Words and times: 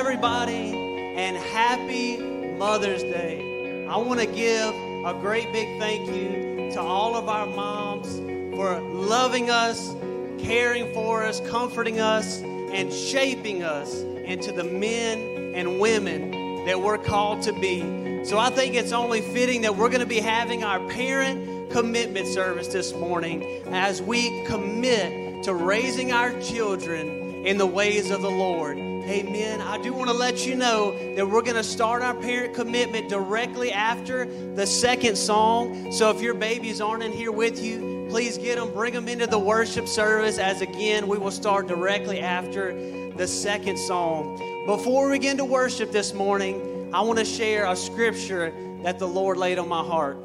everybody, 0.00 0.72
and 1.14 1.36
happy 1.36 2.16
Mother's 2.56 3.02
Day. 3.02 3.86
I 3.86 3.98
want 3.98 4.18
to 4.18 4.24
give 4.24 4.74
a 5.04 5.14
great 5.20 5.52
big 5.52 5.78
thank 5.78 6.08
you 6.08 6.70
to 6.72 6.80
all 6.80 7.16
of 7.16 7.28
our 7.28 7.44
moms 7.44 8.08
for 8.56 8.80
loving 8.80 9.50
us, 9.50 9.94
caring 10.38 10.90
for 10.94 11.22
us, 11.22 11.42
comforting 11.50 12.00
us, 12.00 12.40
and 12.40 12.90
shaping 12.90 13.62
us 13.62 14.00
into 14.00 14.52
the 14.52 14.64
men 14.64 15.54
and 15.54 15.78
women 15.78 16.64
that 16.64 16.80
we're 16.80 16.96
called 16.96 17.42
to 17.42 17.52
be. 17.52 18.24
So 18.24 18.38
I 18.38 18.48
think 18.48 18.76
it's 18.76 18.92
only 18.92 19.20
fitting 19.20 19.60
that 19.60 19.76
we're 19.76 19.90
going 19.90 20.00
to 20.00 20.06
be 20.06 20.20
having 20.20 20.64
our 20.64 20.80
parent 20.88 21.70
commitment 21.70 22.26
service 22.26 22.68
this 22.68 22.94
morning 22.94 23.44
as 23.66 24.00
we 24.00 24.46
commit 24.46 25.44
to 25.44 25.52
raising 25.52 26.10
our 26.10 26.32
children 26.40 27.44
in 27.44 27.58
the 27.58 27.66
ways 27.66 28.10
of 28.10 28.22
the 28.22 28.30
Lord. 28.30 28.89
Amen. 29.04 29.60
I 29.60 29.78
do 29.78 29.92
want 29.92 30.10
to 30.10 30.16
let 30.16 30.46
you 30.46 30.54
know 30.54 30.92
that 31.16 31.28
we're 31.28 31.42
going 31.42 31.56
to 31.56 31.64
start 31.64 32.02
our 32.02 32.14
parent 32.14 32.54
commitment 32.54 33.08
directly 33.08 33.72
after 33.72 34.26
the 34.54 34.66
second 34.66 35.16
song. 35.16 35.90
So 35.92 36.10
if 36.10 36.20
your 36.20 36.34
babies 36.34 36.80
aren't 36.80 37.02
in 37.02 37.12
here 37.12 37.32
with 37.32 37.62
you, 37.62 38.06
please 38.10 38.36
get 38.36 38.58
them, 38.58 38.72
bring 38.72 38.92
them 38.92 39.08
into 39.08 39.26
the 39.26 39.38
worship 39.38 39.88
service 39.88 40.38
as 40.38 40.60
again, 40.60 41.08
we 41.08 41.16
will 41.16 41.30
start 41.30 41.66
directly 41.66 42.20
after 42.20 42.72
the 43.16 43.26
second 43.26 43.78
song. 43.78 44.36
Before 44.66 45.08
we 45.08 45.18
begin 45.18 45.36
to 45.38 45.44
worship 45.44 45.92
this 45.92 46.12
morning, 46.12 46.90
I 46.92 47.00
want 47.02 47.18
to 47.18 47.24
share 47.24 47.66
a 47.66 47.76
scripture 47.76 48.52
that 48.82 48.98
the 48.98 49.08
Lord 49.08 49.36
laid 49.36 49.58
on 49.58 49.68
my 49.68 49.82
heart. 49.82 50.18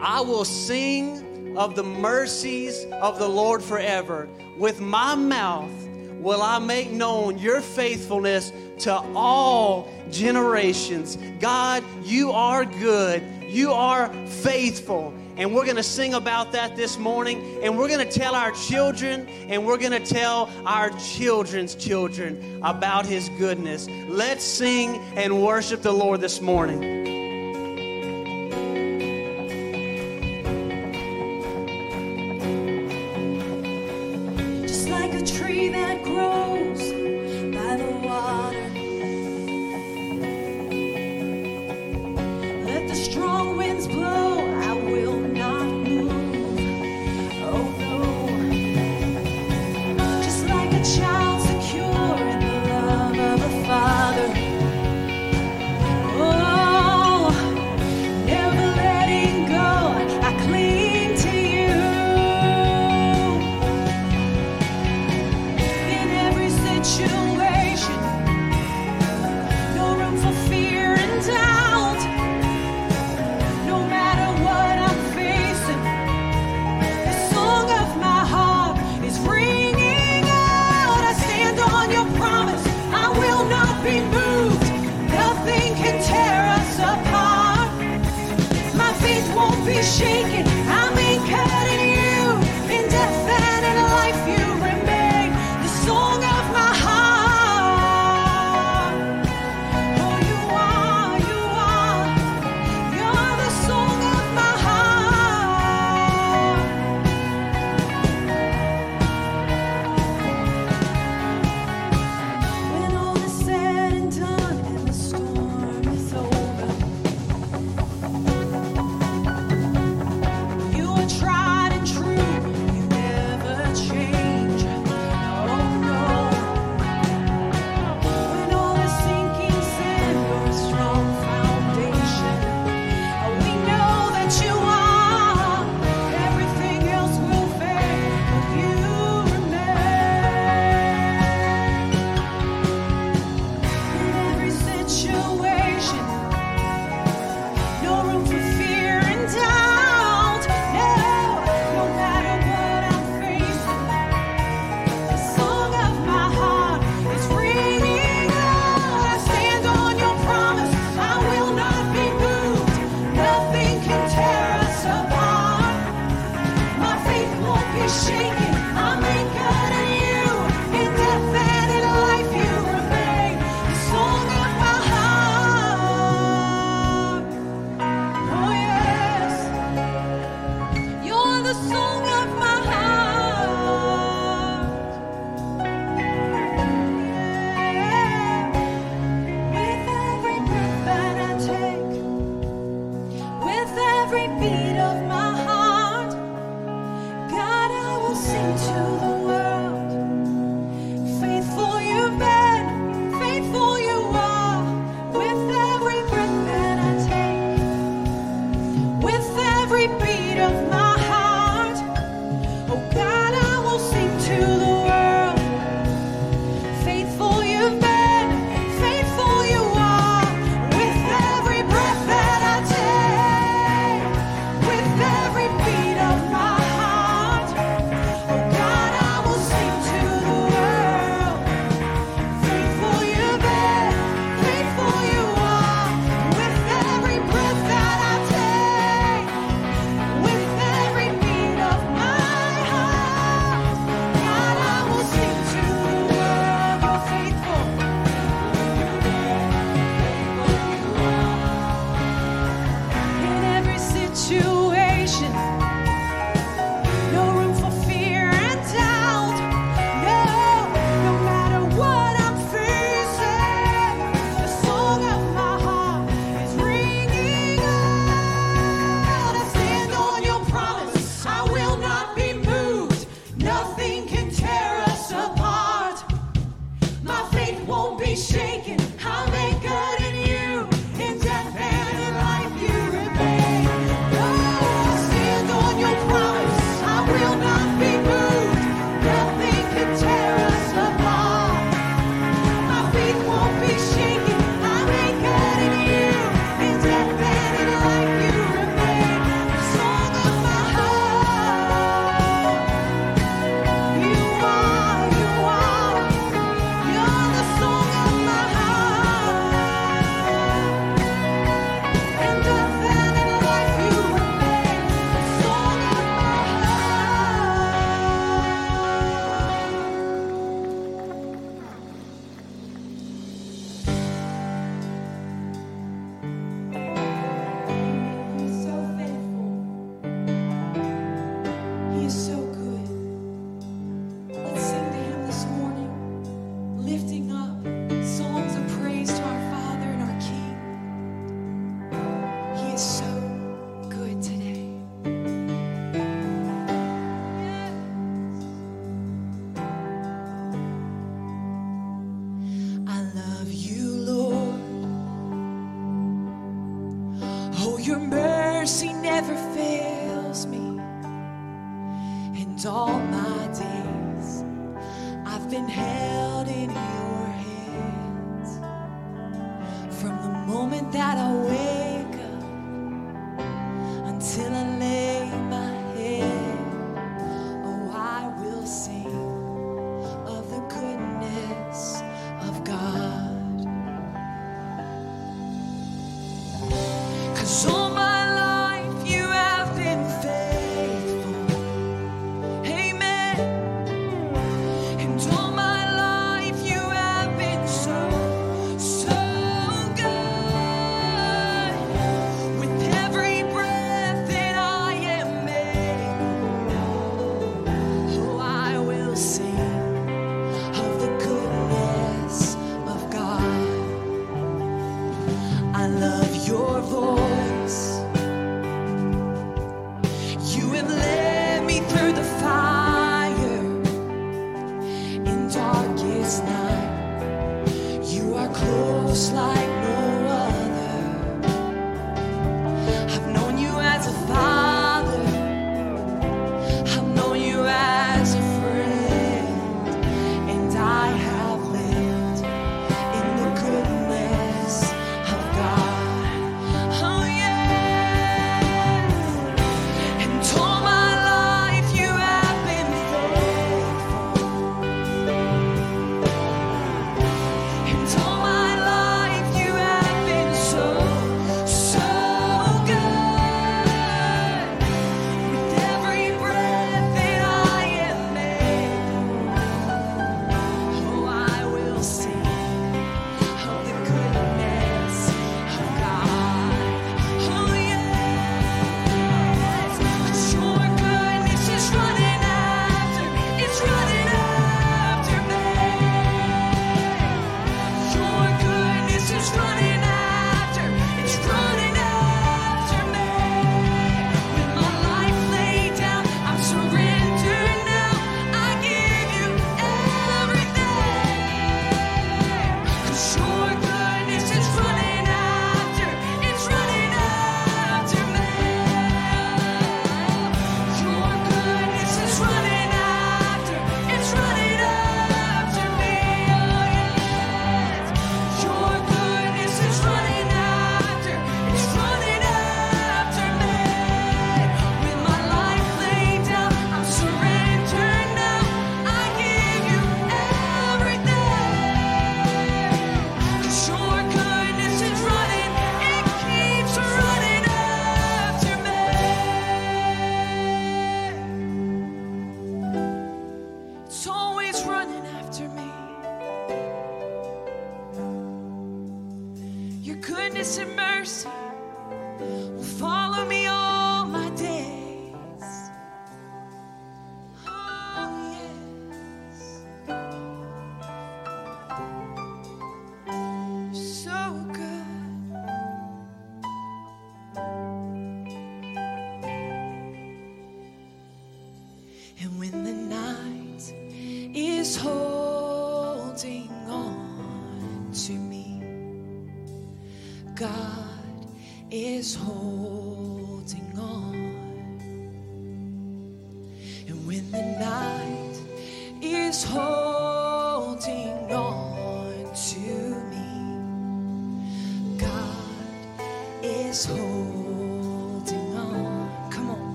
I 0.00 0.20
will 0.20 0.44
sing 0.44 1.56
of 1.58 1.74
the 1.74 1.82
mercies 1.82 2.84
of 3.02 3.18
the 3.18 3.28
Lord 3.28 3.62
forever. 3.62 4.28
With 4.56 4.80
my 4.80 5.14
mouth 5.14 5.87
will 6.20 6.42
I 6.42 6.58
make 6.58 6.90
known 6.90 7.38
your 7.38 7.60
faithfulness 7.60 8.52
to 8.80 8.94
all 9.14 9.88
generations. 10.10 11.18
God, 11.40 11.84
you 12.02 12.30
are 12.32 12.64
good, 12.64 13.22
you 13.48 13.72
are 13.72 14.12
faithful. 14.26 15.14
And 15.36 15.54
we're 15.54 15.64
going 15.64 15.76
to 15.76 15.84
sing 15.84 16.14
about 16.14 16.50
that 16.52 16.74
this 16.74 16.98
morning. 16.98 17.60
And 17.62 17.78
we're 17.78 17.86
going 17.86 18.06
to 18.06 18.18
tell 18.18 18.34
our 18.34 18.50
children 18.50 19.28
and 19.48 19.64
we're 19.64 19.78
going 19.78 19.92
to 19.92 20.04
tell 20.04 20.50
our 20.66 20.90
children's 20.98 21.76
children 21.76 22.60
about 22.64 23.06
his 23.06 23.28
goodness. 23.38 23.88
Let's 24.08 24.42
sing 24.42 24.96
and 25.16 25.44
worship 25.44 25.82
the 25.82 25.92
Lord 25.92 26.20
this 26.20 26.40
morning. 26.40 27.17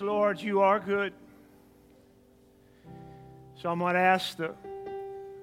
Lord, 0.00 0.40
you 0.40 0.60
are 0.60 0.80
good. 0.80 1.12
So 3.56 3.70
I'm 3.70 3.78
going 3.78 3.94
to 3.94 4.00
ask 4.00 4.36
the 4.36 4.54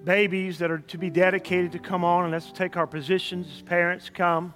babies 0.04 0.60
that 0.60 0.72
are 0.72 0.80
to 0.80 0.98
be 0.98 1.10
dedicated 1.10 1.72
to 1.74 1.80
come 1.80 2.04
on 2.04 2.24
and 2.24 2.32
let's 2.32 2.52
take 2.52 2.78
our 2.78 2.88
positions 2.88 3.48
as 3.56 3.62
parents 3.62 4.10
come. 4.10 4.54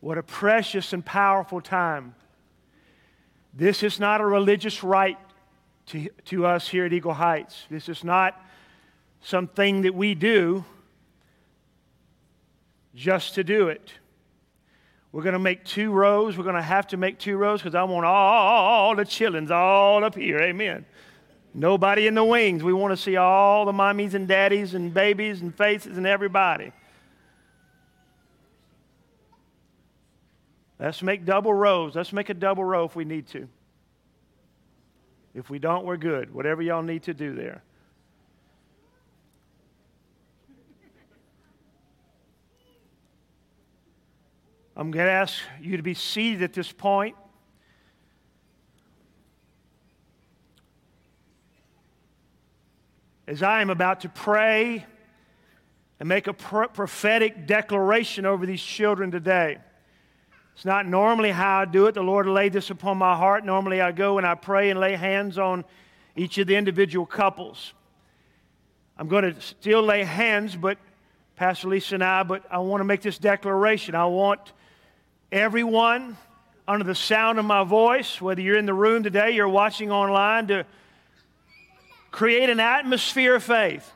What 0.00 0.18
a 0.18 0.22
precious 0.22 0.92
and 0.92 1.04
powerful 1.04 1.60
time. 1.60 2.14
This 3.56 3.82
is 3.82 3.98
not 3.98 4.20
a 4.20 4.26
religious 4.26 4.84
rite 4.84 5.18
to, 5.86 6.10
to 6.26 6.44
us 6.44 6.68
here 6.68 6.84
at 6.84 6.92
Eagle 6.92 7.14
Heights. 7.14 7.64
This 7.70 7.88
is 7.88 8.04
not 8.04 8.38
something 9.22 9.82
that 9.82 9.94
we 9.94 10.14
do 10.14 10.62
just 12.94 13.34
to 13.36 13.44
do 13.44 13.68
it. 13.68 13.92
We're 15.10 15.22
going 15.22 15.32
to 15.32 15.38
make 15.38 15.64
two 15.64 15.90
rows. 15.90 16.36
We're 16.36 16.44
going 16.44 16.56
to 16.56 16.60
have 16.60 16.88
to 16.88 16.98
make 16.98 17.18
two 17.18 17.38
rows 17.38 17.62
because 17.62 17.74
I 17.74 17.84
want 17.84 18.04
all 18.04 18.94
the 18.94 19.04
chillins 19.04 19.50
all 19.50 20.04
up 20.04 20.14
here. 20.14 20.38
Amen. 20.38 20.84
Nobody 21.54 22.06
in 22.06 22.14
the 22.14 22.24
wings. 22.24 22.62
We 22.62 22.74
want 22.74 22.92
to 22.92 23.02
see 23.02 23.16
all 23.16 23.64
the 23.64 23.72
mommies 23.72 24.12
and 24.12 24.28
daddies 24.28 24.74
and 24.74 24.92
babies 24.92 25.40
and 25.40 25.56
faces 25.56 25.96
and 25.96 26.06
everybody. 26.06 26.72
Let's 30.78 31.02
make 31.02 31.24
double 31.24 31.54
rows. 31.54 31.94
Let's 31.94 32.12
make 32.12 32.28
a 32.28 32.34
double 32.34 32.64
row 32.64 32.84
if 32.84 32.94
we 32.94 33.04
need 33.04 33.26
to. 33.28 33.48
If 35.34 35.50
we 35.50 35.58
don't, 35.58 35.84
we're 35.84 35.96
good. 35.96 36.32
Whatever 36.32 36.62
y'all 36.62 36.82
need 36.82 37.04
to 37.04 37.14
do 37.14 37.34
there. 37.34 37.62
I'm 44.78 44.90
going 44.90 45.06
to 45.06 45.12
ask 45.12 45.34
you 45.60 45.78
to 45.78 45.82
be 45.82 45.94
seated 45.94 46.42
at 46.42 46.52
this 46.52 46.70
point. 46.70 47.16
As 53.26 53.42
I 53.42 53.62
am 53.62 53.70
about 53.70 54.00
to 54.00 54.10
pray 54.10 54.84
and 55.98 56.08
make 56.08 56.26
a 56.26 56.34
prophetic 56.34 57.46
declaration 57.46 58.26
over 58.26 58.44
these 58.44 58.62
children 58.62 59.10
today. 59.10 59.58
It's 60.56 60.64
not 60.64 60.86
normally 60.86 61.32
how 61.32 61.60
I 61.60 61.64
do 61.66 61.84
it. 61.86 61.92
The 61.92 62.02
Lord 62.02 62.26
laid 62.26 62.54
this 62.54 62.70
upon 62.70 62.96
my 62.96 63.14
heart. 63.14 63.44
Normally 63.44 63.82
I 63.82 63.92
go 63.92 64.16
and 64.16 64.26
I 64.26 64.34
pray 64.34 64.70
and 64.70 64.80
lay 64.80 64.96
hands 64.96 65.36
on 65.36 65.66
each 66.16 66.38
of 66.38 66.46
the 66.46 66.56
individual 66.56 67.04
couples. 67.04 67.74
I'm 68.96 69.06
going 69.06 69.34
to 69.34 69.38
still 69.42 69.82
lay 69.82 70.02
hands, 70.02 70.56
but 70.56 70.78
Pastor 71.36 71.68
Lisa 71.68 71.96
and 71.96 72.02
I, 72.02 72.22
but 72.22 72.42
I 72.50 72.60
want 72.60 72.80
to 72.80 72.84
make 72.84 73.02
this 73.02 73.18
declaration. 73.18 73.94
I 73.94 74.06
want 74.06 74.54
everyone 75.30 76.16
under 76.66 76.86
the 76.86 76.94
sound 76.94 77.38
of 77.38 77.44
my 77.44 77.62
voice, 77.62 78.18
whether 78.18 78.40
you're 78.40 78.56
in 78.56 78.64
the 78.64 78.72
room 78.72 79.02
today, 79.02 79.32
you're 79.32 79.46
watching 79.46 79.92
online, 79.92 80.46
to 80.46 80.64
create 82.10 82.48
an 82.48 82.60
atmosphere 82.60 83.34
of 83.34 83.44
faith. 83.44 83.92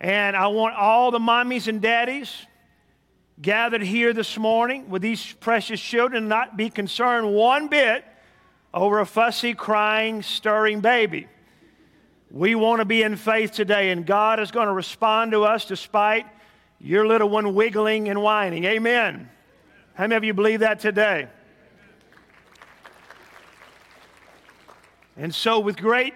And 0.00 0.34
I 0.34 0.48
want 0.48 0.74
all 0.74 1.12
the 1.12 1.20
mommies 1.20 1.68
and 1.68 1.80
daddies 1.80 2.46
gathered 3.40 3.82
here 3.82 4.12
this 4.12 4.36
morning 4.36 4.90
with 4.90 5.02
these 5.02 5.32
precious 5.34 5.80
children 5.80 6.28
not 6.28 6.56
be 6.56 6.68
concerned 6.68 7.32
one 7.32 7.68
bit 7.68 8.04
over 8.74 9.00
a 9.00 9.06
fussy, 9.06 9.54
crying, 9.54 10.22
stirring 10.22 10.80
baby. 10.80 11.28
We 12.30 12.54
want 12.54 12.80
to 12.80 12.84
be 12.84 13.02
in 13.02 13.16
faith 13.16 13.52
today, 13.52 13.90
and 13.90 14.06
God 14.06 14.40
is 14.40 14.50
going 14.50 14.66
to 14.66 14.72
respond 14.72 15.32
to 15.32 15.44
us 15.44 15.64
despite 15.64 16.26
your 16.80 17.06
little 17.06 17.28
one 17.28 17.54
wiggling 17.54 18.08
and 18.08 18.22
whining. 18.22 18.64
Amen. 18.64 19.28
How 19.94 20.04
many 20.04 20.16
of 20.16 20.24
you 20.24 20.34
believe 20.34 20.60
that 20.60 20.80
today? 20.80 21.28
And 25.16 25.34
so, 25.34 25.60
with 25.60 25.76
great 25.76 26.14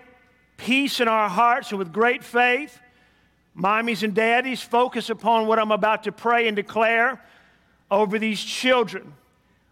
peace 0.57 1.01
in 1.01 1.09
our 1.09 1.29
hearts 1.29 1.71
and 1.71 1.79
with 1.79 1.93
great 1.93 2.25
faith, 2.25 2.81
Mommies 3.57 4.03
and 4.03 4.15
daddies, 4.15 4.61
focus 4.61 5.09
upon 5.09 5.47
what 5.47 5.59
I'm 5.59 5.73
about 5.73 6.05
to 6.05 6.13
pray 6.13 6.47
and 6.47 6.55
declare 6.55 7.23
over 7.91 8.19
these 8.19 8.43
children. 8.43 9.15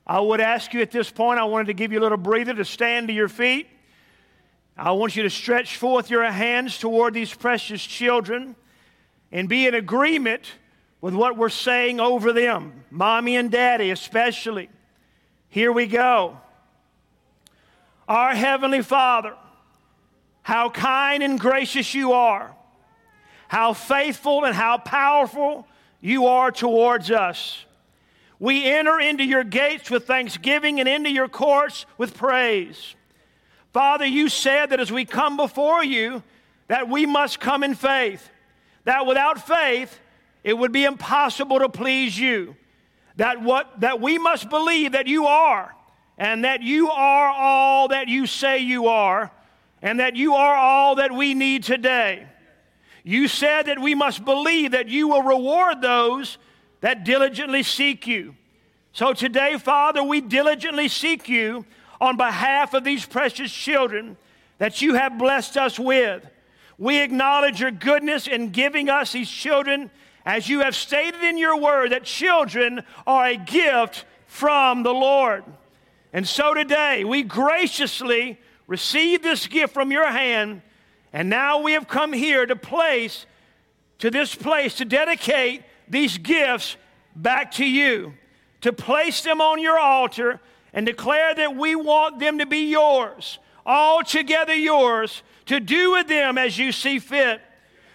I 0.07 0.21
would 0.21 0.41
ask 0.41 0.73
you 0.73 0.81
at 0.81 0.91
this 0.91 1.11
point, 1.11 1.39
I 1.39 1.45
wanted 1.45 1.67
to 1.67 1.75
give 1.75 1.93
you 1.93 1.99
a 1.99 2.03
little 2.03 2.19
breather 2.19 2.55
to 2.55 2.65
stand 2.65 3.09
to 3.09 3.15
your 3.15 3.29
feet. 3.29 3.69
I 4.77 4.93
want 4.93 5.17
you 5.17 5.23
to 5.25 5.31
stretch 5.31 5.77
forth 5.77 6.11
your 6.11 6.25
hands 6.25 6.79
toward 6.79 7.15
these 7.15 7.33
precious 7.33 7.85
children 7.85 8.57
and 9.31 9.49
be 9.49 9.67
in 9.67 9.75
agreement 9.75 10.45
with 11.01 11.15
what 11.15 11.37
we're 11.37 11.51
saying 11.51 12.01
over 12.01 12.33
them, 12.33 12.85
mommy 12.91 13.37
and 13.37 13.51
daddy 13.51 13.91
especially. 13.91 14.71
Here 15.51 15.71
we 15.71 15.87
go. 15.87 16.39
Our 18.09 18.35
Heavenly 18.35 18.83
Father, 18.83 19.35
how 20.43 20.71
kind 20.71 21.23
and 21.23 21.39
gracious 21.39 21.95
you 21.95 22.13
are 22.13 22.55
how 23.49 23.73
faithful 23.73 24.45
and 24.45 24.55
how 24.55 24.79
powerful 24.79 25.67
you 26.01 26.27
are 26.27 26.51
towards 26.51 27.11
us. 27.11 27.65
We 28.39 28.67
enter 28.67 29.01
into 29.01 29.25
your 29.25 29.45
gates 29.45 29.91
with 29.91 30.07
thanksgiving 30.07 30.81
and 30.81 30.89
into 30.89 31.11
your 31.11 31.29
courts 31.29 31.87
with 31.97 32.17
praise. 32.17 32.95
Father, 33.73 34.05
you 34.05 34.29
said 34.29 34.71
that 34.71 34.81
as 34.81 34.93
we 34.93 35.05
come 35.05 35.37
before 35.37 35.83
you, 35.83 36.23
that 36.69 36.89
we 36.89 37.07
must 37.07 37.41
come 37.41 37.63
in 37.63 37.75
faith. 37.75 38.29
That 38.85 39.07
without 39.07 39.47
faith, 39.47 39.99
it 40.43 40.55
would 40.55 40.73
be 40.73 40.85
impossible 40.85 41.59
to 41.59 41.69
please 41.69 42.19
you. 42.19 42.57
That 43.17 43.41
what 43.41 43.81
that 43.81 44.01
we 44.01 44.19
must 44.19 44.51
believe 44.51 44.93
that 44.93 45.07
you 45.07 45.27
are, 45.27 45.75
and 46.19 46.45
that 46.45 46.63
you 46.63 46.91
are 46.91 47.29
all 47.29 47.89
that 47.89 48.09
you 48.09 48.27
say 48.27 48.59
you 48.59 48.89
are, 48.89 49.31
and 49.81 50.01
that 50.01 50.17
you 50.17 50.35
are 50.35 50.55
all 50.55 50.97
that 50.97 51.13
we 51.13 51.35
need 51.35 51.63
today. 51.63 52.27
You 53.05 53.29
said 53.29 53.67
that 53.67 53.79
we 53.79 53.95
must 53.95 54.25
believe 54.25 54.73
that 54.73 54.89
you 54.89 55.09
will 55.09 55.23
reward 55.23 55.83
those 55.83 56.39
that 56.81 57.05
diligently 57.05 57.63
seek 57.63 58.07
you. 58.07 58.35
So 58.93 59.13
today, 59.13 59.59
Father, 59.59 60.03
we 60.03 60.23
diligently 60.23 60.89
seek 60.89 61.29
you 61.29 61.67
on 62.01 62.17
behalf 62.17 62.73
of 62.75 62.83
these 62.83 63.05
precious 63.05 63.53
children 63.53 64.17
that 64.59 64.81
you 64.81 64.95
have 64.95 65.19
blessed 65.19 65.57
us 65.59 65.79
with. 65.79 66.27
We 66.79 67.03
acknowledge 67.03 67.61
your 67.61 67.71
goodness 67.71 68.27
in 68.27 68.51
giving 68.51 68.89
us 68.89 69.13
these 69.13 69.31
children, 69.31 69.91
as 70.25 70.49
you 70.49 70.61
have 70.61 70.75
stated 70.75 71.23
in 71.23 71.37
your 71.37 71.61
word 71.61 71.93
that 71.93 72.05
children 72.05 72.83
are 73.07 73.27
a 73.27 73.37
gift 73.37 74.07
from 74.27 74.83
the 74.83 74.95
Lord. 74.95 75.45
And 76.13 76.27
so 76.27 76.55
today, 76.55 77.05
we 77.05 77.23
graciously 77.23 78.41
receive 78.67 79.23
this 79.23 79.47
gift 79.47 79.75
from 79.75 79.93
your 79.93 80.11
hand 80.11 80.63
and 81.15 81.31
now 81.31 81.61
we 81.61 81.73
have 81.73 81.87
come 81.87 82.13
here 82.13 82.45
to 82.45 82.57
place, 82.57 83.25
to 84.01 84.11
this 84.11 84.35
place, 84.35 84.75
to 84.75 84.85
dedicate 84.85 85.63
these 85.89 86.19
gifts 86.19 86.77
back 87.15 87.53
to 87.53 87.65
you, 87.65 88.15
to 88.63 88.73
place 88.73 89.23
them 89.23 89.41
on 89.41 89.63
your 89.63 89.79
altar 89.79 90.41
and 90.73 90.85
declare 90.85 91.33
that 91.33 91.55
we 91.55 91.77
want 91.77 92.19
them 92.19 92.39
to 92.39 92.47
be 92.47 92.69
yours, 92.69 93.39
altogether 93.65 94.57
yours, 94.57 95.23
to 95.47 95.61
do 95.61 95.93
with 95.93 96.09
them 96.09 96.37
as 96.37 96.59
you 96.59 96.73
see 96.73 96.99
fit. 96.99 97.41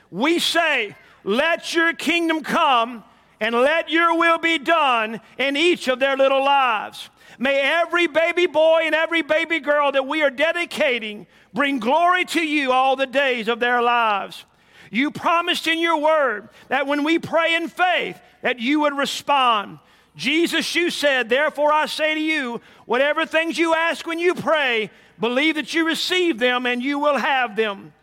We 0.10 0.40
say, 0.40 0.96
let 1.26 1.76
your 1.76 1.92
kingdom 1.92 2.42
come 2.42 3.04
and 3.42 3.54
let 3.54 3.90
your 3.90 4.18
will 4.18 4.38
be 4.38 4.60
done 4.60 5.20
in 5.38 5.58
each 5.58 5.90
of 5.90 6.00
their 6.00 6.16
little 6.16 6.44
lives. 6.44 7.10
May 7.42 7.62
every 7.62 8.08
baby 8.08 8.48
boy 8.48 8.82
and 8.84 8.94
every 8.94 9.22
baby 9.22 9.62
girl 9.62 9.94
that 9.94 10.06
we 10.06 10.22
are 10.22 10.30
dedicating 10.30 11.26
bring 11.54 11.80
glory 11.80 12.26
to 12.26 12.42
you 12.42 12.74
all 12.74 12.98
the 12.98 13.08
days 13.08 13.48
of 13.48 13.62
their 13.62 13.82
lives. 13.82 14.46
You 14.92 15.10
promised 15.10 15.66
in 15.66 15.80
your 15.80 15.98
word 15.98 16.50
that 16.68 16.86
when 16.86 17.06
we 17.06 17.18
pray 17.18 17.56
in 17.56 17.70
faith, 17.70 18.20
that 18.42 18.60
you 18.60 18.82
would 18.82 18.96
respond. 18.96 19.80
Jesus, 20.18 20.76
you 20.76 20.90
said, 20.90 21.30
therefore 21.30 21.72
I 21.72 21.86
say 21.86 22.14
to 22.14 22.20
you, 22.20 22.60
whatever 22.86 23.26
things 23.26 23.58
you 23.58 23.74
ask 23.74 24.06
when 24.06 24.20
you 24.20 24.36
pray, 24.36 24.92
believe 25.18 25.56
that 25.56 25.74
you 25.74 25.86
receive 25.86 26.40
them 26.40 26.66
and 26.66 26.84
you 26.84 27.00
will 27.00 27.18
have 27.18 27.56
them. 27.56 27.94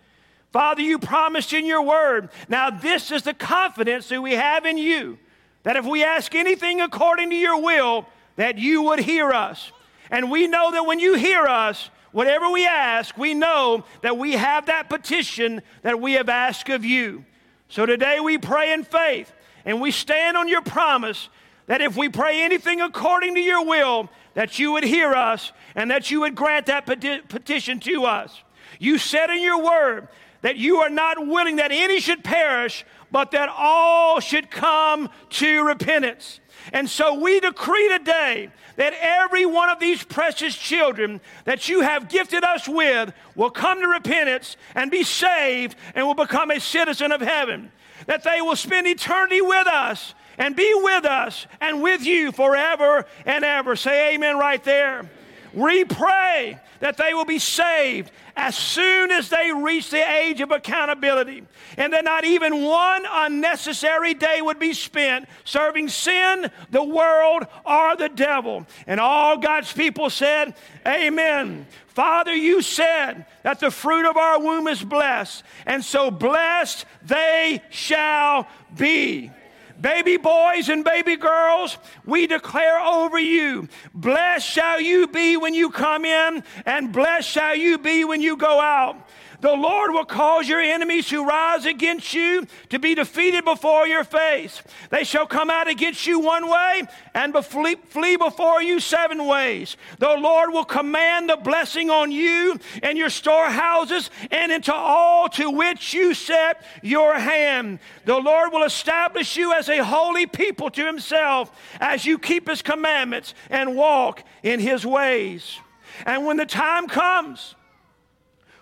Father, 0.51 0.81
you 0.81 0.99
promised 0.99 1.53
in 1.53 1.67
your 1.67 1.83
word. 1.83 2.31
Now, 2.49 2.71
this 2.71 3.11
is 3.11 3.25
the 3.25 3.35
confidence 3.35 4.09
that 4.09 4.23
we 4.23 4.33
have 4.33 4.65
in 4.65 4.79
you 4.79 5.19
that 5.65 5.77
if 5.77 5.85
we 5.85 6.05
ask 6.05 6.35
anything 6.37 6.81
according 6.81 7.29
to 7.29 7.37
your 7.37 7.61
will, 7.61 8.07
that 8.37 8.59
you 8.59 8.83
would 8.83 9.01
hear 9.01 9.33
us. 9.33 9.73
And 10.11 10.31
we 10.31 10.47
know 10.47 10.71
that 10.71 10.87
when 10.87 11.01
you 11.01 11.15
hear 11.15 11.47
us, 11.47 11.91
whatever 12.13 12.51
we 12.51 12.67
ask, 12.67 13.17
we 13.19 13.35
know 13.35 13.85
that 14.03 14.17
we 14.17 14.33
have 14.33 14.67
that 14.67 14.89
petition 14.89 15.63
that 15.83 16.01
we 16.01 16.15
have 16.15 16.29
asked 16.29 16.69
of 16.69 16.85
you. 16.85 17.25
So 17.69 17.85
today 17.85 18.21
we 18.21 18.39
pray 18.39 18.73
in 18.73 18.85
faith 18.85 19.33
and 19.65 19.81
we 19.81 19.91
stand 19.91 20.37
on 20.37 20.49
your 20.49 20.63
promise 20.63 21.29
that 21.67 21.81
if 21.81 21.97
we 21.97 22.09
pray 22.09 22.43
anything 22.43 22.81
according 22.81 23.35
to 23.35 23.41
your 23.41 23.65
will, 23.65 24.09
that 24.35 24.59
you 24.59 24.73
would 24.73 24.85
hear 24.85 25.13
us 25.13 25.53
and 25.75 25.91
that 25.91 26.11
you 26.11 26.21
would 26.21 26.35
grant 26.35 26.67
that 26.67 26.87
peti- 26.87 27.23
petition 27.23 27.81
to 27.81 28.05
us. 28.05 28.43
You 28.79 28.99
said 28.99 29.31
in 29.31 29.43
your 29.43 29.63
word 29.63 30.09
that 30.43 30.57
you 30.57 30.77
are 30.77 30.91
not 30.91 31.27
willing 31.27 31.57
that 31.57 31.73
any 31.73 31.99
should 32.01 32.23
perish, 32.23 32.85
but 33.11 33.33
that 33.33 33.49
all 33.49 34.21
should 34.21 34.51
come 34.51 35.11
to 35.31 35.65
repentance. 35.65 36.41
And 36.73 36.89
so 36.89 37.15
we 37.15 37.41
decree 37.41 37.89
today 37.89 38.51
that 38.77 38.95
every 39.01 39.47
one 39.47 39.69
of 39.69 39.81
these 39.81 40.03
precious 40.03 40.55
children 40.55 41.21
that 41.45 41.69
you 41.69 41.81
have 41.81 42.09
gifted 42.09 42.45
us 42.45 42.69
with 42.69 43.13
will 43.35 43.51
come 43.51 43.81
to 43.81 43.89
repentance 43.89 44.57
and 44.75 44.91
be 44.91 45.03
saved 45.03 45.77
and 45.95 46.07
will 46.07 46.15
become 46.15 46.51
a 46.51 46.61
citizen 46.61 47.13
of 47.13 47.21
heaven. 47.21 47.71
That 48.07 48.25
they 48.25 48.41
will 48.41 48.57
spend 48.57 48.87
eternity 48.87 49.41
with 49.41 49.67
us 49.67 50.15
and 50.39 50.55
be 50.55 50.71
with 50.75 51.05
us 51.05 51.47
and 51.61 51.83
with 51.83 52.05
you 52.05 52.33
forever 52.33 53.07
and 53.25 53.45
ever. 53.45 53.75
Say 53.77 54.15
amen 54.15 54.39
right 54.39 54.63
there. 54.63 55.09
We 55.57 55.87
pray 55.87 56.61
that 56.81 56.99
they 56.99 57.15
will 57.15 57.25
be 57.25 57.39
saved 57.39 58.11
as 58.37 58.55
soon 58.55 59.11
as 59.11 59.31
they 59.31 59.51
reach 59.51 59.89
the 59.89 60.07
age 60.07 60.43
of 60.43 60.51
accountability, 60.51 61.45
and 61.79 61.95
that 61.95 62.05
not 62.05 62.27
even 62.27 62.63
one 62.63 63.05
unnecessary 63.11 64.13
day 64.13 64.43
would 64.43 64.59
be 64.59 64.75
spent 64.75 65.27
serving 65.45 65.89
sin, 65.89 66.51
the 66.71 66.85
world, 66.85 67.47
or 67.65 67.97
the 67.97 68.11
devil. 68.11 68.67
And 68.87 69.01
all 69.01 69.39
God's 69.39 69.73
people 69.73 70.11
said, 70.11 70.55
Amen. 70.87 71.67
Father, 71.87 72.35
you 72.35 72.61
said 72.61 73.25
that 73.43 73.59
the 73.59 73.71
fruit 73.71 74.07
of 74.07 74.19
our 74.19 74.39
womb 74.39 74.69
is 74.69 74.85
blessed, 74.85 75.43
and 75.65 75.83
so 75.83 76.11
blessed 76.11 76.85
they 77.03 77.63
shall 77.71 78.47
be. 78.77 79.31
Baby 79.81 80.17
boys 80.17 80.69
and 80.69 80.85
baby 80.85 81.17
girls, 81.17 81.77
we 82.05 82.27
declare 82.27 82.81
over 82.81 83.19
you, 83.19 83.69
blessed 83.95 84.47
shall 84.47 84.81
you 84.81 85.07
be 85.07 85.37
when 85.37 85.55
you 85.55 85.71
come 85.71 86.05
in, 86.05 86.43
and 86.65 86.93
blessed 86.93 87.29
shall 87.29 87.55
you 87.55 87.79
be 87.79 88.05
when 88.05 88.21
you 88.21 88.37
go 88.37 88.61
out. 88.61 88.97
The 89.41 89.55
Lord 89.55 89.93
will 89.93 90.05
cause 90.05 90.49
your 90.49 90.61
enemies 90.61 91.11
who 91.11 91.27
rise 91.27 91.67
against 91.67 92.15
you 92.15 92.47
to 92.71 92.79
be 92.79 92.95
defeated 92.95 93.45
before 93.45 93.87
your 93.87 94.05
face. 94.05 94.63
They 94.91 95.05
shall 95.05 95.27
come 95.27 95.51
out 95.51 95.69
against 95.69 96.07
you 96.07 96.19
one 96.19 96.49
way 96.49 96.83
and 97.15 97.35
flee 97.45 98.17
before 98.17 98.63
you 98.63 98.81
seven 98.81 99.27
ways. 99.27 99.77
The 99.99 100.17
Lord 100.17 100.53
will 100.53 100.65
command 100.65 101.29
the 101.29 101.37
blessing 101.37 101.91
on 101.91 102.11
you 102.13 102.59
and 102.83 102.97
your 102.97 103.11
storehouses 103.11 104.11
and 104.31 104.51
into 104.51 104.75
all 104.75 105.29
to 105.31 105.51
which 105.51 105.93
you 105.93 106.15
set 106.15 106.65
your 106.83 107.19
hand. 107.19 107.79
The 108.05 108.19
Lord 108.19 108.53
will 108.53 108.65
establish 108.65 109.37
you 109.37 109.53
as 109.53 109.69
a 109.69 109.85
holy 109.85 110.27
people 110.27 110.71
to 110.71 110.87
himself 110.87 111.51
as 111.81 112.07
you 112.07 112.19
keep 112.19 112.49
his 112.49 112.63
commandments 112.63 113.35
and 113.51 113.77
walk 113.77 114.23
in 114.43 114.61
his 114.61 114.87
ways. 114.87 115.59
And 116.05 116.27
when 116.27 116.37
the 116.37 116.47
time 116.47 116.89
comes, 116.89 117.55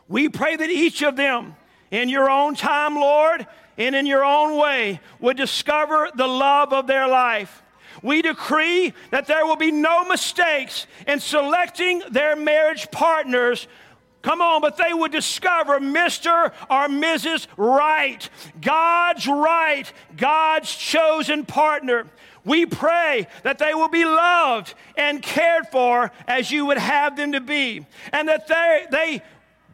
we 0.08 0.28
pray 0.28 0.56
that 0.56 0.70
each 0.70 1.02
of 1.02 1.16
them, 1.16 1.56
in 1.90 2.08
your 2.08 2.28
own 2.28 2.54
time, 2.54 2.94
Lord, 2.96 3.46
and 3.78 3.94
in 3.94 4.06
your 4.06 4.24
own 4.24 4.58
way, 4.58 5.00
would 5.20 5.36
discover 5.36 6.10
the 6.14 6.26
love 6.26 6.72
of 6.72 6.86
their 6.86 7.08
life. 7.08 7.62
We 8.02 8.22
decree 8.22 8.92
that 9.10 9.26
there 9.26 9.46
will 9.46 9.56
be 9.56 9.70
no 9.70 10.04
mistakes 10.04 10.86
in 11.06 11.20
selecting 11.20 12.02
their 12.10 12.36
marriage 12.36 12.90
partners 12.90 13.66
Come 14.24 14.40
on, 14.40 14.62
but 14.62 14.78
they 14.78 14.94
would 14.94 15.12
discover 15.12 15.78
Mr. 15.78 16.50
or 16.70 16.88
Mrs. 16.88 17.46
Right, 17.58 18.26
God's 18.58 19.28
right, 19.28 19.84
God's 20.16 20.74
chosen 20.74 21.44
partner. 21.44 22.06
We 22.42 22.64
pray 22.64 23.26
that 23.42 23.58
they 23.58 23.74
will 23.74 23.90
be 23.90 24.06
loved 24.06 24.72
and 24.96 25.20
cared 25.20 25.66
for 25.66 26.10
as 26.26 26.50
you 26.50 26.64
would 26.64 26.78
have 26.78 27.18
them 27.18 27.32
to 27.32 27.40
be, 27.42 27.84
and 28.14 28.26
that 28.28 28.48
they, 28.48 28.86
they 28.90 29.22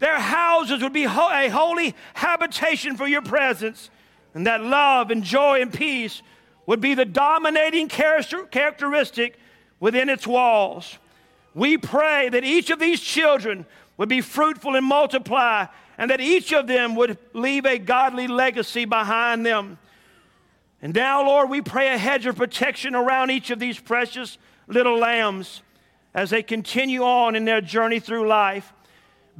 their 0.00 0.18
houses 0.18 0.82
would 0.82 0.92
be 0.92 1.04
a 1.04 1.48
holy 1.48 1.94
habitation 2.14 2.96
for 2.96 3.06
your 3.06 3.22
presence, 3.22 3.90
and 4.34 4.46
that 4.46 4.62
love 4.62 5.10
and 5.10 5.22
joy 5.22 5.60
and 5.60 5.72
peace 5.72 6.22
would 6.66 6.80
be 6.80 6.94
the 6.94 7.04
dominating 7.04 7.86
character- 7.88 8.44
characteristic 8.44 9.38
within 9.78 10.08
its 10.08 10.26
walls. 10.26 10.98
We 11.54 11.78
pray 11.78 12.28
that 12.30 12.44
each 12.44 12.70
of 12.70 12.78
these 12.78 13.00
children 13.00 13.66
would 13.96 14.08
be 14.08 14.22
fruitful 14.22 14.74
and 14.74 14.86
multiply, 14.86 15.66
and 15.98 16.10
that 16.10 16.20
each 16.20 16.52
of 16.52 16.66
them 16.66 16.94
would 16.94 17.18
leave 17.34 17.66
a 17.66 17.78
godly 17.78 18.26
legacy 18.26 18.86
behind 18.86 19.44
them. 19.44 19.78
And 20.80 20.94
now, 20.94 21.26
Lord, 21.26 21.50
we 21.50 21.60
pray 21.60 21.92
a 21.92 21.98
hedge 21.98 22.24
of 22.24 22.36
protection 22.36 22.94
around 22.94 23.30
each 23.30 23.50
of 23.50 23.58
these 23.58 23.78
precious 23.78 24.38
little 24.66 24.96
lambs 24.96 25.62
as 26.14 26.30
they 26.30 26.42
continue 26.42 27.02
on 27.02 27.36
in 27.36 27.44
their 27.44 27.60
journey 27.60 28.00
through 28.00 28.26
life. 28.26 28.72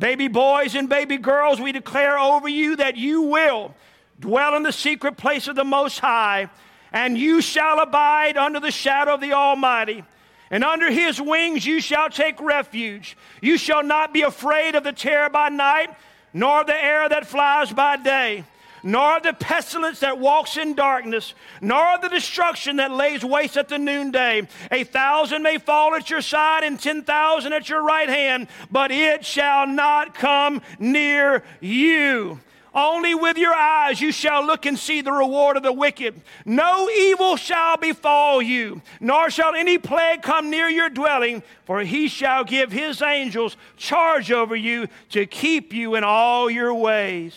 Baby 0.00 0.28
boys 0.28 0.74
and 0.74 0.88
baby 0.88 1.18
girls, 1.18 1.60
we 1.60 1.72
declare 1.72 2.18
over 2.18 2.48
you 2.48 2.76
that 2.76 2.96
you 2.96 3.20
will 3.20 3.74
dwell 4.18 4.56
in 4.56 4.62
the 4.62 4.72
secret 4.72 5.18
place 5.18 5.46
of 5.46 5.56
the 5.56 5.64
Most 5.64 5.98
High, 5.98 6.48
and 6.90 7.18
you 7.18 7.42
shall 7.42 7.80
abide 7.80 8.38
under 8.38 8.60
the 8.60 8.70
shadow 8.70 9.14
of 9.14 9.20
the 9.20 9.34
Almighty. 9.34 10.02
And 10.50 10.64
under 10.64 10.90
his 10.90 11.20
wings 11.20 11.66
you 11.66 11.82
shall 11.82 12.08
take 12.08 12.40
refuge. 12.40 13.14
You 13.42 13.58
shall 13.58 13.82
not 13.82 14.14
be 14.14 14.22
afraid 14.22 14.74
of 14.74 14.84
the 14.84 14.92
terror 14.92 15.28
by 15.28 15.50
night, 15.50 15.90
nor 16.32 16.64
the 16.64 16.74
arrow 16.74 17.10
that 17.10 17.26
flies 17.26 17.70
by 17.70 17.96
day 17.96 18.44
nor 18.82 19.20
the 19.20 19.32
pestilence 19.32 20.00
that 20.00 20.18
walks 20.18 20.56
in 20.56 20.74
darkness, 20.74 21.34
nor 21.60 21.98
the 21.98 22.08
destruction 22.08 22.76
that 22.76 22.90
lays 22.90 23.24
waste 23.24 23.56
at 23.56 23.68
the 23.68 23.78
noonday. 23.78 24.46
A 24.70 24.84
thousand 24.84 25.42
may 25.42 25.58
fall 25.58 25.94
at 25.94 26.10
your 26.10 26.22
side 26.22 26.64
and 26.64 26.78
ten 26.78 27.02
thousand 27.02 27.52
at 27.52 27.68
your 27.68 27.82
right 27.82 28.08
hand, 28.08 28.48
but 28.70 28.90
it 28.90 29.24
shall 29.24 29.66
not 29.66 30.14
come 30.14 30.62
near 30.78 31.42
you. 31.60 32.40
Only 32.72 33.16
with 33.16 33.36
your 33.36 33.52
eyes 33.52 34.00
you 34.00 34.12
shall 34.12 34.46
look 34.46 34.64
and 34.64 34.78
see 34.78 35.00
the 35.00 35.10
reward 35.10 35.56
of 35.56 35.64
the 35.64 35.72
wicked. 35.72 36.20
No 36.44 36.88
evil 36.88 37.36
shall 37.36 37.76
befall 37.76 38.40
you, 38.40 38.80
nor 39.00 39.28
shall 39.28 39.56
any 39.56 39.76
plague 39.76 40.22
come 40.22 40.50
near 40.50 40.68
your 40.68 40.88
dwelling, 40.88 41.42
for 41.64 41.80
he 41.80 42.06
shall 42.06 42.44
give 42.44 42.70
his 42.70 43.02
angels 43.02 43.56
charge 43.76 44.30
over 44.30 44.54
you 44.54 44.86
to 45.10 45.26
keep 45.26 45.72
you 45.72 45.96
in 45.96 46.04
all 46.04 46.48
your 46.48 46.72
ways. 46.72 47.36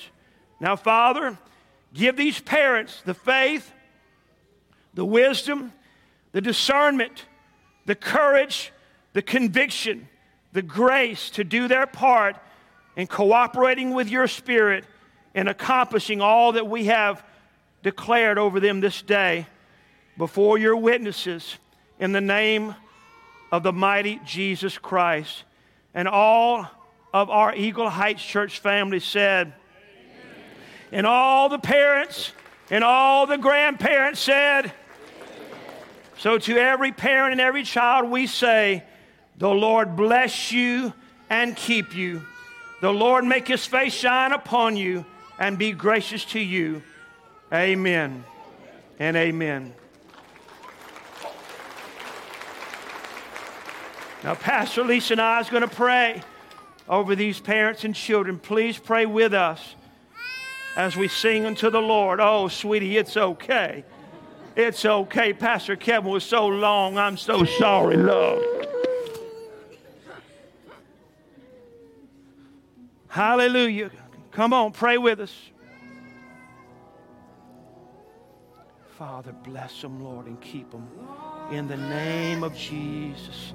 Now, 0.63 0.78
Father, 0.78 1.38
give 1.93 2.15
these 2.15 2.39
parents 2.39 3.02
the 3.04 3.13
faith, 3.13 3.69
the 4.93 5.04
wisdom, 5.04 5.73
the 6.32 6.39
discernment, 6.39 7.26
the 7.86 7.95
courage, 7.95 8.71
the 9.12 9.21
conviction, 9.21 10.08
the 10.54 10.62
grace 10.62 11.32
to 11.32 11.43
do 11.43 11.67
their 11.67 11.86
part 11.86 12.38
in 12.95 13.08
cooperating 13.08 13.93
with 13.93 14.08
your 14.08 14.26
Spirit 14.26 14.86
and 15.36 15.49
accomplishing 15.49 16.21
all 16.21 16.54
that 16.54 16.65
we 16.65 16.86
have 16.86 17.26
declared 17.82 18.38
over 18.38 18.62
them 18.62 18.80
this 18.80 19.02
day 19.02 19.45
before 20.17 20.58
your 20.58 20.78
witnesses 20.78 21.58
in 21.99 22.13
the 22.13 22.21
name 22.21 22.73
of 23.52 23.63
the 23.63 23.73
mighty 23.73 24.17
Jesus 24.26 24.78
Christ. 24.78 25.43
And 25.93 26.08
all 26.08 26.65
of 27.13 27.30
our 27.30 27.54
Eagle 27.54 27.89
Heights 27.89 28.23
Church 28.23 28.60
family 28.62 29.02
said, 29.02 29.56
and 30.94 31.08
all 31.08 31.50
the 31.50 31.58
parents 31.58 32.32
and 32.70 32.84
all 32.84 33.26
the 33.26 33.38
grandparents 33.38 34.20
said, 34.20 34.72
So 36.20 36.38
to 36.38 36.58
every 36.58 36.92
parent 36.92 37.32
and 37.34 37.42
every 37.42 37.64
child, 37.64 38.10
we 38.10 38.28
say, 38.28 38.84
The 39.38 39.50
Lord 39.50 39.96
bless 39.96 40.52
you 40.52 40.94
and 41.32 41.56
keep 41.56 41.96
you. 41.96 42.22
The 42.80 42.92
Lord 42.92 43.26
make 43.26 43.48
his 43.48 43.66
face 43.66 43.94
shine 43.94 44.34
upon 44.34 44.78
you 44.78 45.04
and 45.40 45.58
be 45.58 45.72
gracious 45.72 46.26
to 46.26 46.40
you. 46.40 46.84
Amen 47.52 48.24
and 49.00 49.18
amen. 49.18 49.74
Now, 54.24 54.36
Pastor 54.36 54.84
Lisa 54.84 55.16
and 55.16 55.22
I 55.22 55.42
is 55.42 55.50
going 55.50 55.68
to 55.68 55.76
pray 55.76 56.22
over 56.88 57.16
these 57.16 57.40
parents 57.40 57.84
and 57.84 57.96
children. 57.96 58.38
Please 58.38 58.78
pray 58.78 59.08
with 59.08 59.34
us 59.34 59.76
as 60.76 60.96
we 60.96 61.08
sing 61.08 61.46
unto 61.46 61.70
the 61.70 61.82
Lord. 61.82 62.20
Oh, 62.20 62.48
sweetie, 62.48 62.98
it's 62.98 63.18
okay. 63.18 63.84
It's 64.56 64.86
okay. 64.86 65.34
Pastor 65.34 65.76
Kevin 65.76 66.12
was 66.12 66.24
so 66.24 66.48
long. 66.48 66.98
I'm 66.98 67.18
so 67.18 67.44
sorry, 67.44 67.98
love. 67.98 68.44
Hallelujah. 73.08 73.92
Come 74.32 74.54
on, 74.54 74.72
pray 74.72 74.98
with 74.98 75.20
us. 75.20 75.34
Father, 78.98 79.32
bless 79.44 79.82
them, 79.82 80.04
Lord, 80.04 80.28
and 80.28 80.40
keep 80.42 80.72
them. 80.72 80.88
In 81.52 81.68
the 81.68 81.78
name 81.78 82.44
of 82.44 82.56
Jesus, 82.56 83.54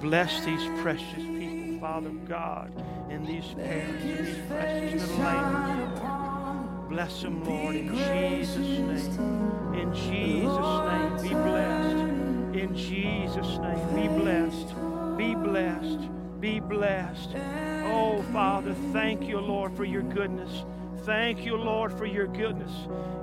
bless 0.00 0.44
these 0.44 0.64
precious 0.80 1.14
people, 1.14 1.80
Father 1.80 2.10
God, 2.26 2.72
and 3.10 3.26
these 3.26 3.46
parents, 3.54 4.04
and 4.04 4.26
these 4.26 4.36
precious 4.48 5.10
little 5.10 5.24
ladies. 5.24 6.35
Bless 6.88 7.22
them, 7.22 7.44
Lord, 7.44 7.74
in 7.74 7.88
Jesus' 7.88 8.56
name. 8.56 9.74
In 9.74 9.92
Jesus' 9.92 10.78
name, 10.86 11.22
be 11.22 11.28
blessed. 11.34 11.98
In 12.56 12.74
Jesus' 12.74 13.58
name, 13.58 13.94
be 13.94 14.08
blessed. 14.08 14.74
Be 15.16 15.34
blessed. 15.34 16.08
Be 16.40 16.60
blessed. 16.60 17.30
Oh, 17.86 18.22
Father, 18.32 18.74
thank 18.92 19.24
you, 19.24 19.40
Lord, 19.40 19.76
for 19.76 19.84
your 19.84 20.02
goodness. 20.02 20.64
Thank 21.06 21.44
you, 21.46 21.56
Lord, 21.56 21.92
for 21.92 22.04
your 22.04 22.26
goodness. 22.26 22.72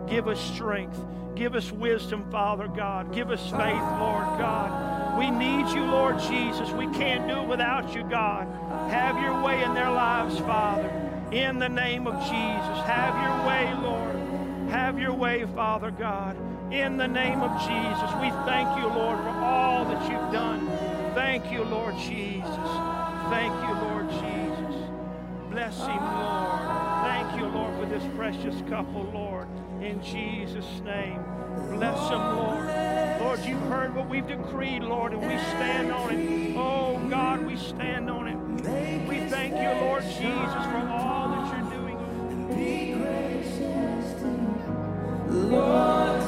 Give 0.10 0.30
us 0.30 0.40
strength. 0.40 0.98
Give 1.36 1.54
us 1.54 1.70
wisdom, 1.70 2.26
Father 2.32 2.70
God. 2.70 3.14
Give 3.14 3.30
us 3.30 3.42
faith, 3.42 3.84
Lord 4.00 4.24
God. 4.40 5.20
We 5.20 5.30
need 5.30 5.68
you, 5.76 5.84
Lord 5.84 6.18
Jesus. 6.18 6.70
We 6.72 6.88
can't 6.94 7.28
do 7.28 7.42
it 7.42 7.48
without 7.50 7.94
you, 7.94 8.04
God. 8.10 8.48
Have 8.90 9.22
your 9.22 9.44
way 9.44 9.62
in 9.64 9.74
their 9.74 9.92
lives, 9.92 10.40
Father. 10.40 10.90
In 11.34 11.60
the 11.60 11.68
name 11.68 12.08
of 12.08 12.14
Jesus. 12.22 12.86
Have 12.88 13.16
your 13.22 13.48
way, 13.50 13.74
Lord. 13.84 14.70
Have 14.70 14.98
your 14.98 15.14
way, 15.14 15.46
Father 15.54 15.92
God. 15.92 16.38
In 16.72 16.96
the 16.96 17.08
name 17.08 17.42
of 17.42 17.52
Jesus. 17.68 18.12
We 18.22 18.30
thank 18.48 18.80
you, 18.80 18.88
Lord, 18.88 19.18
for 19.18 19.44
all 19.44 19.84
that 19.84 20.02
you've 20.10 20.32
done. 20.32 20.70
Thank 21.16 21.52
you, 21.52 21.66
Lord 21.66 21.98
Jesus. 21.98 22.70
Thank 23.30 23.54
you, 23.62 23.74
Lord 23.76 24.10
Jesus. 24.10 24.76
Bless 25.50 25.78
him, 25.80 25.98
Lord. 25.98 26.83
This 27.90 28.04
precious 28.16 28.56
couple, 28.70 29.04
Lord. 29.14 29.48
In 29.82 30.02
Jesus' 30.02 30.82
name. 30.84 31.20
Bless 31.70 32.10
them, 32.10 32.38
Lord. 32.38 33.20
Lord, 33.20 33.40
you've 33.46 33.62
heard 33.70 33.94
what 33.96 34.10
we've 34.10 34.26
decreed, 34.26 34.82
Lord, 34.82 35.14
and 35.14 35.22
we 35.22 35.38
stand 35.38 35.92
on 35.92 36.16
it. 36.16 36.56
Oh, 36.58 36.98
God, 37.10 37.46
we 37.46 37.56
stand 37.56 38.10
on 38.10 38.28
it. 38.28 38.38
We 39.08 39.20
thank 39.30 39.54
you, 39.54 39.86
Lord 39.86 40.04
Jesus, 40.04 40.20
for 40.20 40.88
all 40.90 41.30
that 41.30 41.54
you're 41.54 41.70
doing. 41.72 41.98
Lord, 45.52 46.22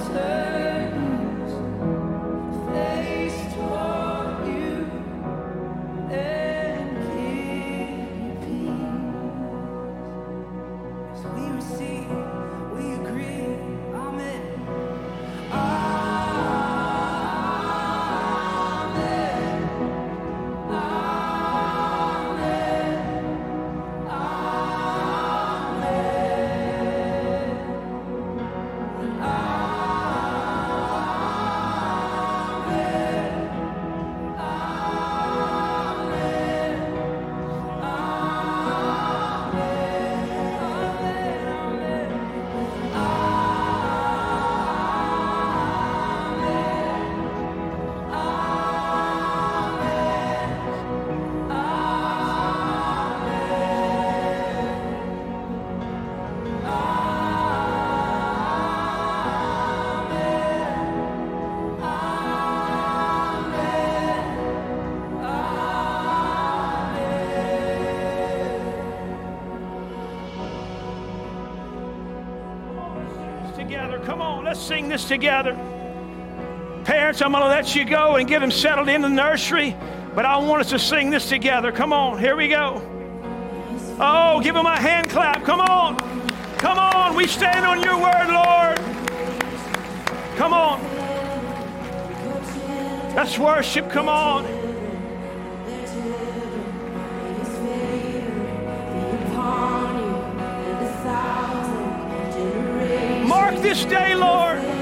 together. 75.08 75.54
Parents, 76.84 77.22
I'm 77.22 77.32
going 77.32 77.44
to 77.44 77.50
let 77.50 77.76
you 77.76 77.86
go 77.86 78.16
and 78.16 78.28
get 78.28 78.40
them 78.40 78.52
settled 78.52 78.90
in 78.90 79.02
the 79.02 79.10
nursery, 79.10 79.76
but 80.14 80.26
I 80.26 80.38
want 80.38 80.62
us 80.62 80.70
to 80.70 80.80
sing 80.80 81.10
this 81.10 81.28
together. 81.30 81.72
Come 81.72 81.94
on, 81.94 82.20
here 82.20 82.36
we 82.36 82.48
go. 82.48 82.82
Oh, 83.98 84.42
give 84.42 84.54
them 84.54 84.66
a 84.66 84.78
hand 84.78 85.10
clap. 85.10 85.44
Come 85.46 85.62
on. 85.62 85.98
Come 86.58 86.78
on. 86.78 87.16
We 87.16 87.28
stand 87.28 87.66
on 87.66 87.82
your 87.82 87.96
word, 87.96 88.28
Lord. 88.28 88.78
Come 90.36 90.54
on. 90.54 90.84
Let's 93.16 93.40
worship. 93.40 93.90
Come 93.90 94.10
on. 94.10 94.44
Mark 103.26 103.56
this 103.62 103.86
day, 103.86 104.14
Lord. 104.14 104.75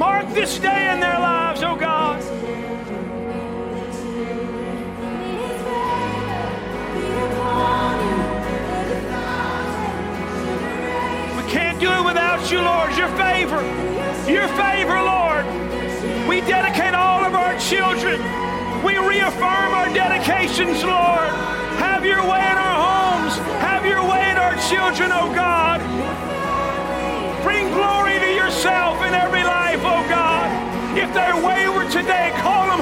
Mark 0.00 0.32
this 0.32 0.58
day 0.58 0.90
in 0.94 0.98
their 0.98 1.20
lives, 1.20 1.62
oh 1.62 1.76
God. 1.76 2.16
We 11.36 11.52
can't 11.52 11.78
do 11.78 11.92
it 11.92 12.02
without 12.02 12.50
you, 12.50 12.62
Lord. 12.62 12.96
Your 12.96 13.08
favor. 13.08 13.60
Your 14.26 14.48
favor, 14.56 14.96
Lord. 15.02 15.44
We 16.26 16.40
dedicate 16.48 16.94
all 16.94 17.22
of 17.22 17.34
our 17.34 17.58
children. 17.58 18.22
We 18.82 18.96
reaffirm 18.96 19.74
our 19.74 19.92
dedications, 19.92 20.82
Lord. 20.82 21.28
Have 21.76 22.06
your 22.06 22.22
way 22.22 22.40
in 22.40 22.56
our 22.56 22.76
homes. 22.88 23.36
Have 23.60 23.84
your 23.84 24.00
way 24.08 24.30
in 24.30 24.38
our 24.38 24.56
children, 24.70 25.10
oh 25.12 25.30
God. 25.34 25.82
Bring 27.42 27.68
glory 27.72 28.18
to 28.18 28.34
yourself 28.34 29.02
in 29.02 29.12
every 29.12 29.42
life, 29.42 29.49
they're 31.30 31.44
wayward 31.44 31.90
today, 31.90 32.32
call 32.38 32.66
them 32.76 32.79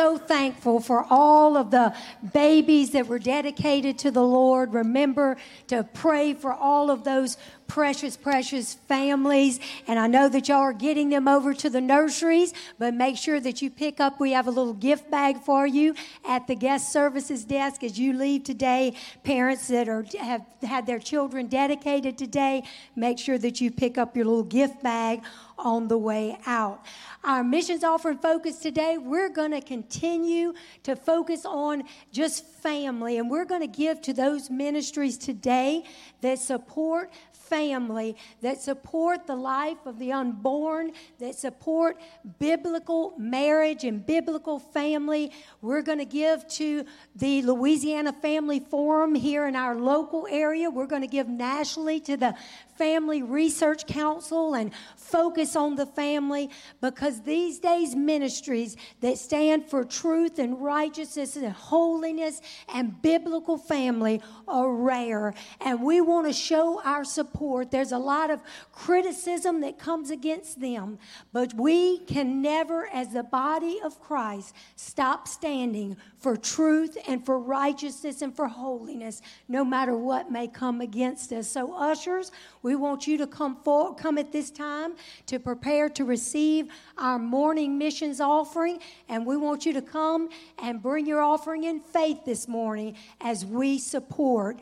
so 0.00 0.16
thankful 0.16 0.80
for 0.80 1.04
all 1.10 1.58
of 1.58 1.70
the 1.70 1.94
babies 2.32 2.92
that 2.92 3.06
were 3.06 3.18
dedicated 3.18 3.98
to 3.98 4.10
the 4.10 4.22
Lord. 4.22 4.72
Remember 4.72 5.36
to 5.66 5.84
pray 5.92 6.32
for 6.32 6.54
all 6.54 6.90
of 6.90 7.04
those 7.04 7.36
precious, 7.66 8.16
precious 8.16 8.74
families. 8.88 9.60
And 9.86 9.98
I 9.98 10.06
know 10.06 10.30
that 10.30 10.48
y'all 10.48 10.60
are 10.60 10.72
getting 10.72 11.10
them 11.10 11.28
over 11.28 11.52
to 11.52 11.68
the 11.68 11.82
nurseries, 11.82 12.54
but 12.78 12.94
make 12.94 13.18
sure 13.18 13.40
that 13.40 13.60
you 13.60 13.68
pick 13.68 14.00
up. 14.00 14.18
We 14.18 14.32
have 14.32 14.46
a 14.48 14.50
little 14.50 14.72
gift 14.72 15.10
bag 15.10 15.36
for 15.42 15.66
you 15.66 15.94
at 16.26 16.46
the 16.46 16.56
guest 16.56 16.92
services 16.92 17.44
desk 17.44 17.84
as 17.84 17.98
you 17.98 18.14
leave 18.14 18.44
today. 18.44 18.94
Parents 19.22 19.68
that 19.68 19.86
are 19.86 20.06
have 20.18 20.46
had 20.62 20.86
their 20.86 20.98
children 20.98 21.46
dedicated 21.46 22.16
today, 22.16 22.64
make 22.96 23.18
sure 23.18 23.36
that 23.36 23.60
you 23.60 23.70
pick 23.70 23.98
up 23.98 24.16
your 24.16 24.24
little 24.24 24.42
gift 24.42 24.82
bag 24.82 25.22
on 25.58 25.88
the 25.88 25.98
way 25.98 26.38
out. 26.46 26.80
Our 27.22 27.44
missions 27.44 27.84
offering 27.84 28.16
focus 28.16 28.60
today, 28.60 28.96
we're 28.96 29.28
going 29.28 29.50
to 29.50 29.60
continue 29.60 30.54
to 30.84 30.96
focus 30.96 31.44
on 31.44 31.84
just 32.12 32.46
family, 32.46 33.18
and 33.18 33.30
we're 33.30 33.44
going 33.44 33.60
to 33.60 33.66
give 33.66 34.00
to 34.02 34.14
those 34.14 34.48
ministries 34.48 35.18
today 35.18 35.84
that 36.22 36.38
support 36.38 37.10
family, 37.50 38.16
that 38.40 38.62
support 38.62 39.26
the 39.26 39.34
life 39.34 39.84
of 39.84 39.98
the 39.98 40.12
unborn, 40.12 40.92
that 41.18 41.34
support 41.34 42.00
biblical 42.38 43.12
marriage 43.18 43.84
and 43.84 44.06
biblical 44.06 44.58
family. 44.58 45.32
We're 45.60 45.82
going 45.82 45.98
to 45.98 46.04
give 46.04 46.46
to 46.48 46.86
the 47.16 47.42
Louisiana 47.42 48.12
Family 48.12 48.60
Forum 48.60 49.14
here 49.16 49.46
in 49.46 49.56
our 49.56 49.74
local 49.74 50.26
area. 50.30 50.70
We're 50.70 50.86
going 50.86 51.02
to 51.02 51.08
give 51.08 51.28
nationally 51.28 51.98
to 52.00 52.16
the 52.16 52.34
Family 52.78 53.22
Research 53.22 53.86
Council 53.86 54.54
and 54.54 54.70
focus 55.10 55.56
on 55.56 55.74
the 55.74 55.86
family 55.86 56.50
because 56.80 57.22
these 57.22 57.58
days 57.58 57.94
ministries 57.94 58.76
that 59.00 59.18
stand 59.18 59.66
for 59.66 59.84
truth 59.84 60.38
and 60.38 60.62
righteousness 60.62 61.36
and 61.36 61.52
holiness 61.52 62.40
and 62.72 63.00
biblical 63.02 63.58
family 63.58 64.20
are 64.46 64.72
rare. 64.72 65.34
And 65.60 65.82
we 65.82 66.00
want 66.00 66.26
to 66.26 66.32
show 66.32 66.80
our 66.82 67.04
support. 67.04 67.70
There's 67.70 67.92
a 67.92 67.98
lot 67.98 68.30
of 68.30 68.40
criticism 68.72 69.60
that 69.62 69.78
comes 69.78 70.10
against 70.10 70.60
them, 70.60 70.98
but 71.32 71.54
we 71.54 71.98
can 72.00 72.40
never, 72.40 72.86
as 72.92 73.12
the 73.12 73.22
body 73.22 73.78
of 73.84 74.00
Christ, 74.00 74.54
stop 74.76 75.26
standing 75.26 75.96
for 76.18 76.36
truth 76.36 76.96
and 77.08 77.24
for 77.24 77.38
righteousness 77.38 78.22
and 78.22 78.34
for 78.34 78.46
holiness, 78.46 79.22
no 79.48 79.64
matter 79.64 79.96
what 79.96 80.30
may 80.30 80.46
come 80.46 80.80
against 80.80 81.32
us. 81.32 81.48
So, 81.48 81.74
ushers, 81.74 82.30
we 82.62 82.76
want 82.76 83.06
you 83.06 83.16
to 83.18 83.26
come 83.26 83.56
for, 83.64 83.94
come 83.94 84.18
at 84.18 84.32
this 84.32 84.50
time 84.50 84.94
to 85.26 85.38
prepare 85.38 85.88
to 85.90 86.04
receive 86.04 86.68
our 86.98 87.18
morning 87.18 87.78
missions 87.78 88.20
offering, 88.20 88.80
and 89.08 89.26
we 89.26 89.36
want 89.36 89.66
you 89.66 89.72
to 89.72 89.82
come 89.82 90.28
and 90.58 90.82
bring 90.82 91.06
your 91.06 91.20
offering 91.20 91.64
in 91.64 91.80
faith 91.80 92.24
this 92.24 92.48
morning 92.48 92.96
as 93.20 93.44
we 93.44 93.78
support 93.78 94.58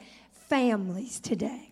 families 0.48 1.20
today. 1.20 1.67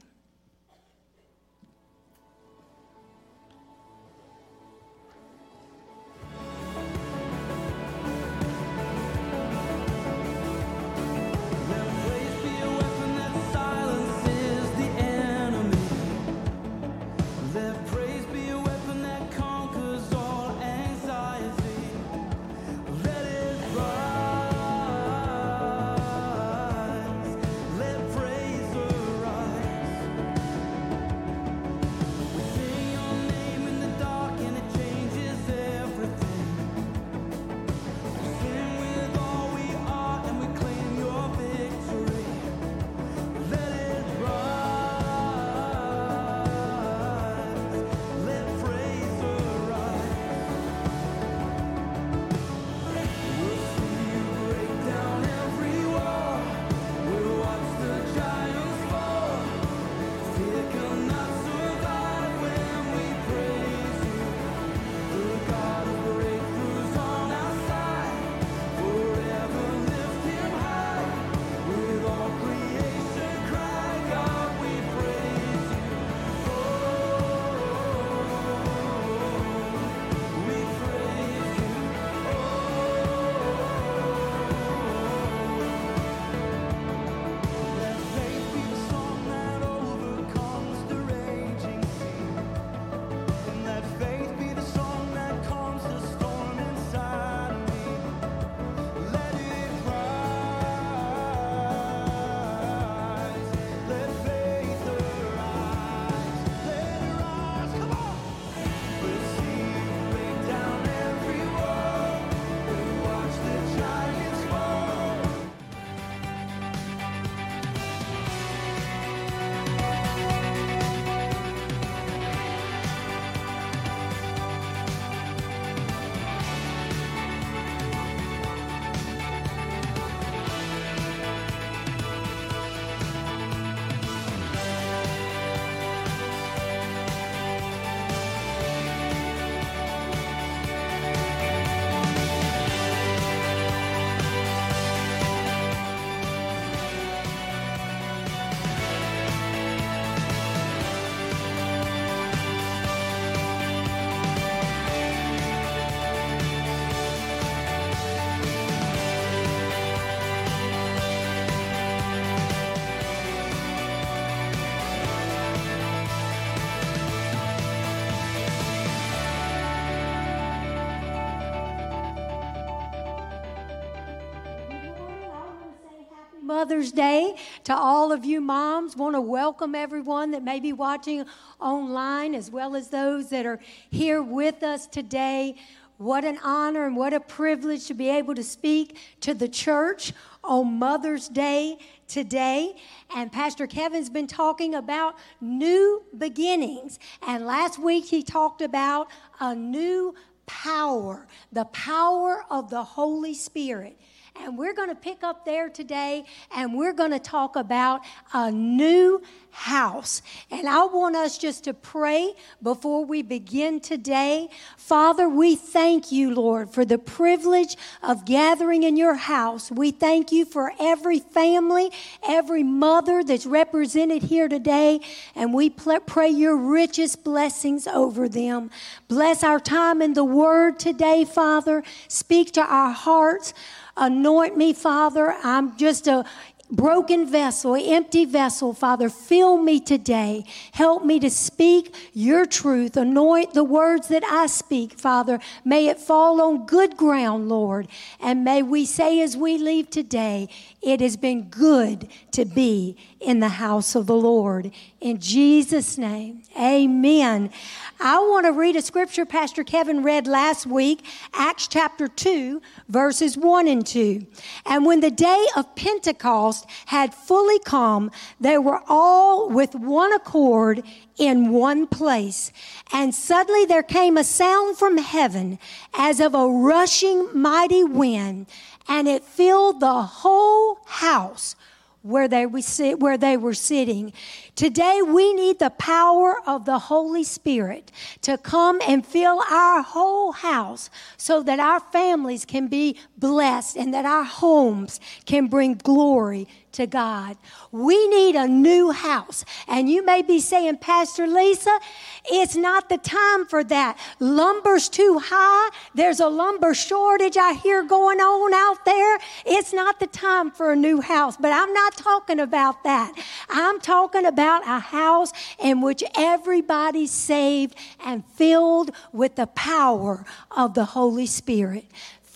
Mother's 176.67 176.91
Day 176.91 177.37
to 177.63 177.77
all 177.77 178.11
of 178.11 178.25
you 178.25 178.41
moms. 178.41 178.97
Want 178.97 179.15
to 179.15 179.21
welcome 179.21 179.77
everyone 179.77 180.33
that 180.33 180.43
may 180.43 180.59
be 180.59 180.73
watching 180.73 181.25
online 181.61 182.35
as 182.35 182.51
well 182.51 182.75
as 182.75 182.89
those 182.89 183.31
that 183.31 183.47
are 183.47 183.61
here 183.89 184.21
with 184.21 184.65
us 184.65 184.89
today. 184.89 185.55
What 185.99 186.25
an 186.25 186.41
honor 186.43 186.85
and 186.85 186.97
what 186.97 187.15
a 187.15 187.21
privilege 187.21 187.87
to 187.87 187.95
be 187.95 188.09
able 188.09 188.35
to 188.35 188.43
speak 188.43 188.99
to 189.21 189.33
the 189.33 189.47
church 189.47 190.13
on 190.43 190.81
Mother's 190.81 191.29
Day 191.29 191.79
today. 192.09 192.75
And 193.15 193.31
Pastor 193.31 193.69
Kevin's 193.69 194.11
been 194.11 194.27
talking 194.27 194.75
about 194.75 195.15
new 195.41 196.03
beginnings. 196.19 196.99
And 197.29 197.47
last 197.47 197.79
week 197.79 198.07
he 198.07 198.25
talked 198.25 198.61
about 198.61 199.07
a 199.39 199.55
new 199.55 200.17
power, 200.47 201.29
the 201.53 201.67
power 201.67 202.45
of 202.51 202.71
the 202.71 202.83
Holy 202.83 203.35
Spirit. 203.35 203.97
And 204.43 204.57
we're 204.57 204.75
going 204.75 204.89
to 204.89 204.95
pick 204.95 205.23
up 205.23 205.45
there 205.45 205.69
today 205.69 206.25
and 206.55 206.77
we're 206.77 206.93
going 206.93 207.11
to 207.11 207.19
talk 207.19 207.57
about 207.57 208.03
a 208.33 208.51
new 208.51 209.23
house. 209.51 210.21
And 210.51 210.69
I 210.69 210.85
want 210.85 211.17
us 211.17 211.39
just 211.39 211.65
to 211.65 211.73
pray 211.75 212.35
before 212.63 213.05
we 213.05 213.23
begin 213.23 213.81
today. 213.81 214.49
Father, 214.77 215.29
we 215.29 215.57
thank 215.57 216.13
you, 216.13 216.35
Lord, 216.35 216.71
for 216.71 216.85
the 216.85 216.99
privilege 216.99 217.77
of 218.03 218.27
gathering 218.27 218.83
in 218.83 218.97
your 218.97 219.15
house. 219.15 219.71
We 219.71 219.93
thank 219.93 220.31
you 220.31 220.45
for 220.45 220.73
every 220.79 221.21
family, 221.21 221.91
every 222.23 222.63
mother 222.63 223.25
that's 223.25 223.47
represented 223.47 224.25
here 224.25 224.47
today. 224.47 225.01
And 225.35 225.55
we 225.55 225.71
pray 225.71 226.29
your 226.29 226.57
richest 226.57 227.25
blessings 227.25 227.87
over 227.87 228.29
them. 228.29 228.71
Bless 229.09 229.43
our 229.43 229.59
time 229.59 230.03
in 230.03 230.13
the 230.13 230.25
word 230.25 230.79
today, 230.79 231.25
Father. 231.25 231.83
Speak 232.09 232.53
to 232.53 232.61
our 232.61 232.93
hearts. 232.93 233.55
Anoint 233.97 234.57
me, 234.57 234.73
Father. 234.73 235.35
I'm 235.43 235.77
just 235.77 236.07
a 236.07 236.25
broken 236.71 237.27
vessel, 237.27 237.77
empty 237.77 238.25
vessel, 238.25 238.73
Father. 238.73 239.09
Fill 239.09 239.57
me 239.57 239.81
today. 239.81 240.45
Help 240.73 241.05
me 241.05 241.21
to 241.21 241.31
speak 241.31 241.95
your 242.13 242.45
truth. 242.45 242.97
Anoint 242.97 243.55
the 243.55 243.65
words 243.65 244.09
that 244.09 244.25
I 244.25 244.47
speak, 244.47 244.99
Father. 244.99 245.39
May 245.65 245.87
it 245.89 245.99
fall 245.99 246.41
on 246.41 246.67
good 246.67 246.97
ground, 246.97 247.49
Lord. 247.49 247.89
And 248.21 248.45
may 248.45 248.63
we 248.63 248.85
say 248.85 249.21
as 249.21 249.37
we 249.37 249.59
leave 249.59 249.91
today, 249.91 250.49
it 250.87 251.01
has 251.01 251.17
been 251.17 251.49
good 251.49 252.09
to 252.31 252.45
be 252.45 252.97
in 253.19 253.41
the 253.41 253.49
house 253.49 253.97
of 253.97 254.07
the 254.07 254.15
Lord. 254.15 254.71
In 255.01 255.19
Jesus' 255.19 255.99
name, 255.99 256.43
amen. 256.57 257.51
I 257.99 258.21
want 258.21 258.47
to 258.47 258.53
read 258.53 258.77
a 258.77 258.83
scripture 258.83 259.27
Pastor 259.27 259.65
Kevin 259.65 260.05
read 260.05 260.29
last 260.29 260.65
week, 260.65 261.05
Acts 261.35 261.67
chapter 261.67 262.07
2, 262.07 262.63
verses 262.89 263.37
1 263.37 263.67
and 263.67 263.85
2. 263.85 264.25
And 264.65 264.87
when 264.87 265.01
the 265.01 265.11
day 265.11 265.45
of 265.57 265.75
Pentecost 265.75 266.67
had 266.87 267.13
fully 267.13 267.59
come, 267.59 268.13
they 268.39 268.57
were 268.57 268.81
all 268.87 269.49
with 269.49 269.75
one 269.75 270.13
accord 270.13 270.85
in 271.19 271.51
one 271.51 271.89
place. 271.89 272.53
And 272.93 273.13
suddenly 273.13 273.65
there 273.65 273.83
came 273.83 274.17
a 274.17 274.23
sound 274.23 274.79
from 274.79 274.99
heaven 274.99 275.59
as 275.95 276.21
of 276.21 276.35
a 276.37 276.47
rushing 276.47 277.29
mighty 277.37 277.83
wind, 277.83 278.47
and 278.89 279.09
it 279.09 279.25
filled 279.25 279.81
the 279.81 280.03
whole 280.03 280.79
house 280.87 281.57
where 282.03 282.29
they, 282.29 282.47
were 282.47 283.55
sitting. 283.55 284.13
Today, 284.57 285.03
we 285.03 285.35
need 285.35 285.59
the 285.59 285.69
power 285.69 286.37
of 286.47 286.65
the 286.65 286.79
Holy 286.79 287.25
Spirit 287.25 287.93
to 288.23 288.39
come 288.39 288.81
and 288.89 289.05
fill 289.05 289.43
our 289.51 289.83
whole 289.83 290.33
house 290.33 290.89
so 291.19 291.43
that 291.43 291.61
our 291.61 291.79
families 291.79 292.47
can 292.47 292.67
be 292.67 292.99
blessed 293.19 293.77
and 293.77 293.93
that 293.93 294.07
our 294.07 294.25
homes 294.25 294.99
can 295.27 295.49
bring 295.49 295.75
glory 295.75 296.49
to 296.73 296.87
God. 296.87 297.37
We 297.73 298.07
need 298.09 298.35
a 298.35 298.47
new 298.47 298.93
house. 298.93 299.45
And 299.67 299.91
you 299.91 300.05
may 300.05 300.23
be 300.23 300.41
saying, 300.41 300.79
Pastor 300.79 301.27
Lisa, 301.27 301.79
it's 302.27 302.55
not 302.55 302.89
the 302.89 302.99
time 302.99 303.47
for 303.47 303.65
that. 303.65 303.99
Lumber's 304.21 304.89
too 304.89 305.19
high. 305.23 305.71
There's 305.95 306.21
a 306.21 306.29
lumber 306.29 306.75
shortage 306.75 307.37
I 307.37 307.55
hear 307.55 307.83
going 307.83 308.21
on 308.21 308.55
out 308.55 308.85
there. 308.85 309.19
It's 309.47 309.73
not 309.73 310.01
the 310.01 310.07
time 310.07 310.51
for 310.51 310.73
a 310.73 310.77
new 310.77 311.01
house. 311.01 311.37
But 311.39 311.53
I'm 311.53 311.73
not 311.73 311.97
talking 311.97 312.41
about 312.41 312.85
that. 312.85 313.13
I'm 313.49 313.81
talking 313.81 314.27
about 314.27 314.46
a 314.47 314.81
house 314.81 315.33
in 315.59 315.81
which 315.81 316.03
everybody's 316.17 317.11
saved 317.11 317.75
and 318.05 318.25
filled 318.35 318.91
with 319.13 319.37
the 319.37 319.47
power 319.49 320.25
of 320.51 320.75
the 320.75 320.85
Holy 320.85 321.27
Spirit 321.27 321.85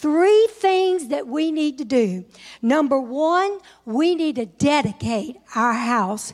three 0.00 0.48
things 0.52 1.08
that 1.08 1.26
we 1.26 1.52
need 1.52 1.76
to 1.76 1.84
do. 1.84 2.24
Number 2.62 2.98
one, 2.98 3.58
we 3.84 4.14
need 4.14 4.36
to 4.36 4.46
dedicate 4.46 5.36
our 5.54 5.74
house. 5.74 6.32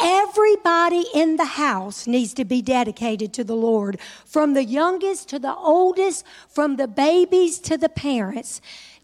Everybody 0.00 1.04
in 1.12 1.36
the 1.36 1.44
house 1.44 2.06
needs 2.06 2.32
to 2.34 2.44
be 2.44 2.62
dedicated 2.62 3.32
to 3.32 3.42
the 3.42 3.56
Lord, 3.56 3.98
from 4.24 4.54
the 4.54 4.62
youngest 4.62 5.28
to 5.30 5.40
the 5.40 5.54
oldest, 5.54 6.24
from 6.48 6.76
the 6.76 6.86
babies 6.86 7.58
to 7.60 7.76
the 7.76 7.88
parents. 7.88 8.60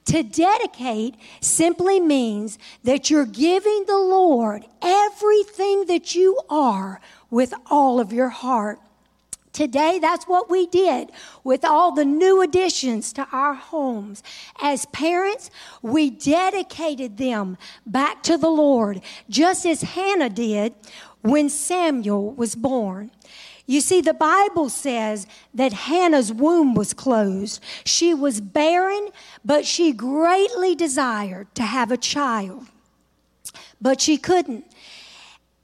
To 0.06 0.22
dedicate 0.22 1.14
simply 1.40 1.98
means 1.98 2.58
that 2.82 3.10
you're 3.10 3.24
giving 3.24 3.84
the 3.86 3.98
Lord 3.98 4.64
everything 4.82 5.86
that 5.86 6.14
you 6.14 6.38
are 6.50 7.00
with 7.30 7.54
all 7.70 8.00
of 8.00 8.12
your 8.12 8.28
heart. 8.28 8.78
Today, 9.54 10.00
that's 10.00 10.26
what 10.26 10.50
we 10.50 10.66
did 10.66 11.10
with 11.44 11.64
all 11.64 11.92
the 11.92 12.04
new 12.04 12.42
additions 12.42 13.12
to 13.12 13.26
our 13.30 13.54
homes. 13.54 14.22
As 14.60 14.84
parents, 14.86 15.48
we 15.80 16.10
dedicated 16.10 17.16
them 17.16 17.56
back 17.86 18.24
to 18.24 18.36
the 18.36 18.50
Lord, 18.50 19.00
just 19.30 19.64
as 19.64 19.82
Hannah 19.82 20.28
did 20.28 20.74
when 21.22 21.48
Samuel 21.48 22.32
was 22.32 22.56
born. 22.56 23.12
You 23.66 23.80
see, 23.80 24.00
the 24.00 24.14
Bible 24.14 24.68
says 24.68 25.26
that 25.54 25.72
Hannah's 25.72 26.32
womb 26.32 26.74
was 26.74 26.92
closed. 26.92 27.62
She 27.84 28.12
was 28.12 28.40
barren, 28.40 29.08
but 29.44 29.64
she 29.64 29.92
greatly 29.92 30.74
desired 30.74 31.54
to 31.54 31.62
have 31.62 31.90
a 31.90 31.96
child. 31.96 32.66
But 33.80 34.00
she 34.00 34.18
couldn't. 34.18 34.66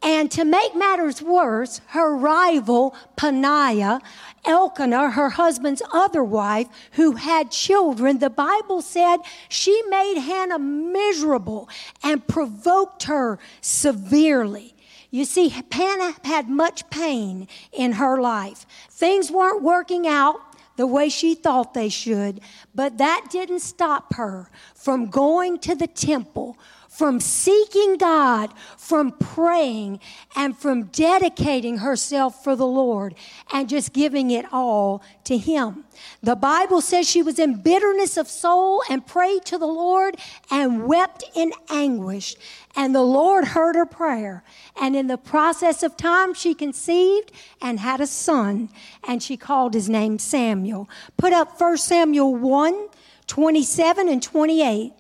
And 0.02 0.30
to 0.30 0.46
make 0.46 0.74
matters 0.74 1.20
worse, 1.20 1.82
her 1.88 2.16
rival, 2.16 2.94
Peninnah, 3.16 4.00
Elkanah, 4.46 5.10
her 5.10 5.28
husband's 5.28 5.82
other 5.92 6.24
wife, 6.24 6.68
who 6.92 7.12
had 7.12 7.50
children, 7.50 8.18
the 8.18 8.30
Bible 8.30 8.80
said 8.80 9.18
she 9.50 9.82
made 9.90 10.18
Hannah 10.20 10.58
miserable 10.58 11.68
and 12.02 12.26
provoked 12.26 13.02
her 13.04 13.38
severely. 13.60 14.74
You 15.10 15.24
see, 15.24 15.48
Hannah 15.48 16.14
had 16.24 16.48
much 16.48 16.88
pain 16.90 17.48
in 17.72 17.92
her 17.92 18.20
life. 18.20 18.66
Things 18.88 19.30
weren't 19.30 19.62
working 19.62 20.06
out 20.06 20.40
the 20.76 20.86
way 20.86 21.08
she 21.08 21.34
thought 21.34 21.74
they 21.74 21.88
should, 21.88 22.40
but 22.74 22.98
that 22.98 23.26
didn't 23.30 23.60
stop 23.60 24.14
her 24.14 24.48
from 24.74 25.06
going 25.06 25.58
to 25.58 25.74
the 25.74 25.86
temple 25.86 26.56
from 27.00 27.18
seeking 27.18 27.96
God, 27.96 28.52
from 28.76 29.12
praying, 29.12 29.98
and 30.36 30.54
from 30.54 30.82
dedicating 30.88 31.78
herself 31.78 32.44
for 32.44 32.54
the 32.54 32.66
Lord 32.66 33.14
and 33.50 33.70
just 33.70 33.94
giving 33.94 34.30
it 34.30 34.44
all 34.52 35.02
to 35.24 35.38
Him. 35.38 35.84
The 36.22 36.36
Bible 36.36 36.82
says 36.82 37.08
she 37.08 37.22
was 37.22 37.38
in 37.38 37.62
bitterness 37.62 38.18
of 38.18 38.28
soul 38.28 38.82
and 38.90 39.06
prayed 39.06 39.46
to 39.46 39.56
the 39.56 39.64
Lord 39.64 40.18
and 40.50 40.84
wept 40.84 41.24
in 41.34 41.54
anguish. 41.70 42.36
And 42.76 42.94
the 42.94 43.00
Lord 43.00 43.46
heard 43.46 43.76
her 43.76 43.86
prayer. 43.86 44.44
And 44.78 44.94
in 44.94 45.06
the 45.06 45.16
process 45.16 45.82
of 45.82 45.96
time, 45.96 46.34
she 46.34 46.52
conceived 46.52 47.32
and 47.62 47.80
had 47.80 48.02
a 48.02 48.06
son, 48.06 48.68
and 49.08 49.22
she 49.22 49.38
called 49.38 49.72
his 49.72 49.88
name 49.88 50.18
Samuel. 50.18 50.86
Put 51.16 51.32
up 51.32 51.58
1 51.58 51.78
Samuel 51.78 52.36
1 52.36 52.88
27 53.26 54.08
and 54.08 54.22
28. 54.22 54.92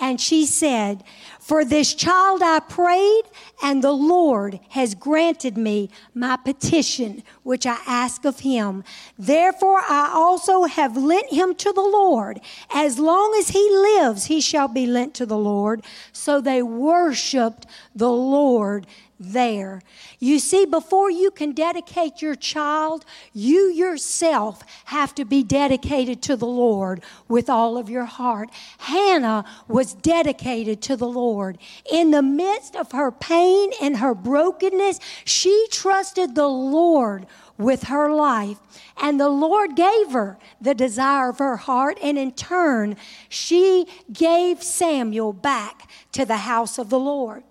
And 0.00 0.20
she 0.20 0.46
said, 0.46 1.04
For 1.42 1.64
this 1.64 1.92
child 1.92 2.40
I 2.40 2.60
prayed, 2.60 3.24
and 3.64 3.82
the 3.82 3.90
Lord 3.90 4.60
has 4.68 4.94
granted 4.94 5.58
me 5.58 5.90
my 6.14 6.36
petition, 6.36 7.24
which 7.42 7.66
I 7.66 7.78
ask 7.84 8.24
of 8.24 8.38
him. 8.40 8.84
Therefore 9.18 9.80
I 9.80 10.12
also 10.14 10.62
have 10.64 10.96
lent 10.96 11.32
him 11.32 11.56
to 11.56 11.72
the 11.72 11.82
Lord. 11.82 12.40
As 12.72 13.00
long 13.00 13.34
as 13.40 13.48
he 13.48 13.68
lives, 13.70 14.26
he 14.26 14.40
shall 14.40 14.68
be 14.68 14.86
lent 14.86 15.14
to 15.14 15.26
the 15.26 15.36
Lord. 15.36 15.82
So 16.12 16.40
they 16.40 16.62
worshiped 16.62 17.66
the 17.92 18.12
Lord 18.12 18.86
there. 19.22 19.82
You 20.18 20.38
see, 20.38 20.66
before 20.66 21.10
you 21.10 21.30
can 21.30 21.52
dedicate 21.52 22.20
your 22.20 22.34
child, 22.34 23.04
you 23.32 23.70
yourself 23.70 24.62
have 24.86 25.14
to 25.14 25.24
be 25.24 25.42
dedicated 25.42 26.22
to 26.22 26.36
the 26.36 26.46
Lord 26.46 27.02
with 27.28 27.48
all 27.48 27.78
of 27.78 27.88
your 27.88 28.04
heart. 28.04 28.50
Hannah 28.78 29.44
was 29.68 29.94
dedicated 29.94 30.82
to 30.82 30.96
the 30.96 31.08
Lord. 31.08 31.58
In 31.90 32.10
the 32.10 32.22
midst 32.22 32.76
of 32.76 32.92
her 32.92 33.10
pain 33.10 33.70
and 33.80 33.98
her 33.98 34.14
brokenness, 34.14 35.00
she 35.24 35.66
trusted 35.70 36.34
the 36.34 36.48
Lord 36.48 37.26
with 37.58 37.84
her 37.84 38.10
life. 38.10 38.58
And 39.00 39.20
the 39.20 39.28
Lord 39.28 39.76
gave 39.76 40.12
her 40.12 40.38
the 40.60 40.74
desire 40.74 41.30
of 41.30 41.38
her 41.38 41.56
heart, 41.56 41.98
and 42.02 42.18
in 42.18 42.32
turn, 42.32 42.96
she 43.28 43.86
gave 44.12 44.62
Samuel 44.62 45.32
back 45.32 45.88
to 46.12 46.24
the 46.24 46.38
house 46.38 46.78
of 46.78 46.90
the 46.90 46.98
Lord. 46.98 47.42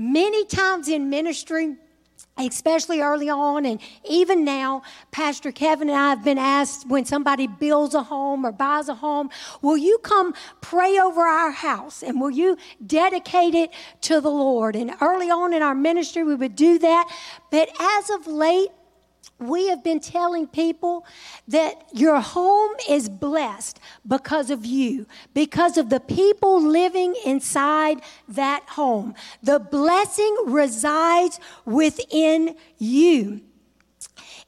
Many 0.00 0.46
times 0.46 0.88
in 0.88 1.10
ministry, 1.10 1.76
especially 2.38 3.02
early 3.02 3.28
on 3.28 3.66
and 3.66 3.78
even 4.08 4.44
now 4.44 4.82
pastor 5.10 5.52
kevin 5.52 5.90
and 5.90 5.98
i 5.98 6.08
have 6.10 6.24
been 6.24 6.38
asked 6.38 6.86
when 6.88 7.04
somebody 7.04 7.46
builds 7.46 7.94
a 7.94 8.02
home 8.02 8.46
or 8.46 8.52
buys 8.52 8.88
a 8.88 8.94
home 8.94 9.28
will 9.60 9.76
you 9.76 9.98
come 9.98 10.32
pray 10.60 10.98
over 10.98 11.20
our 11.22 11.50
house 11.50 12.02
and 12.02 12.20
will 12.20 12.30
you 12.30 12.56
dedicate 12.86 13.54
it 13.54 13.70
to 14.00 14.20
the 14.20 14.30
lord? 14.30 14.76
And 14.76 14.94
early 15.00 15.30
on 15.30 15.52
in 15.52 15.62
our 15.62 15.74
ministry 15.74 16.22
we 16.22 16.34
would 16.34 16.56
do 16.56 16.78
that. 16.78 17.08
But 17.50 17.68
as 17.80 18.10
of 18.10 18.26
late 18.26 18.70
we 19.40 19.68
have 19.68 19.82
been 19.82 20.00
telling 20.00 20.46
people 20.46 21.04
that 21.48 21.82
your 21.92 22.20
home 22.20 22.72
is 22.88 23.08
blessed 23.08 23.80
because 24.06 24.50
of 24.50 24.64
you, 24.64 25.06
because 25.34 25.78
of 25.78 25.88
the 25.88 26.00
people 26.00 26.62
living 26.62 27.14
inside 27.24 28.00
that 28.28 28.62
home. 28.68 29.14
The 29.42 29.58
blessing 29.58 30.36
resides 30.46 31.40
within 31.64 32.56
you. 32.78 33.40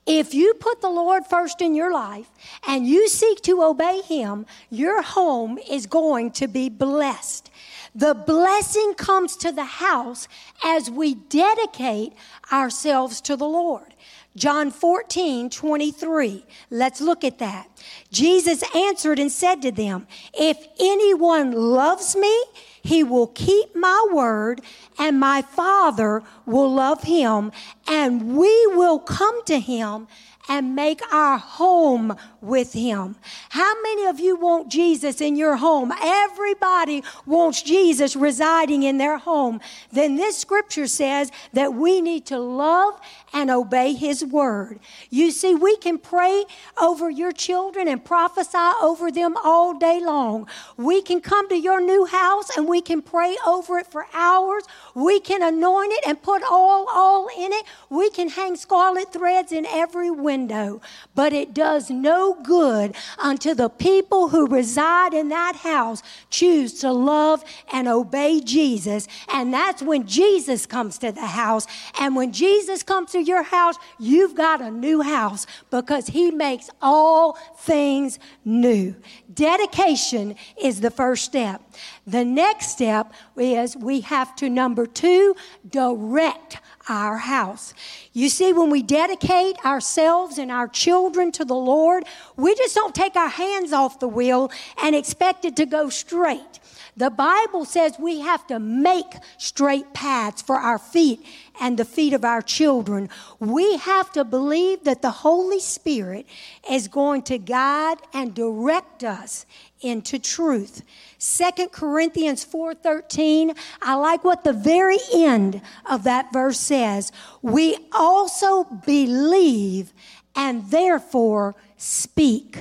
If 0.05 0.34
you 0.34 0.55
put 0.55 0.80
the 0.80 0.90
Lord 0.90 1.26
first 1.26 1.61
in 1.62 1.74
your 1.74 1.93
life 1.93 2.28
and 2.66 2.86
you 2.86 3.09
seek 3.09 3.40
to 3.43 3.62
obey 3.62 4.01
Him, 4.03 4.47
your 4.68 5.01
home 5.01 5.59
is 5.70 5.86
going 5.86 6.32
to 6.32 6.49
be 6.49 6.68
blessed. 6.68 7.51
The 7.95 8.14
blessing 8.14 8.95
comes 8.95 9.36
to 9.36 9.53
the 9.53 9.64
house 9.64 10.26
as 10.64 10.90
we 10.90 11.14
dedicate 11.14 12.14
ourselves 12.51 13.20
to 13.22 13.36
the 13.36 13.47
Lord. 13.47 13.91
John 14.35 14.70
14, 14.70 15.51
23. 15.51 16.45
Let's 16.70 17.01
look 17.01 17.22
at 17.22 17.39
that. 17.39 17.68
Jesus 18.11 18.64
answered 18.74 19.18
and 19.18 19.30
said 19.30 19.61
to 19.62 19.70
them, 19.70 20.07
If 20.33 20.57
anyone 20.80 21.53
loves 21.53 22.16
me, 22.16 22.45
he 22.83 23.05
will 23.05 23.28
keep 23.28 23.76
my 23.76 24.09
word, 24.12 24.61
and 24.99 25.20
my 25.20 25.43
Father 25.43 26.22
will 26.47 26.72
love 26.72 27.05
him, 27.05 27.53
and 27.87 28.37
we 28.37 28.66
will 28.68 28.99
come 28.99 29.45
to 29.45 29.61
him 29.61 30.09
and 30.49 30.74
make 30.74 31.01
our 31.12 31.39
home 31.39 32.16
with 32.41 32.72
him. 32.72 33.16
How 33.51 33.80
many 33.83 34.07
of 34.07 34.18
you 34.18 34.37
want 34.37 34.70
Jesus 34.70 35.20
in 35.20 35.37
your 35.37 35.57
home? 35.57 35.93
Everybody 36.03 37.05
wants 37.26 37.62
Jesus 37.62 38.16
residing 38.16 38.83
in 38.83 38.99
their 38.99 39.18
home. 39.18 39.61
Then 39.93 40.16
this 40.16 40.37
scripture 40.37 40.89
says 40.89 41.30
that 41.53 41.74
we 41.74 42.01
need 42.01 42.26
to 42.26 42.39
love 42.41 43.01
and 43.33 43.51
obey 43.51 43.95
his 43.95 44.24
word. 44.24 44.78
You 45.11 45.30
see, 45.30 45.55
we 45.55 45.76
can 45.76 45.99
pray 45.99 46.45
over 46.80 47.11
your 47.11 47.33
children 47.33 47.89
and 47.89 48.05
prophesy 48.05 48.59
over 48.80 49.11
them 49.11 49.37
all 49.43 49.78
day 49.78 50.01
long. 50.01 50.49
We 50.76 51.03
can 51.03 51.20
come 51.20 51.49
to 51.49 51.57
your 51.57 51.80
new 51.80 52.05
house 52.05 52.57
and 52.57 52.68
we 52.68 52.80
can 52.80 53.03
pray 53.03 53.37
over 53.47 53.78
it 53.78 53.87
for 53.87 54.07
hours. 54.12 54.64
We 54.95 55.20
can 55.20 55.43
anoint 55.43 55.93
it 55.93 56.05
and 56.07 56.20
put 56.20 56.43
all 56.43 56.87
all 56.91 57.28
in 57.28 57.53
it. 57.53 57.64
We 57.89 58.11
can 58.11 58.28
hang 58.28 58.57
scarlet 58.57 59.12
threads 59.12 59.53
in 59.53 59.66
every 59.66 60.11
window. 60.11 60.80
But 61.14 61.33
it 61.33 61.55
does 61.55 61.91
no 61.91 62.35
good 62.43 62.95
until 63.18 63.55
the 63.55 63.70
people 63.70 64.28
who 64.28 64.47
reside 64.47 65.14
in 65.14 65.28
that 65.30 65.57
house 65.57 66.03
choose 66.30 66.80
to 66.80 66.93
love 66.93 67.45
and 67.72 67.89
obey 67.89 68.41
Jesus. 68.41 69.09
And 69.28 69.53
that's 69.53 69.83
when 69.83 70.07
Jesus 70.07 70.66
comes 70.66 70.99
to 70.99 71.12
the 71.12 71.26
house. 71.26 71.66
And 71.99 72.16
when 72.16 72.33
Jesus 72.33 72.83
comes 72.83 73.12
to 73.12 73.22
your 73.23 73.43
house, 73.43 73.77
you've 73.99 74.35
got 74.35 74.61
a 74.61 74.70
new 74.70 75.01
house 75.01 75.47
because 75.70 76.09
he 76.09 76.31
makes 76.31 76.68
all 76.81 77.39
things 77.59 78.18
new. 78.45 78.95
Dedication 79.33 80.37
is 80.61 80.81
the 80.81 80.91
first 80.91 81.25
step. 81.25 81.62
The 82.07 82.25
next 82.25 82.70
step 82.70 83.12
is 83.37 83.77
we 83.77 84.01
have 84.03 84.35
to, 84.37 84.51
number 84.51 84.87
two, 84.87 85.35
direct 85.68 86.59
our 86.89 87.16
house. 87.16 87.75
You 88.12 88.29
see, 88.29 88.53
when 88.53 88.70
we 88.70 88.83
dedicate 88.83 89.64
ourselves 89.64 90.39
and 90.39 90.51
our 90.51 90.68
children 90.68 91.33
to 91.33 91.45
the 91.45 91.55
Lord, 91.55 92.05
we 92.37 92.55
just 92.55 92.75
don't 92.75 92.95
take 92.95 93.16
our 93.16 93.29
hands 93.29 93.73
off 93.73 94.01
the 94.01 94.09
wheel 94.09 94.51
and 94.83 94.95
expect 94.95 95.45
it 95.45 95.57
to 95.57 95.66
go 95.66 95.89
straight. 95.89 96.59
The 96.97 97.11
Bible 97.11 97.64
says 97.64 97.99
we 97.99 98.20
have 98.20 98.47
to 98.49 98.59
make 98.59 99.14
straight 99.38 99.95
paths 99.95 100.43
for 100.43 100.57
our 100.57 100.78
feet 100.78 101.24
and 101.59 101.78
the 101.78 101.86
feet 101.86 102.12
of 102.12 102.24
our 102.24 102.43
children. 102.43 103.09
We 103.40 103.78
have 103.78 104.12
to 104.12 104.24
believe 104.24 104.84
that 104.84 105.01
the 105.01 105.11
Holy 105.11 105.59
Spirit 105.61 106.26
is 106.70 106.88
going 106.88 107.22
to 107.22 107.38
guide 107.38 107.99
and 108.12 108.34
direct 108.34 109.05
us 109.05 109.47
into 109.80 110.18
truth. 110.18 110.82
Second 111.18 111.72
Corinthians 111.72 112.45
4:13, 112.45 113.57
I 113.80 113.95
like 113.95 114.22
what 114.22 114.45
the 114.45 114.53
very 114.53 114.99
end 115.14 115.62
of 115.86 116.05
that 116.05 116.32
verse 116.32 116.61
says. 116.61 117.11
We 117.40 117.78
also 117.93 118.64
believe 118.64 119.93
and 120.35 120.70
therefore 120.70 121.55
speak. 121.76 122.59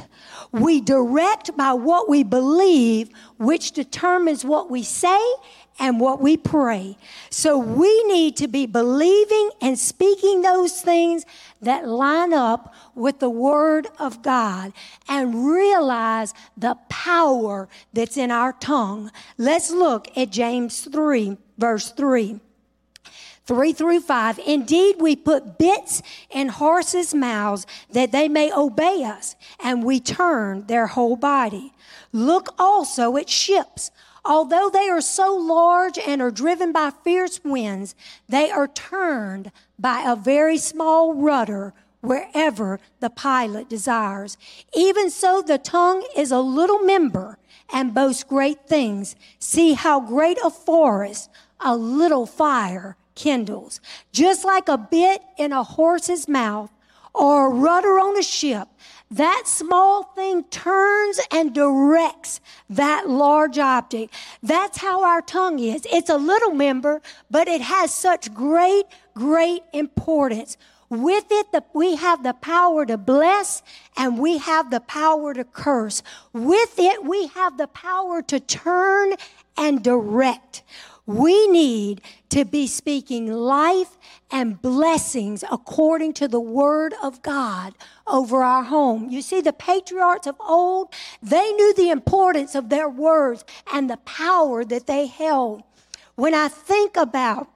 We 0.51 0.81
direct 0.81 1.55
by 1.55 1.73
what 1.73 2.09
we 2.09 2.23
believe, 2.23 3.09
which 3.37 3.71
determines 3.71 4.43
what 4.43 4.69
we 4.69 4.83
say 4.83 5.19
and 5.79 5.99
what 5.99 6.21
we 6.21 6.37
pray. 6.37 6.97
So 7.29 7.57
we 7.57 8.03
need 8.03 8.37
to 8.37 8.47
be 8.47 8.65
believing 8.65 9.51
and 9.61 9.79
speaking 9.79 10.41
those 10.41 10.81
things 10.81 11.25
that 11.61 11.87
line 11.87 12.33
up 12.33 12.73
with 12.93 13.19
the 13.19 13.29
Word 13.29 13.87
of 13.99 14.21
God 14.21 14.73
and 15.07 15.47
realize 15.47 16.33
the 16.57 16.75
power 16.89 17.69
that's 17.93 18.17
in 18.17 18.31
our 18.31 18.53
tongue. 18.53 19.11
Let's 19.37 19.71
look 19.71 20.15
at 20.17 20.29
James 20.29 20.81
3, 20.81 21.37
verse 21.57 21.91
3. 21.91 22.39
3 23.45 23.73
through 23.73 24.01
5. 24.01 24.39
Indeed, 24.45 24.97
we 24.99 25.15
put 25.15 25.57
bits 25.57 26.01
in 26.29 26.49
horses' 26.49 27.13
mouths 27.13 27.65
that 27.91 28.11
they 28.11 28.27
may 28.27 28.51
obey 28.53 29.03
us, 29.03 29.35
and 29.59 29.83
we 29.83 29.99
turn 29.99 30.67
their 30.67 30.87
whole 30.87 31.15
body. 31.15 31.73
Look 32.11 32.53
also 32.59 33.17
at 33.17 33.29
ships. 33.29 33.91
Although 34.23 34.69
they 34.69 34.87
are 34.87 35.01
so 35.01 35.35
large 35.35 35.97
and 35.97 36.21
are 36.21 36.29
driven 36.29 36.71
by 36.71 36.91
fierce 37.03 37.39
winds, 37.43 37.95
they 38.29 38.51
are 38.51 38.67
turned 38.67 39.51
by 39.79 40.03
a 40.05 40.15
very 40.15 40.57
small 40.57 41.15
rudder 41.15 41.73
wherever 42.01 42.79
the 42.99 43.09
pilot 43.09 43.67
desires. 43.69 44.37
Even 44.75 45.09
so, 45.09 45.41
the 45.41 45.57
tongue 45.57 46.05
is 46.15 46.31
a 46.31 46.39
little 46.39 46.79
member 46.79 47.37
and 47.73 47.93
boasts 47.93 48.23
great 48.23 48.67
things. 48.67 49.15
See 49.39 49.73
how 49.73 49.99
great 49.99 50.37
a 50.43 50.49
forest 50.49 51.29
a 51.59 51.75
little 51.75 52.25
fire 52.25 52.95
kindles. 53.15 53.81
Just 54.11 54.45
like 54.45 54.67
a 54.67 54.77
bit 54.77 55.21
in 55.37 55.51
a 55.51 55.63
horse's 55.63 56.27
mouth 56.27 56.71
or 57.13 57.47
a 57.47 57.49
rudder 57.49 57.99
on 57.99 58.17
a 58.17 58.23
ship, 58.23 58.67
that 59.11 59.43
small 59.45 60.03
thing 60.03 60.45
turns 60.45 61.19
and 61.31 61.53
directs 61.53 62.39
that 62.69 63.09
large 63.09 63.59
object. 63.59 64.13
That's 64.41 64.77
how 64.77 65.03
our 65.03 65.21
tongue 65.21 65.59
is. 65.59 65.85
It's 65.91 66.09
a 66.09 66.17
little 66.17 66.51
member, 66.51 67.01
but 67.29 67.49
it 67.49 67.59
has 67.59 67.93
such 67.93 68.33
great, 68.33 68.85
great 69.13 69.63
importance. 69.73 70.57
With 70.89 71.25
it, 71.29 71.51
the, 71.51 71.63
we 71.73 71.95
have 71.95 72.23
the 72.23 72.33
power 72.33 72.85
to 72.85 72.97
bless 72.97 73.63
and 73.97 74.17
we 74.17 74.37
have 74.39 74.71
the 74.71 74.81
power 74.81 75.33
to 75.33 75.43
curse. 75.43 76.03
With 76.33 76.79
it, 76.79 77.03
we 77.03 77.27
have 77.27 77.57
the 77.57 77.67
power 77.67 78.21
to 78.23 78.39
turn 78.39 79.15
and 79.57 79.83
direct. 79.83 80.63
We 81.05 81.47
need 81.47 82.01
to 82.29 82.45
be 82.45 82.67
speaking 82.67 83.31
life 83.31 83.97
and 84.29 84.61
blessings 84.61 85.43
according 85.51 86.13
to 86.13 86.27
the 86.27 86.39
word 86.39 86.93
of 87.01 87.21
God 87.21 87.73
over 88.05 88.43
our 88.43 88.63
home. 88.63 89.09
You 89.09 89.21
see, 89.21 89.41
the 89.41 89.53
patriarchs 89.53 90.27
of 90.27 90.35
old, 90.39 90.93
they 91.21 91.51
knew 91.51 91.73
the 91.73 91.89
importance 91.89 92.55
of 92.55 92.69
their 92.69 92.87
words 92.87 93.43
and 93.73 93.89
the 93.89 93.97
power 93.97 94.63
that 94.65 94.87
they 94.87 95.07
held. 95.07 95.63
When 96.15 96.33
I 96.33 96.47
think 96.47 96.97
about 96.97 97.49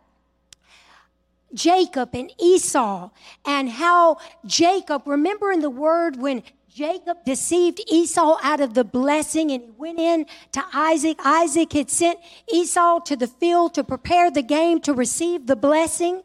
Jacob 1.53 2.09
and 2.13 2.31
Esau 2.39 3.09
and 3.45 3.69
how 3.69 4.17
Jacob, 4.45 5.03
remember 5.05 5.51
in 5.51 5.61
the 5.61 5.69
word 5.69 6.17
when 6.17 6.43
Jacob 6.75 7.23
deceived 7.23 7.79
Esau 7.87 8.35
out 8.43 8.59
of 8.59 8.73
the 8.73 8.83
blessing 8.83 9.49
and 9.49 9.63
he 9.63 9.71
went 9.77 9.97
in 9.97 10.25
to 10.51 10.61
Isaac. 10.73 11.17
Isaac 11.23 11.71
had 11.71 11.89
sent 11.89 12.19
Esau 12.51 12.99
to 12.99 13.15
the 13.15 13.27
field 13.27 13.73
to 13.75 13.83
prepare 13.85 14.29
the 14.29 14.41
game 14.41 14.81
to 14.81 14.93
receive 14.93 15.47
the 15.47 15.55
blessing. 15.55 16.21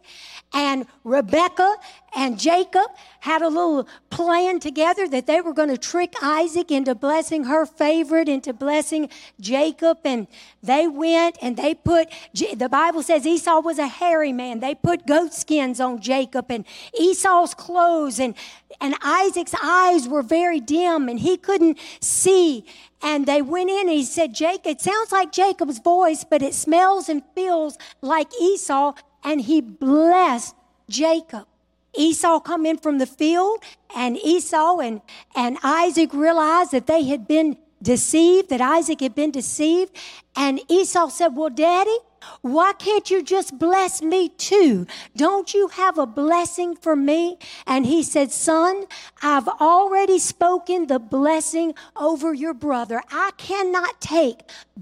And 0.53 0.87
Rebecca 1.05 1.77
and 2.15 2.39
Jacob 2.39 2.87
had 3.21 3.41
a 3.41 3.49
little 3.49 3.87
plan 4.11 4.59
together 4.59 5.07
that 5.07 5.27
they 5.27 5.41
were 5.41 5.53
going 5.53 5.69
to 5.69 5.79
trick 5.79 6.15
Isaac 6.21 6.73
into 6.73 6.97
blessing 6.97 7.45
her 7.45 7.65
favorite, 7.65 8.29
into 8.29 8.53
blessing 8.53 9.09
Jacob. 9.41 9.99
And 10.05 10.27
they 10.61 10.89
went 10.89 11.39
and 11.41 11.57
they 11.57 11.75
put, 11.75 12.09
the 12.35 12.69
Bible 12.69 13.05
says 13.05 13.27
Esau 13.27 13.61
was 13.61 13.79
a 13.79 13.87
hairy 13.87 14.33
man. 14.33 14.59
They 14.59 14.75
put 14.75 15.07
goat 15.07 15.35
skins 15.35 15.79
on 15.79 16.01
Jacob 16.01 16.47
and 16.51 16.65
Esau's 16.99 17.55
clothes. 17.55 18.19
And, 18.19 18.35
and 18.81 18.97
Isaac's 19.03 19.55
eyes 19.63 20.09
were 20.09 20.23
very 20.23 20.59
dim 20.59 21.09
and 21.09 21.21
he 21.21 21.37
couldn't 21.37 21.79
see. 22.01 22.67
And 23.03 23.25
they 23.25 23.41
went 23.41 23.71
in 23.71 23.83
and 23.83 23.91
he 23.91 24.05
said, 24.05 24.35
Jacob, 24.35 24.67
it 24.67 24.81
sounds 24.81 25.13
like 25.13 25.33
Jacob's 25.33 25.79
voice, 25.79 26.25
but 26.29 26.43
it 26.43 26.55
smells 26.55 27.09
and 27.09 27.23
feels 27.35 27.79
like 28.03 28.29
Esau 28.41 28.95
and 29.25 29.41
he 29.41 29.61
blessed 29.61 30.55
Jacob. 30.89 31.47
Esau 31.95 32.39
come 32.41 32.67
in 32.67 32.79
from 32.79 32.99
the 32.99 33.07
field 33.07 33.63
and 33.97 34.17
Esau 34.17 34.79
and, 34.79 35.01
and 35.35 35.59
Isaac 35.63 36.13
realized 36.13 36.71
that 36.71 36.87
they 36.87 37.05
had 37.05 37.27
been 37.27 37.57
deceived, 37.83 38.51
that 38.51 38.61
Isaac 38.61 39.01
had 39.01 39.15
been 39.15 39.31
deceived. 39.33 39.97
And 40.37 40.61
Esau 40.69 41.09
said, 41.09 41.35
well, 41.35 41.51
daddy, 41.51 41.97
Why 42.43 42.73
can't 42.73 43.11
you 43.11 43.23
just 43.23 43.59
bless 43.59 44.03
me 44.03 44.29
too? 44.29 44.87
Don't 45.17 45.53
you 45.55 45.69
have 45.69 45.99
a 45.99 46.07
blessing 46.07 46.77
for 46.77 46.97
me? 46.97 47.39
And 47.67 47.87
he 47.87 48.03
said, 48.03 48.31
Son, 48.31 48.85
I've 49.23 49.49
already 49.49 50.19
spoken 50.19 50.87
the 50.87 50.99
blessing 50.99 51.75
over 51.97 52.35
your 52.35 52.55
brother. 52.55 53.03
I 53.11 53.31
cannot 53.37 54.01
take 54.01 54.41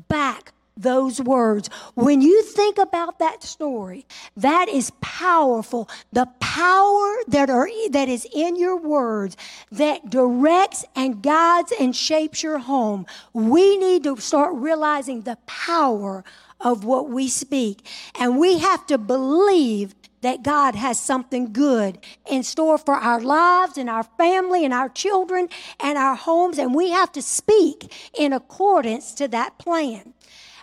back 0.09 0.53
those 0.79 1.21
words. 1.21 1.69
When 1.95 2.23
you 2.23 2.43
think 2.43 2.79
about 2.79 3.19
that 3.19 3.43
story, 3.43 4.07
that 4.37 4.69
is 4.69 4.93
powerful. 5.01 5.89
The 6.13 6.27
power 6.41 7.17
that 7.29 7.51
are 7.51 7.69
that 7.91 8.09
is 8.09 8.27
in 8.33 8.57
your 8.57 8.77
words 8.77 9.37
that 9.73 10.09
directs 10.09 10.85
and 10.95 11.23
guides 11.23 11.73
and 11.79 11.95
shapes 11.95 12.43
your 12.43 12.59
home. 12.59 13.07
We 13.33 13.77
need 13.77 14.05
to 14.05 14.17
start 14.17 14.55
realizing 14.55 15.23
the 15.23 15.37
power 15.47 16.25
of 16.61 16.85
what 16.85 17.09
we 17.09 17.29
speak. 17.29 17.87
And 18.19 18.39
we 18.39 18.59
have 18.59 18.87
to 18.87 18.99
believe 18.99 19.95
that 20.21 20.43
God 20.43 20.75
has 20.75 20.99
something 20.99 21.53
good 21.53 21.99
in 22.29 22.43
store 22.43 22.79
for 22.79 22.95
our 22.95 23.21
lives 23.21 23.79
and 23.79 23.89
our 23.89 24.03
family 24.03 24.65
and 24.65 24.75
our 24.75 24.89
children 24.89 25.49
and 25.79 25.97
our 25.97 26.17
homes. 26.17 26.59
And 26.59 26.75
we 26.75 26.91
have 26.91 27.13
to 27.13 27.23
speak 27.23 27.93
in 28.19 28.33
accordance 28.33 29.13
to 29.15 29.29
that 29.29 29.59
plan. 29.59 30.15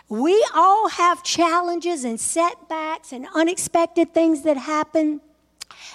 We 0.08 0.46
all 0.54 0.88
have 0.88 1.22
challenges 1.24 2.04
and 2.04 2.20
setbacks 2.20 3.12
and 3.12 3.26
unexpected 3.34 4.14
things 4.14 4.42
that 4.42 4.56
happen. 4.56 5.20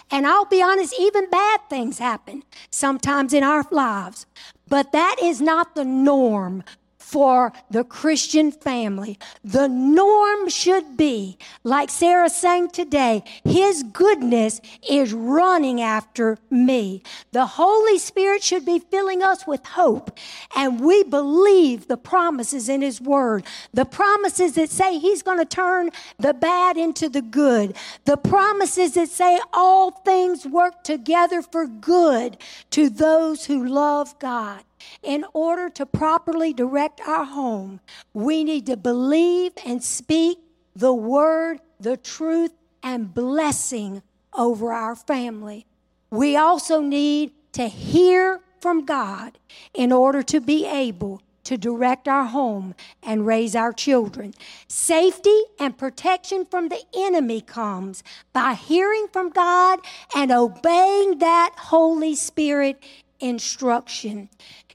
And 0.09 0.27
I'll 0.27 0.45
be 0.45 0.61
honest, 0.61 0.93
even 0.99 1.29
bad 1.29 1.61
things 1.69 1.99
happen 1.99 2.43
sometimes 2.69 3.33
in 3.33 3.43
our 3.43 3.65
lives. 3.71 4.25
But 4.67 4.91
that 4.91 5.17
is 5.21 5.41
not 5.41 5.75
the 5.75 5.85
norm 5.85 6.63
for 7.11 7.51
the 7.69 7.83
Christian 7.83 8.53
family. 8.53 9.19
The 9.43 9.67
norm 9.67 10.47
should 10.47 10.95
be, 10.95 11.37
like 11.65 11.89
Sarah 11.89 12.29
sang 12.29 12.69
today, 12.69 13.23
His 13.43 13.83
goodness 13.83 14.61
is 14.89 15.11
running 15.11 15.81
after 15.81 16.37
me. 16.49 17.03
The 17.33 17.45
Holy 17.45 17.97
Spirit 17.97 18.41
should 18.43 18.65
be 18.65 18.79
filling 18.79 19.21
us 19.21 19.45
with 19.45 19.65
hope, 19.65 20.17
and 20.55 20.79
we 20.79 21.03
believe 21.03 21.89
the 21.89 21.97
promises 21.97 22.69
in 22.69 22.81
His 22.81 23.01
Word. 23.01 23.43
The 23.73 23.85
promises 23.85 24.53
that 24.53 24.69
say 24.69 24.97
He's 24.97 25.21
going 25.21 25.39
to 25.39 25.45
turn 25.45 25.89
the 26.17 26.33
bad 26.33 26.77
into 26.77 27.09
the 27.09 27.21
good. 27.21 27.75
The 28.05 28.15
promises 28.15 28.93
that 28.93 29.09
say 29.09 29.37
all 29.51 29.91
things 29.91 30.45
work 30.45 30.85
together 30.85 31.41
for 31.41 31.67
good 31.67 32.37
to 32.69 32.89
those 32.89 33.45
who 33.47 33.67
love 33.67 34.17
God. 34.17 34.63
In 35.03 35.25
order 35.33 35.69
to 35.69 35.85
properly 35.85 36.53
direct 36.53 37.01
our 37.01 37.25
home, 37.25 37.79
we 38.13 38.43
need 38.43 38.65
to 38.67 38.77
believe 38.77 39.53
and 39.65 39.83
speak 39.83 40.39
the 40.75 40.93
word, 40.93 41.59
the 41.79 41.97
truth, 41.97 42.51
and 42.83 43.13
blessing 43.13 44.01
over 44.33 44.71
our 44.71 44.95
family. 44.95 45.65
We 46.09 46.35
also 46.35 46.81
need 46.81 47.31
to 47.53 47.67
hear 47.67 48.41
from 48.59 48.85
God 48.85 49.39
in 49.73 49.91
order 49.91 50.23
to 50.23 50.39
be 50.39 50.65
able 50.65 51.21
to 51.43 51.57
direct 51.57 52.07
our 52.07 52.25
home 52.25 52.75
and 53.01 53.25
raise 53.25 53.55
our 53.55 53.73
children. 53.73 54.33
Safety 54.67 55.41
and 55.59 55.77
protection 55.77 56.45
from 56.45 56.69
the 56.69 56.81
enemy 56.95 57.41
comes 57.41 58.03
by 58.31 58.53
hearing 58.53 59.07
from 59.11 59.29
God 59.29 59.79
and 60.15 60.31
obeying 60.31 61.19
that 61.19 61.53
Holy 61.57 62.15
Spirit 62.15 62.81
instruction. 63.19 64.29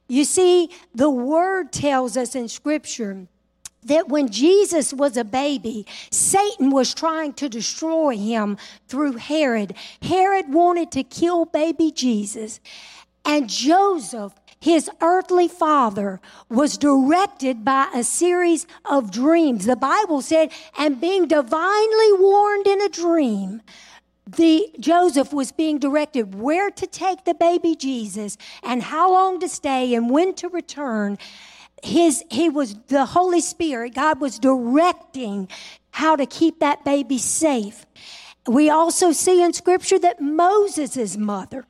You 0.08 0.24
see, 0.24 0.70
the 0.94 1.10
word 1.10 1.72
tells 1.72 2.16
us 2.16 2.34
in 2.34 2.48
Scripture 2.48 3.26
that 3.84 4.08
when 4.08 4.28
Jesus 4.28 4.92
was 4.92 5.16
a 5.16 5.24
baby, 5.24 5.86
Satan 6.10 6.70
was 6.70 6.94
trying 6.94 7.32
to 7.34 7.48
destroy 7.48 8.16
him 8.16 8.56
through 8.88 9.16
Herod. 9.16 9.74
Herod 10.02 10.52
wanted 10.52 10.90
to 10.92 11.02
kill 11.02 11.44
baby 11.44 11.90
Jesus. 11.92 12.60
And 13.24 13.48
Joseph, 13.48 14.32
his 14.60 14.90
earthly 15.00 15.48
father, 15.48 16.20
was 16.48 16.78
directed 16.78 17.64
by 17.64 17.88
a 17.94 18.02
series 18.04 18.66
of 18.84 19.10
dreams. 19.10 19.66
The 19.66 19.76
Bible 19.76 20.20
said, 20.20 20.50
and 20.78 21.00
being 21.00 21.26
divinely 21.26 22.12
warned 22.12 22.66
in 22.66 22.80
a 22.82 22.88
dream, 22.88 23.62
the 24.26 24.68
Joseph 24.80 25.32
was 25.32 25.52
being 25.52 25.78
directed 25.78 26.34
where 26.34 26.70
to 26.70 26.86
take 26.86 27.24
the 27.24 27.34
baby 27.34 27.76
Jesus 27.76 28.36
and 28.62 28.82
how 28.82 29.12
long 29.12 29.38
to 29.40 29.48
stay 29.48 29.94
and 29.94 30.10
when 30.10 30.34
to 30.34 30.48
return. 30.48 31.16
His 31.82 32.24
he 32.30 32.48
was 32.48 32.74
the 32.88 33.06
Holy 33.06 33.40
Spirit, 33.40 33.94
God 33.94 34.20
was 34.20 34.38
directing 34.38 35.48
how 35.90 36.16
to 36.16 36.26
keep 36.26 36.58
that 36.60 36.84
baby 36.84 37.18
safe. 37.18 37.86
We 38.46 38.68
also 38.68 39.12
see 39.12 39.42
in 39.42 39.52
scripture 39.52 39.98
that 40.00 40.20
Moses' 40.20 41.16
mother 41.16 41.64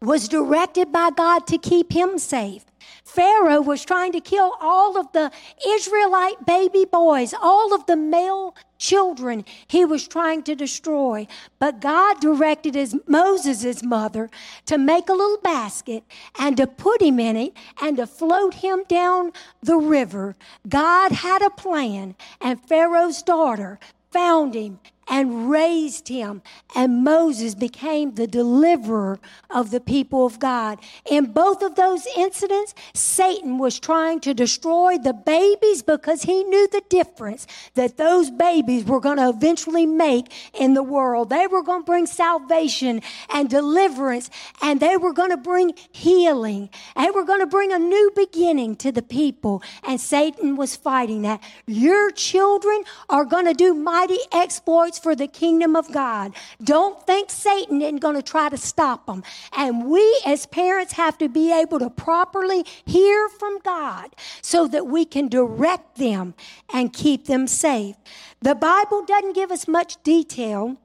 was 0.00 0.28
directed 0.28 0.92
by 0.92 1.10
God 1.10 1.46
to 1.48 1.58
keep 1.58 1.92
him 1.92 2.18
safe. 2.18 2.64
Pharaoh 3.08 3.62
was 3.62 3.86
trying 3.86 4.12
to 4.12 4.20
kill 4.20 4.52
all 4.60 4.98
of 4.98 5.10
the 5.12 5.32
Israelite 5.66 6.44
baby 6.44 6.84
boys, 6.84 7.32
all 7.40 7.74
of 7.74 7.86
the 7.86 7.96
male 7.96 8.54
children 8.76 9.46
he 9.66 9.82
was 9.84 10.06
trying 10.06 10.42
to 10.42 10.54
destroy. 10.54 11.26
But 11.58 11.80
God 11.80 12.20
directed 12.20 12.74
his 12.74 12.94
Moses' 13.06 13.82
mother 13.82 14.28
to 14.66 14.76
make 14.76 15.08
a 15.08 15.14
little 15.14 15.38
basket 15.38 16.04
and 16.38 16.54
to 16.58 16.66
put 16.66 17.00
him 17.00 17.18
in 17.18 17.36
it 17.36 17.54
and 17.80 17.96
to 17.96 18.06
float 18.06 18.54
him 18.54 18.84
down 18.88 19.32
the 19.62 19.78
river. 19.78 20.36
God 20.68 21.12
had 21.12 21.40
a 21.40 21.50
plan, 21.50 22.14
and 22.42 22.62
Pharaoh's 22.68 23.22
daughter 23.22 23.80
found 24.10 24.54
him 24.54 24.80
and 25.10 25.50
raised 25.50 26.08
him. 26.08 26.42
And 26.74 27.02
Moses 27.04 27.54
became 27.54 28.14
the 28.14 28.26
deliverer 28.26 29.18
of 29.50 29.70
the 29.70 29.80
people 29.80 30.26
of 30.26 30.38
God. 30.38 30.78
In 31.10 31.32
both 31.32 31.62
of 31.62 31.74
those 31.74 32.06
incidents, 32.16 32.74
Satan 32.94 33.58
was 33.58 33.78
trying 33.78 34.20
to 34.20 34.34
destroy 34.34 34.98
the 34.98 35.12
babies 35.12 35.82
because 35.82 36.22
he 36.22 36.44
knew 36.44 36.68
the 36.68 36.82
difference 36.88 37.46
that 37.74 37.96
those 37.96 38.30
babies 38.30 38.84
were 38.84 39.00
going 39.00 39.16
to 39.16 39.28
eventually 39.28 39.86
make 39.86 40.32
in 40.54 40.74
the 40.74 40.82
world. 40.82 41.30
They 41.30 41.46
were 41.46 41.62
going 41.62 41.82
to 41.82 41.86
bring 41.86 42.06
salvation 42.06 43.02
and 43.32 43.48
deliverance, 43.48 44.30
and 44.62 44.80
they 44.80 44.96
were 44.96 45.12
going 45.12 45.30
to 45.30 45.36
bring 45.36 45.74
healing. 45.92 46.70
And 46.94 47.06
they 47.06 47.10
were 47.10 47.24
going 47.24 47.40
to 47.40 47.46
bring 47.46 47.72
a 47.72 47.78
new 47.78 48.12
beginning 48.14 48.76
to 48.76 48.92
the 48.92 49.02
people. 49.02 49.62
And 49.82 50.00
Satan 50.00 50.56
was 50.56 50.76
fighting 50.76 51.22
that. 51.22 51.42
Your 51.66 52.10
children 52.10 52.84
are 53.08 53.24
going 53.24 53.46
to 53.46 53.54
do 53.54 53.74
mighty 53.74 54.18
exploits 54.32 54.97
for 54.98 55.14
the 55.14 55.26
kingdom 55.26 55.76
of 55.76 55.90
God. 55.92 56.34
Don't 56.62 57.04
think 57.06 57.30
Satan 57.30 57.80
isn't 57.82 57.98
going 57.98 58.16
to 58.16 58.22
try 58.22 58.48
to 58.48 58.56
stop 58.56 59.06
them. 59.06 59.22
And 59.56 59.86
we 59.86 60.22
as 60.26 60.46
parents 60.46 60.94
have 60.94 61.18
to 61.18 61.28
be 61.28 61.52
able 61.52 61.78
to 61.78 61.90
properly 61.90 62.64
hear 62.84 63.28
from 63.28 63.58
God 63.60 64.14
so 64.42 64.66
that 64.68 64.86
we 64.86 65.04
can 65.04 65.28
direct 65.28 65.96
them 65.96 66.34
and 66.72 66.92
keep 66.92 67.26
them 67.26 67.46
safe. 67.46 67.96
The 68.40 68.54
Bible 68.54 69.04
doesn't 69.04 69.34
give 69.34 69.50
us 69.50 69.66
much 69.66 70.02
detail 70.02 70.76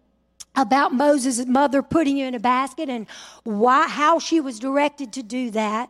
about 0.56 0.94
Moses' 0.94 1.46
mother 1.46 1.82
putting 1.82 2.18
you 2.18 2.28
in 2.28 2.36
a 2.36 2.40
basket 2.40 2.90
and 2.90 3.08
why, 3.44 3.88
how 3.88 4.20
she 4.20 4.40
was 4.40 4.60
directed 4.60 5.14
to 5.14 5.24
do 5.24 5.50
that. 5.52 5.90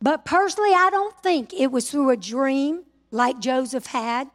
But 0.00 0.24
personally, 0.24 0.72
I 0.74 0.88
don't 0.90 1.16
think 1.22 1.52
it 1.52 1.70
was 1.70 1.90
through 1.90 2.10
a 2.10 2.16
dream 2.16 2.84
like 3.10 3.38
Joseph 3.38 3.86
had. 3.86 4.28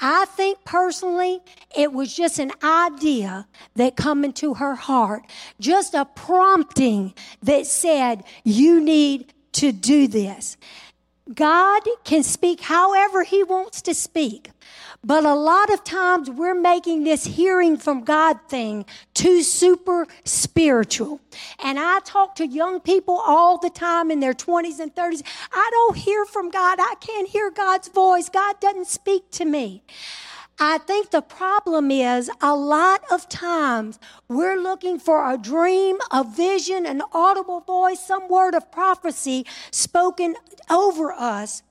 I 0.00 0.26
think 0.26 0.64
personally 0.64 1.40
it 1.76 1.92
was 1.92 2.14
just 2.14 2.38
an 2.38 2.52
idea 2.62 3.46
that 3.74 3.96
come 3.96 4.24
into 4.24 4.54
her 4.54 4.74
heart, 4.74 5.22
just 5.60 5.94
a 5.94 6.04
prompting 6.04 7.14
that 7.42 7.66
said, 7.66 8.24
you 8.44 8.80
need 8.80 9.32
to 9.52 9.72
do 9.72 10.06
this. 10.06 10.56
God 11.34 11.82
can 12.04 12.22
speak 12.22 12.60
however 12.60 13.22
he 13.22 13.42
wants 13.42 13.82
to 13.82 13.94
speak. 13.94 14.50
But 15.04 15.24
a 15.24 15.34
lot 15.34 15.72
of 15.72 15.84
times 15.84 16.28
we're 16.28 16.60
making 16.60 17.04
this 17.04 17.24
hearing 17.24 17.76
from 17.76 18.02
God 18.02 18.40
thing 18.48 18.84
too 19.14 19.42
super 19.42 20.08
spiritual. 20.24 21.20
And 21.62 21.78
I 21.78 22.00
talk 22.00 22.34
to 22.36 22.46
young 22.46 22.80
people 22.80 23.22
all 23.24 23.58
the 23.58 23.70
time 23.70 24.10
in 24.10 24.18
their 24.18 24.34
20s 24.34 24.80
and 24.80 24.92
30s. 24.94 25.22
I 25.52 25.68
don't 25.70 25.96
hear 25.96 26.24
from 26.24 26.50
God. 26.50 26.78
I 26.80 26.94
can't 27.00 27.28
hear 27.28 27.50
God's 27.50 27.88
voice. 27.88 28.28
God 28.28 28.60
doesn't 28.60 28.88
speak 28.88 29.30
to 29.32 29.44
me. 29.44 29.84
I 30.60 30.78
think 30.78 31.10
the 31.10 31.22
problem 31.22 31.92
is 31.92 32.28
a 32.40 32.56
lot 32.56 33.04
of 33.12 33.28
times 33.28 34.00
we're 34.26 34.60
looking 34.60 34.98
for 34.98 35.30
a 35.32 35.38
dream, 35.38 35.98
a 36.10 36.24
vision, 36.24 36.84
an 36.84 37.02
audible 37.12 37.60
voice, 37.60 38.00
some 38.00 38.28
word 38.28 38.56
of 38.56 38.72
prophecy 38.72 39.46
spoken 39.70 40.34
over 40.68 41.12
us 41.12 41.62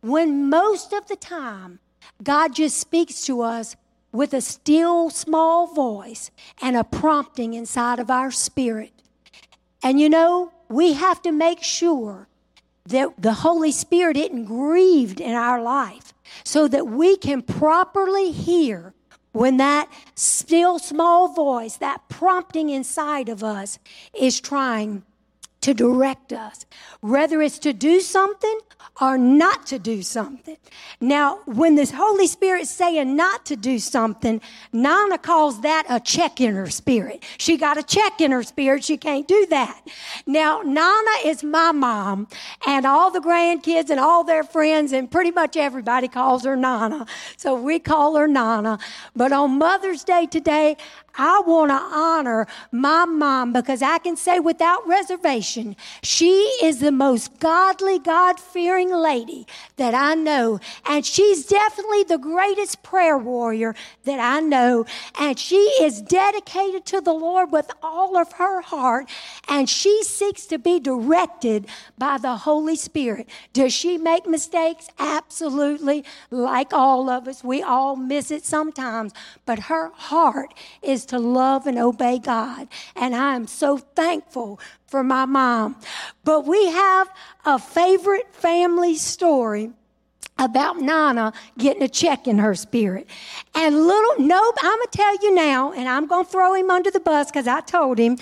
when 0.00 0.48
most 0.48 0.92
of 0.92 1.08
the 1.08 1.16
time 1.16 1.80
God 2.22 2.54
just 2.54 2.78
speaks 2.78 3.24
to 3.26 3.42
us 3.42 3.76
with 4.12 4.32
a 4.34 4.40
still 4.40 5.10
small 5.10 5.66
voice 5.66 6.30
and 6.62 6.76
a 6.76 6.84
prompting 6.84 7.54
inside 7.54 7.98
of 7.98 8.10
our 8.10 8.30
spirit. 8.30 8.92
And 9.82 10.00
you 10.00 10.08
know, 10.08 10.52
we 10.68 10.94
have 10.94 11.22
to 11.22 11.32
make 11.32 11.62
sure 11.62 12.28
that 12.86 13.10
the 13.18 13.34
Holy 13.34 13.70
Spirit 13.72 14.16
isn't 14.16 14.46
grieved 14.46 15.20
in 15.20 15.34
our 15.34 15.60
life. 15.62 16.14
so 16.44 16.68
that 16.68 16.86
we 16.86 17.16
can 17.16 17.42
properly 17.42 18.32
hear 18.32 18.94
when 19.32 19.56
that 19.58 19.88
still 20.14 20.78
small 20.78 21.28
voice, 21.28 21.76
that 21.76 22.08
prompting 22.08 22.70
inside 22.70 23.28
of 23.28 23.44
us, 23.44 23.78
is 24.18 24.40
trying 24.40 25.02
to 25.60 25.74
direct 25.74 26.32
us, 26.32 26.66
whether 27.00 27.42
it's 27.42 27.58
to 27.60 27.72
do 27.72 28.00
something 28.00 28.60
or 29.00 29.18
not 29.18 29.66
to 29.66 29.78
do 29.78 30.02
something. 30.02 30.56
Now, 31.00 31.40
when 31.46 31.76
the 31.76 31.84
Holy 31.86 32.26
Spirit's 32.26 32.70
saying 32.70 33.14
not 33.16 33.46
to 33.46 33.56
do 33.56 33.78
something, 33.78 34.40
Nana 34.72 35.18
calls 35.18 35.60
that 35.62 35.84
a 35.88 36.00
check 36.00 36.40
in 36.40 36.54
her 36.54 36.68
spirit. 36.68 37.22
She 37.38 37.56
got 37.56 37.78
a 37.78 37.82
check 37.82 38.20
in 38.20 38.32
her 38.32 38.42
spirit. 38.42 38.84
She 38.84 38.96
can't 38.96 39.26
do 39.26 39.46
that. 39.50 39.82
Now, 40.26 40.62
Nana 40.62 41.10
is 41.24 41.44
my 41.44 41.72
mom, 41.72 42.28
and 42.66 42.86
all 42.86 43.10
the 43.10 43.20
grandkids 43.20 43.90
and 43.90 44.00
all 44.00 44.24
their 44.24 44.44
friends, 44.44 44.92
and 44.92 45.10
pretty 45.10 45.30
much 45.30 45.56
everybody 45.56 46.08
calls 46.08 46.44
her 46.44 46.56
Nana. 46.56 47.06
So 47.36 47.54
we 47.54 47.78
call 47.78 48.16
her 48.16 48.28
Nana. 48.28 48.78
But 49.14 49.32
on 49.32 49.58
Mother's 49.58 50.04
Day 50.04 50.26
today, 50.26 50.76
I 51.18 51.42
want 51.44 51.70
to 51.72 51.74
honor 51.74 52.46
my 52.70 53.04
mom 53.04 53.52
because 53.52 53.82
I 53.82 53.98
can 53.98 54.16
say 54.16 54.38
without 54.38 54.86
reservation, 54.86 55.74
she 56.02 56.30
is 56.62 56.78
the 56.78 56.92
most 56.92 57.40
godly, 57.40 57.98
God 57.98 58.38
fearing 58.38 58.92
lady 58.92 59.46
that 59.76 59.94
I 59.94 60.14
know. 60.14 60.60
And 60.86 61.04
she's 61.04 61.44
definitely 61.44 62.04
the 62.04 62.18
greatest 62.18 62.84
prayer 62.84 63.18
warrior 63.18 63.74
that 64.04 64.20
I 64.20 64.38
know. 64.40 64.86
And 65.18 65.36
she 65.36 65.56
is 65.56 66.00
dedicated 66.00 66.86
to 66.86 67.00
the 67.00 67.12
Lord 67.12 67.50
with 67.50 67.70
all 67.82 68.16
of 68.16 68.32
her 68.34 68.60
heart. 68.60 69.10
And 69.48 69.68
she 69.68 70.04
seeks 70.04 70.46
to 70.46 70.58
be 70.58 70.78
directed 70.78 71.66
by 71.98 72.18
the 72.18 72.36
Holy 72.36 72.76
Spirit. 72.76 73.28
Does 73.52 73.72
she 73.72 73.98
make 73.98 74.26
mistakes? 74.26 74.88
Absolutely. 75.00 76.04
Like 76.30 76.72
all 76.72 77.10
of 77.10 77.26
us, 77.26 77.42
we 77.42 77.60
all 77.60 77.96
miss 77.96 78.30
it 78.30 78.44
sometimes. 78.44 79.12
But 79.44 79.58
her 79.64 79.90
heart 79.94 80.54
is 80.80 81.07
to 81.08 81.18
love 81.18 81.66
and 81.66 81.78
obey 81.78 82.18
God. 82.18 82.68
And 82.96 83.14
I 83.14 83.34
am 83.34 83.46
so 83.46 83.78
thankful 83.78 84.60
for 84.86 85.02
my 85.02 85.26
mom. 85.26 85.76
But 86.24 86.46
we 86.46 86.66
have 86.66 87.08
a 87.44 87.58
favorite 87.58 88.34
family 88.34 88.96
story 88.96 89.72
about 90.38 90.80
Nana 90.80 91.32
getting 91.58 91.82
a 91.82 91.88
check 91.88 92.26
in 92.26 92.38
her 92.38 92.54
spirit. 92.54 93.06
And 93.54 93.76
little, 93.76 94.24
nope, 94.24 94.54
I'm 94.60 94.78
going 94.78 94.88
to 94.90 94.96
tell 94.96 95.16
you 95.22 95.34
now, 95.34 95.72
and 95.72 95.88
I'm 95.88 96.06
going 96.06 96.24
to 96.24 96.30
throw 96.30 96.54
him 96.54 96.70
under 96.70 96.90
the 96.90 97.00
bus 97.00 97.30
because 97.30 97.48
I 97.48 97.60
told 97.60 97.98
him. 97.98 98.18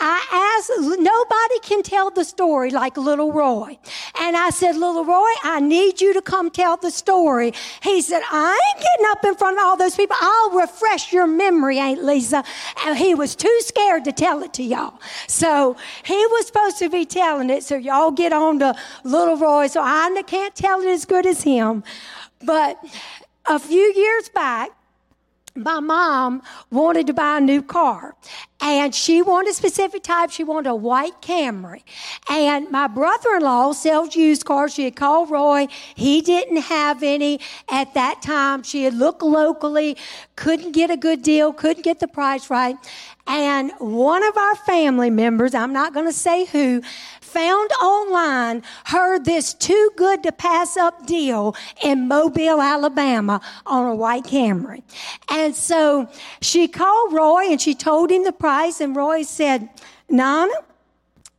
I 0.00 0.58
asked, 0.58 0.70
nobody 1.00 1.58
can 1.62 1.82
tell 1.82 2.10
the 2.10 2.24
story 2.24 2.70
like 2.70 2.96
little 2.96 3.32
Roy. 3.32 3.78
And 4.20 4.36
I 4.36 4.50
said, 4.50 4.76
little 4.76 5.04
Roy, 5.04 5.30
I 5.42 5.60
need 5.60 6.00
you 6.00 6.12
to 6.14 6.20
come 6.20 6.50
tell 6.50 6.76
the 6.76 6.90
story. 6.90 7.52
He 7.82 8.02
said, 8.02 8.22
I 8.30 8.60
ain't 8.74 8.84
getting 8.84 9.06
up 9.10 9.24
in 9.24 9.34
front 9.36 9.58
of 9.58 9.64
all 9.64 9.76
those 9.76 9.94
people. 9.94 10.16
I'll 10.20 10.50
refresh 10.50 11.12
your 11.12 11.26
memory, 11.26 11.78
Aunt 11.78 12.02
Lisa. 12.04 12.44
And 12.84 12.98
he 12.98 13.14
was 13.14 13.36
too 13.36 13.56
scared 13.60 14.04
to 14.04 14.12
tell 14.12 14.42
it 14.42 14.52
to 14.54 14.62
y'all. 14.62 15.00
So 15.28 15.76
he 16.04 16.26
was 16.26 16.48
supposed 16.48 16.78
to 16.78 16.90
be 16.90 17.06
telling 17.06 17.48
it. 17.48 17.62
So 17.62 17.76
y'all 17.76 18.10
get 18.10 18.32
on 18.32 18.58
to 18.58 18.74
little 19.04 19.36
Roy. 19.36 19.68
So 19.68 19.80
I 19.80 20.22
can't 20.26 20.54
tell 20.54 20.80
it 20.80 20.88
as 20.88 21.04
good 21.04 21.24
as 21.24 21.42
him. 21.42 21.53
But 22.44 22.84
a 23.46 23.58
few 23.58 23.92
years 23.94 24.28
back, 24.28 24.70
my 25.56 25.78
mom 25.78 26.42
wanted 26.70 27.06
to 27.06 27.12
buy 27.12 27.38
a 27.38 27.40
new 27.40 27.62
car 27.62 28.16
and 28.60 28.94
she 28.94 29.22
wanted 29.22 29.50
a 29.50 29.54
specific 29.54 30.02
type. 30.02 30.30
She 30.30 30.42
wanted 30.42 30.68
a 30.68 30.74
white 30.74 31.20
Camry. 31.20 31.82
And 32.28 32.70
my 32.70 32.88
brother-in-law 32.88 33.72
sells 33.72 34.16
used 34.16 34.46
cars. 34.46 34.74
She 34.74 34.84
had 34.84 34.96
called 34.96 35.30
Roy. 35.30 35.68
He 35.94 36.22
didn't 36.22 36.62
have 36.62 37.02
any 37.02 37.40
at 37.68 37.94
that 37.94 38.22
time. 38.22 38.62
She 38.62 38.84
had 38.84 38.94
looked 38.94 39.22
locally, 39.22 39.96
couldn't 40.34 40.72
get 40.72 40.90
a 40.90 40.96
good 40.96 41.22
deal, 41.22 41.52
couldn't 41.52 41.82
get 41.82 42.00
the 42.00 42.08
price 42.08 42.48
right. 42.48 42.76
And 43.26 43.70
one 43.78 44.22
of 44.22 44.36
our 44.36 44.54
family 44.56 45.10
members, 45.10 45.54
I'm 45.54 45.72
not 45.72 45.94
going 45.94 46.06
to 46.06 46.12
say 46.12 46.46
who, 46.46 46.82
found 47.34 47.70
online, 47.82 48.62
heard 48.84 49.24
this 49.24 49.52
too 49.54 49.90
good 49.96 50.22
to 50.22 50.30
pass 50.30 50.76
up 50.76 51.04
deal 51.04 51.56
in 51.82 52.06
Mobile, 52.06 52.60
Alabama 52.60 53.40
on 53.66 53.86
a 53.86 53.94
white 53.94 54.24
Camry. 54.24 54.82
And 55.28 55.54
so 55.54 56.08
she 56.40 56.68
called 56.68 57.12
Roy 57.12 57.46
and 57.50 57.60
she 57.60 57.74
told 57.74 58.12
him 58.12 58.22
the 58.22 58.32
price, 58.32 58.80
and 58.80 58.94
Roy 58.94 59.22
said, 59.22 59.68
Nana, 60.08 60.52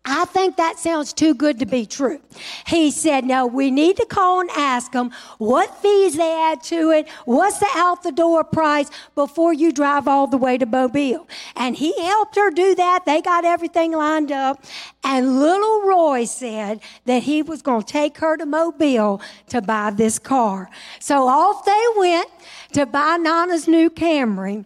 I 0.07 0.25
think 0.25 0.57
that 0.57 0.77
sounds 0.77 1.13
too 1.13 1.33
good 1.33 1.57
to 1.59 1.65
be 1.65 1.87
true. 1.87 2.19
He 2.67 2.91
said, 2.91 3.25
no, 3.25 3.47
we 3.47 3.71
need 3.71 3.97
to 3.97 4.05
call 4.05 4.39
and 4.39 4.51
ask 4.51 4.91
them 4.91 5.09
what 5.39 5.81
fees 5.81 6.15
they 6.15 6.31
add 6.31 6.61
to 6.65 6.91
it, 6.91 7.09
what's 7.25 7.57
the 7.57 7.67
out 7.73 8.03
the 8.03 8.11
door 8.11 8.43
price 8.43 8.91
before 9.15 9.51
you 9.51 9.71
drive 9.71 10.07
all 10.07 10.27
the 10.27 10.37
way 10.37 10.59
to 10.59 10.67
Mobile. 10.67 11.27
And 11.55 11.75
he 11.75 11.99
helped 12.03 12.35
her 12.35 12.51
do 12.51 12.75
that. 12.75 13.05
They 13.07 13.19
got 13.21 13.45
everything 13.45 13.93
lined 13.93 14.31
up. 14.31 14.63
And 15.03 15.39
little 15.39 15.81
Roy 15.81 16.25
said 16.25 16.81
that 17.05 17.23
he 17.23 17.41
was 17.41 17.63
going 17.63 17.81
to 17.81 17.91
take 17.91 18.19
her 18.19 18.37
to 18.37 18.45
Mobile 18.45 19.21
to 19.49 19.61
buy 19.61 19.89
this 19.89 20.19
car. 20.19 20.69
So 20.99 21.27
off 21.27 21.65
they 21.65 21.85
went 21.97 22.29
to 22.73 22.85
buy 22.85 23.17
Nana's 23.17 23.67
new 23.67 23.89
Camry. 23.89 24.65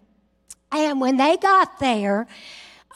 And 0.71 0.99
when 0.99 1.17
they 1.17 1.37
got 1.37 1.79
there, 1.79 2.27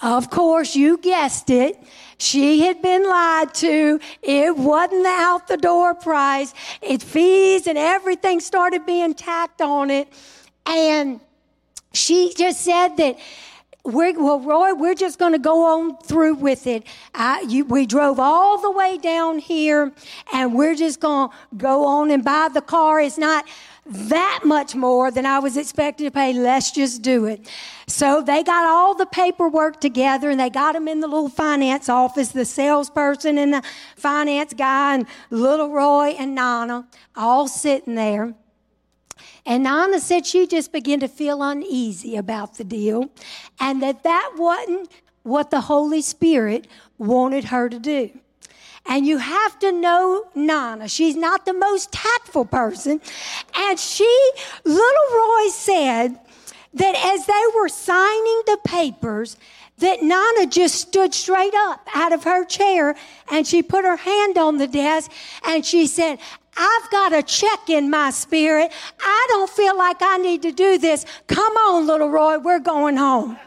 of 0.04 0.30
course, 0.30 0.76
you 0.76 0.98
guessed 0.98 1.50
it. 1.50 1.82
She 2.18 2.60
had 2.62 2.82
been 2.82 3.04
lied 3.08 3.54
to. 3.56 4.00
It 4.22 4.56
wasn't 4.56 5.04
the 5.04 5.10
out 5.10 5.48
the 5.48 5.58
door 5.58 5.96
price. 5.96 6.54
It 6.82 7.02
fees 7.02 7.68
and 7.68 7.78
everything 7.78 8.42
started 8.42 8.86
being 8.86 9.14
tacked 9.14 9.62
on 9.62 9.90
it. 9.90 10.10
And 10.66 11.22
she 11.94 12.34
just 12.38 12.62
said 12.62 12.98
that 12.98 13.18
we're, 13.86 14.14
well, 14.22 14.40
Roy, 14.40 14.74
we're 14.74 14.96
just 14.96 15.20
going 15.20 15.34
to 15.34 15.40
go 15.40 15.66
on 15.66 15.98
through 15.98 16.36
with 16.36 16.68
it. 16.68 16.86
I, 17.14 17.42
you, 17.42 17.66
we 17.66 17.86
drove 17.86 18.20
all 18.20 18.58
the 18.62 18.72
way 18.72 18.98
down 18.98 19.40
here, 19.40 19.92
and 20.32 20.56
we're 20.56 20.76
just 20.76 21.02
going 21.02 21.30
to 21.30 21.36
go 21.58 21.86
on 21.86 22.10
and 22.10 22.24
buy 22.24 22.50
the 22.54 22.62
car. 22.62 23.02
It's 23.02 23.18
not 23.18 23.46
that 23.86 24.42
much 24.46 24.76
more 24.76 25.12
than 25.12 25.26
I 25.26 25.40
was 25.40 25.58
expecting 25.58 26.08
to 26.08 26.12
pay. 26.12 26.34
Let's 26.34 26.72
just 26.72 27.02
do 27.02 27.26
it. 27.26 27.48
So 27.88 28.22
they 28.22 28.44
got 28.44 28.66
all 28.66 28.96
the 28.96 29.06
paperwork 29.06 29.82
together 29.82 30.30
and 30.30 30.40
they 30.40 30.50
got 30.50 30.74
them 30.74 30.88
in 30.88 31.02
the 31.02 31.08
little 31.08 31.30
finance 31.30 31.90
office, 31.90 32.30
the 32.30 32.46
salesperson 32.46 33.38
and 33.38 33.54
the 33.54 33.64
finance 33.98 34.54
guy 34.54 34.96
and 34.96 35.06
little 35.30 35.70
Roy 35.70 36.16
and 36.18 36.34
Nana 36.34 36.88
all 37.16 37.48
sitting 37.48 37.96
there. 37.96 38.34
And 39.46 39.64
Nana 39.64 40.00
said 40.00 40.26
she 40.26 40.48
just 40.48 40.72
began 40.72 41.02
to 41.02 41.10
feel 41.10 41.44
uneasy 41.44 42.16
about 42.16 42.58
the 42.58 42.64
deal 42.64 43.10
and 43.60 43.84
that 43.84 44.04
that 44.04 44.34
wasn't 44.38 44.90
what 45.24 45.52
the 45.52 45.62
Holy 45.62 46.02
Spirit 46.02 46.68
wanted 46.98 47.46
her 47.46 47.68
to 47.68 47.80
do. 47.80 48.12
And 48.86 49.08
you 49.08 49.18
have 49.18 49.58
to 49.60 49.72
know 49.72 50.26
Nana. 50.36 50.88
She's 50.88 51.16
not 51.16 51.46
the 51.46 51.54
most 51.54 51.92
tactful 51.92 52.46
person. 52.46 53.02
And 53.56 53.80
she, 53.80 54.32
little 54.66 55.08
Roy 55.14 55.48
said 55.50 56.20
that 56.74 56.96
as 57.14 57.26
they 57.26 57.44
were 57.56 57.70
signing 57.70 58.42
the 58.46 58.60
papers, 58.66 59.38
that 59.78 60.04
Nana 60.04 60.48
just 60.48 60.76
stood 60.76 61.14
straight 61.14 61.54
up 61.56 61.88
out 61.94 62.14
of 62.14 62.24
her 62.24 62.46
chair 62.46 62.96
and 63.32 63.46
she 63.46 63.64
put 63.64 63.86
her 63.86 63.98
hand 63.98 64.38
on 64.38 64.58
the 64.58 64.68
desk 64.68 65.12
and 65.44 65.66
she 65.66 65.88
said, 65.88 66.20
I've 66.56 66.92
got 66.92 67.14
a 67.14 67.24
check 67.24 67.70
in 67.70 67.90
my 67.90 68.12
spirit. 68.12 68.72
I 69.00 69.26
don't 69.30 69.50
feel 69.50 69.76
like 69.78 69.98
I 70.02 70.18
need 70.18 70.44
to 70.44 70.52
do 70.52 70.78
this. 70.78 71.06
Come 71.28 71.54
on, 71.54 71.88
little 71.88 72.10
Roy, 72.10 72.38
we're 72.38 72.60
going 72.60 72.98
home. 72.98 73.40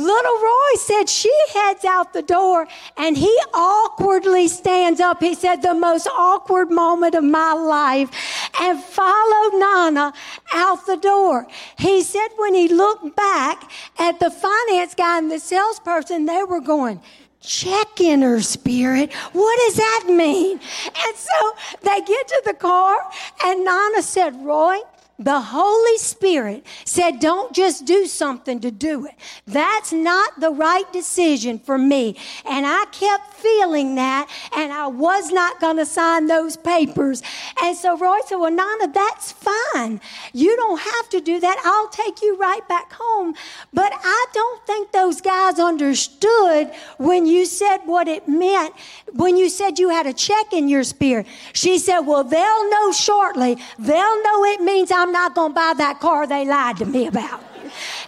Little 0.00 0.38
Roy 0.40 0.74
said 0.76 1.08
she 1.10 1.34
heads 1.52 1.84
out 1.84 2.14
the 2.14 2.22
door 2.22 2.66
and 2.96 3.16
he 3.16 3.38
awkwardly 3.52 4.48
stands 4.48 4.98
up. 4.98 5.22
He 5.22 5.34
said, 5.34 5.56
the 5.56 5.74
most 5.74 6.06
awkward 6.06 6.70
moment 6.70 7.14
of 7.14 7.24
my 7.24 7.52
life 7.52 8.10
and 8.58 8.82
followed 8.82 9.58
Nana 9.58 10.14
out 10.54 10.86
the 10.86 10.96
door. 10.96 11.46
He 11.76 12.02
said 12.02 12.28
when 12.38 12.54
he 12.54 12.68
looked 12.68 13.14
back 13.14 13.70
at 13.98 14.18
the 14.20 14.30
finance 14.30 14.94
guy 14.94 15.18
and 15.18 15.30
the 15.30 15.38
salesperson, 15.38 16.24
they 16.24 16.44
were 16.44 16.60
going, 16.60 17.00
check 17.42 18.00
in 18.00 18.22
her 18.22 18.40
spirit. 18.40 19.12
What 19.32 19.58
does 19.66 19.76
that 19.76 20.04
mean? 20.08 20.52
And 20.52 21.16
so 21.16 21.52
they 21.82 22.00
get 22.00 22.28
to 22.28 22.42
the 22.46 22.54
car 22.54 22.98
and 23.44 23.64
Nana 23.64 24.02
said, 24.02 24.34
Roy, 24.44 24.78
The 25.20 25.38
Holy 25.38 25.98
Spirit 25.98 26.64
said, 26.86 27.20
don't 27.20 27.54
just 27.54 27.84
do 27.84 28.06
something 28.06 28.58
to 28.60 28.70
do 28.70 29.04
it. 29.04 29.14
That's 29.46 29.92
not 29.92 30.40
the 30.40 30.50
right 30.50 30.90
decision 30.94 31.58
for 31.58 31.76
me. 31.76 32.16
And 32.46 32.66
I 32.66 32.86
kept 32.90 33.34
feeling 33.34 33.96
that, 33.96 34.30
and 34.56 34.72
I 34.72 34.86
was 34.86 35.30
not 35.30 35.60
going 35.60 35.76
to 35.76 35.86
sign 35.86 36.26
those 36.26 36.56
papers. 36.56 37.22
And 37.62 37.76
so 37.76 37.96
Roy 37.96 38.18
said, 38.26 38.36
Well, 38.36 38.50
Nana, 38.50 38.92
that's 38.92 39.32
fine. 39.32 40.00
You 40.32 40.56
don't 40.56 40.80
have 40.80 41.08
to 41.10 41.20
do 41.20 41.40
that. 41.40 41.60
I'll 41.64 41.88
take 41.88 42.22
you 42.22 42.36
right 42.36 42.66
back 42.68 42.92
home. 42.92 43.34
But 43.72 43.92
I 43.94 44.26
don't 44.32 44.66
think 44.66 44.92
those 44.92 45.20
guys 45.20 45.58
understood 45.58 46.72
when 46.98 47.26
you 47.26 47.46
said 47.46 47.78
what 47.84 48.08
it 48.08 48.28
meant, 48.28 48.74
when 49.12 49.36
you 49.36 49.48
said 49.48 49.78
you 49.78 49.90
had 49.90 50.06
a 50.06 50.12
check 50.12 50.52
in 50.52 50.68
your 50.68 50.84
spirit. 50.84 51.26
She 51.52 51.78
said, 51.78 52.00
Well, 52.00 52.24
they'll 52.24 52.70
know 52.70 52.92
shortly. 52.92 53.56
They'll 53.78 54.22
know 54.22 54.44
it 54.44 54.60
means 54.60 54.90
I'm 54.90 55.09
not 55.12 55.34
going 55.34 55.50
to 55.50 55.54
buy 55.54 55.74
that 55.76 56.00
car 56.00 56.26
they 56.26 56.44
lied 56.44 56.76
to 56.78 56.86
me 56.86 57.06
about. 57.06 57.42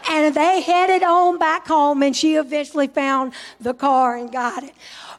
And 0.08 0.34
they 0.34 0.60
headed 0.60 1.02
on 1.02 1.38
back 1.38 1.66
home, 1.68 2.02
and 2.02 2.14
she 2.16 2.34
eventually 2.34 2.88
found 2.88 3.32
the 3.60 3.74
car 3.74 4.16
and 4.16 4.30
got 4.30 4.64
it. 4.64 4.74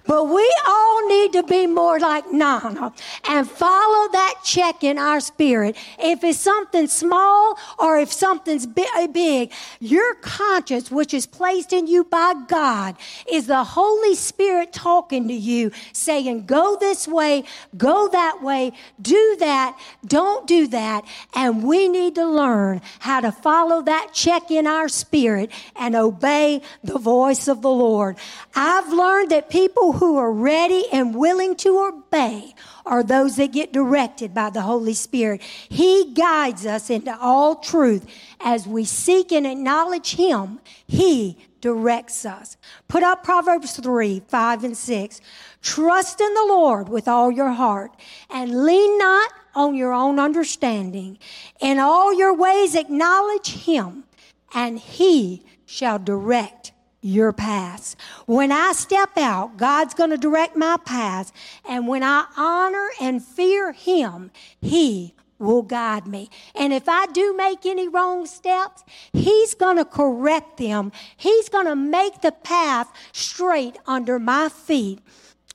But 0.06 0.26
we 0.26 0.56
all 0.68 1.08
need 1.08 1.34
to 1.34 1.44
be 1.44 1.66
more 1.66 1.98
like 2.00 2.32
Nana 2.32 2.94
and 3.24 3.50
follow 3.50 4.12
that 4.12 4.36
check 4.44 4.84
in 4.84 4.98
our 4.98 5.22
spirit. 5.22 5.78
If 5.98 6.24
it's 6.24 6.40
something 6.40 6.88
small 6.88 7.58
or 7.80 7.98
if 7.98 8.12
something's 8.12 8.68
uh, 8.68 9.08
big, 9.08 9.52
your 9.80 10.16
conscience, 10.16 10.92
which 10.92 11.14
is 11.14 11.26
placed 11.26 11.72
in 11.72 11.88
you 11.88 12.04
by 12.04 12.34
God, 12.48 12.96
is 13.32 13.48
the 13.48 13.64
Holy 13.64 14.16
Spirit 14.16 14.74
talking 14.74 15.28
to 15.30 15.34
you, 15.34 15.72
saying, 15.94 16.46
Go 16.46 16.76
this 16.78 17.08
way, 17.08 17.46
go 17.78 18.10
that 18.10 18.44
way, 18.44 18.74
do 19.02 19.38
that, 19.40 19.78
don't 20.06 20.46
do 20.48 20.68
that. 20.68 21.06
And 21.34 21.64
we 21.64 21.88
need 21.88 22.16
to 22.16 22.26
learn 22.26 22.82
how 23.00 23.22
to 23.22 23.32
follow 23.32 23.82
that 23.84 24.10
check 24.14 24.52
in 24.52 24.68
our 24.68 24.90
spirit 24.90 25.50
and 25.78 25.96
obey 25.96 26.62
the 26.84 27.00
voice 27.00 27.48
of 27.48 27.62
the 27.62 27.70
Lord. 27.70 28.18
I've 28.54 28.92
learned 28.92 29.32
that 29.32 29.50
people 29.50 29.93
who 29.94 30.18
are 30.18 30.32
ready 30.32 30.86
and 30.92 31.16
willing 31.16 31.56
to 31.58 31.80
obey 31.80 32.54
are 32.86 33.04
those 33.04 33.38
that 33.38 33.52
get 33.52 33.72
directed 33.72 34.34
by 34.34 34.50
the 34.50 34.62
Holy 34.62 34.94
Spirit. 34.94 35.42
He 35.42 36.14
guides 36.14 36.66
us 36.66 36.90
into 36.90 37.18
all 37.20 37.56
truth. 37.56 38.06
As 38.40 38.68
we 38.68 38.84
seek 38.84 39.32
and 39.32 39.48
acknowledge 39.48 40.16
Him, 40.16 40.60
He 40.86 41.38
directs 41.62 42.26
us. 42.26 42.58
Put 42.90 43.04
up 43.04 43.24
Proverbs 43.24 43.78
3, 43.78 44.24
5, 44.28 44.64
and 44.66 44.78
6. 44.78 45.22
Trust 45.62 46.20
in 46.20 46.34
the 46.34 46.46
Lord 46.46 46.90
with 46.90 47.08
all 47.08 47.32
your 47.32 47.52
heart 47.52 47.92
and 48.30 48.66
lean 48.66 48.98
not 48.98 49.32
on 49.56 49.76
your 49.76 49.94
own 49.94 50.20
understanding. 50.20 51.18
In 51.62 51.80
all 51.80 52.14
your 52.14 52.34
ways 52.34 52.76
acknowledge 52.76 53.64
Him 53.64 54.04
and 54.54 54.78
He 54.78 55.46
shall 55.66 56.00
direct 56.00 56.73
your 57.04 57.34
paths. 57.34 57.96
When 58.26 58.52
I 58.52 58.72
step 58.72 59.18
out, 59.18 59.58
God's 59.58 59.94
going 59.94 60.10
to 60.10 60.18
direct 60.18 60.56
my 60.56 60.78
paths. 60.78 61.32
And 61.68 61.88
when 61.88 62.02
I 62.02 62.26
honor 62.38 62.90
and 63.00 63.24
fear 63.24 63.74
Him, 63.74 64.32
He 64.62 65.14
will 65.38 65.62
guide 65.62 66.08
me. 66.08 66.30
And 66.56 66.72
if 66.72 66.88
I 66.88 67.06
do 67.08 67.36
make 67.36 67.66
any 67.66 67.88
wrong 67.88 68.26
steps, 68.26 68.84
He's 69.12 69.54
going 69.54 69.78
to 69.78 69.86
correct 69.86 70.58
them. 70.58 70.92
He's 71.18 71.50
going 71.50 71.66
to 71.66 71.76
make 71.76 72.22
the 72.22 72.32
path 72.32 72.92
straight 73.12 73.78
under 73.86 74.18
my 74.18 74.50
feet 74.50 75.00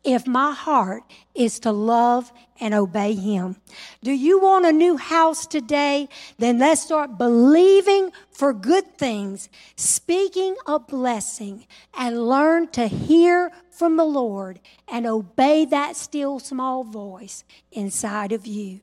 if 0.05 0.26
my 0.26 0.53
heart 0.53 1.03
is 1.34 1.59
to 1.61 1.72
love 1.72 2.32
and 2.61 2.74
obey 2.74 3.14
Him. 3.14 3.57
Do 4.03 4.12
you 4.12 4.40
want 4.40 4.66
a 4.66 4.72
new 4.72 4.96
house 4.96 5.46
today? 5.46 6.09
Then 6.38 6.59
let's 6.59 6.82
start 6.82 7.18
believing 7.18 8.12
for 8.30 8.53
good 8.53 8.96
things, 8.96 9.49
speaking 9.76 10.57
a 10.66 10.78
blessing, 10.78 11.66
and 11.96 12.26
learn 12.26 12.68
to 12.68 12.86
hear 12.86 13.51
from 13.70 13.96
the 13.96 14.05
Lord 14.05 14.61
and 14.88 15.07
obey 15.07 15.64
that 15.66 15.96
still 15.96 16.38
small 16.38 16.84
voice 16.84 17.44
inside 17.72 18.32
of 18.32 18.46
you. 18.46 18.80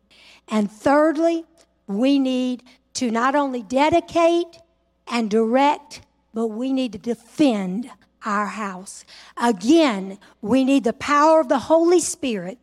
And 0.47 0.72
thirdly, 0.72 1.45
we 1.88 2.20
need 2.20 2.63
to 2.95 3.11
not 3.11 3.36
only 3.36 3.61
dedicate 3.61 4.59
and 5.07 5.30
direct, 5.30 6.01
but 6.34 6.47
we 6.47 6.72
need 6.74 6.91
to 6.93 6.97
defend 6.97 7.89
our 8.26 8.47
house. 8.47 9.05
Again, 9.38 10.17
we 10.41 10.63
need 10.63 10.84
the 10.84 10.93
power 10.93 11.39
of 11.39 11.47
the 11.47 11.59
Holy 11.59 11.99
Spirit 11.99 12.57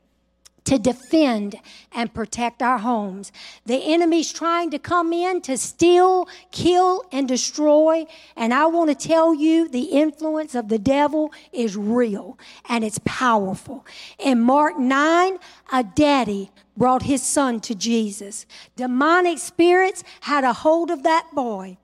to 0.64 0.78
defend 0.78 1.56
and 1.92 2.14
protect 2.14 2.62
our 2.62 2.78
homes. 2.78 3.32
The 3.66 3.76
enemy's 3.76 4.32
trying 4.32 4.70
to 4.70 4.78
come 4.78 5.12
in 5.12 5.40
to 5.42 5.56
steal, 5.56 6.28
kill, 6.50 7.04
and 7.10 7.26
destroy. 7.26 8.06
And 8.36 8.54
I 8.54 8.66
want 8.66 8.90
to 8.90 9.08
tell 9.08 9.34
you 9.34 9.68
the 9.68 9.82
influence 9.82 10.54
of 10.54 10.68
the 10.68 10.78
devil 10.78 11.32
is 11.52 11.76
real 11.76 12.38
and 12.68 12.84
it's 12.84 13.00
powerful. 13.04 13.84
In 14.18 14.40
Mark 14.40 14.78
9, 14.78 15.38
a 15.72 15.84
daddy 15.84 16.50
brought 16.76 17.02
his 17.02 17.22
son 17.22 17.60
to 17.60 17.74
Jesus. 17.74 18.46
Demonic 18.76 19.38
spirits 19.38 20.04
had 20.22 20.44
a 20.44 20.52
hold 20.52 20.90
of 20.90 21.02
that 21.02 21.28
boy. 21.32 21.76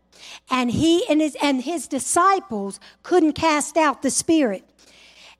And 0.51 0.71
he 0.71 1.07
and 1.09 1.21
his, 1.21 1.37
and 1.43 1.62
his 1.62 1.87
disciples 1.89 2.81
couldn't 3.03 3.33
cast 3.33 3.77
out 3.77 4.03
the 4.03 4.11
spirit 4.11 4.64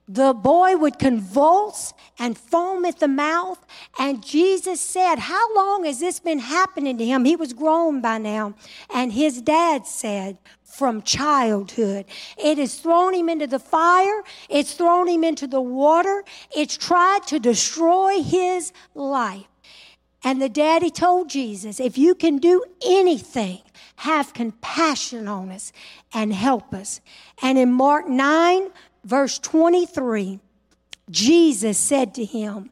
the 0.09 0.33
boy 0.33 0.74
would 0.74 0.99
convulse 0.99 1.93
and 2.18 2.37
foam 2.37 2.87
at 2.87 2.99
the 2.99 3.09
mouth. 3.09 3.64
And 3.99 4.24
Jesus 4.24 4.81
said, 4.81 5.18
How 5.18 5.55
long 5.55 5.85
has 5.85 6.01
this 6.01 6.18
been 6.18 6.39
happening 6.39 6.97
to 6.97 7.05
him? 7.05 7.26
He 7.26 7.37
was 7.37 7.53
grown 7.53 8.01
by 8.01 8.16
now. 8.16 8.55
And 8.93 9.12
his 9.12 9.43
dad 9.43 9.87
said, 9.87 10.39
From 10.64 11.03
childhood. 11.03 12.07
It 12.39 12.57
has 12.57 12.76
thrown 12.76 13.12
him 13.12 13.29
into 13.29 13.47
the 13.47 13.59
fire, 13.59 14.22
it's 14.49 14.72
thrown 14.72 15.09
him 15.09 15.24
into 15.24 15.47
the 15.47 15.61
water, 15.61 16.24
it's 16.57 16.79
tried 16.79 17.26
to 17.26 17.39
destroy 17.39 18.22
his 18.22 18.72
life. 18.95 19.45
And 20.24 20.41
the 20.41 20.49
daddy 20.49 20.91
told 20.91 21.29
Jesus, 21.29 21.79
If 21.79 21.99
you 21.99 22.14
can 22.14 22.39
do 22.39 22.64
anything, 22.85 23.61
have 23.99 24.32
compassion 24.32 25.26
on 25.26 25.51
us 25.51 25.72
and 26.14 26.32
help 26.32 26.72
us. 26.72 27.01
And 27.42 27.59
in 27.59 27.72
Mark 27.72 28.09
9, 28.09 28.68
verse 29.05 29.40
23, 29.40 30.38
Jesus 31.11 31.78
said 31.78 32.14
to 32.14 32.24
him, 32.24 32.70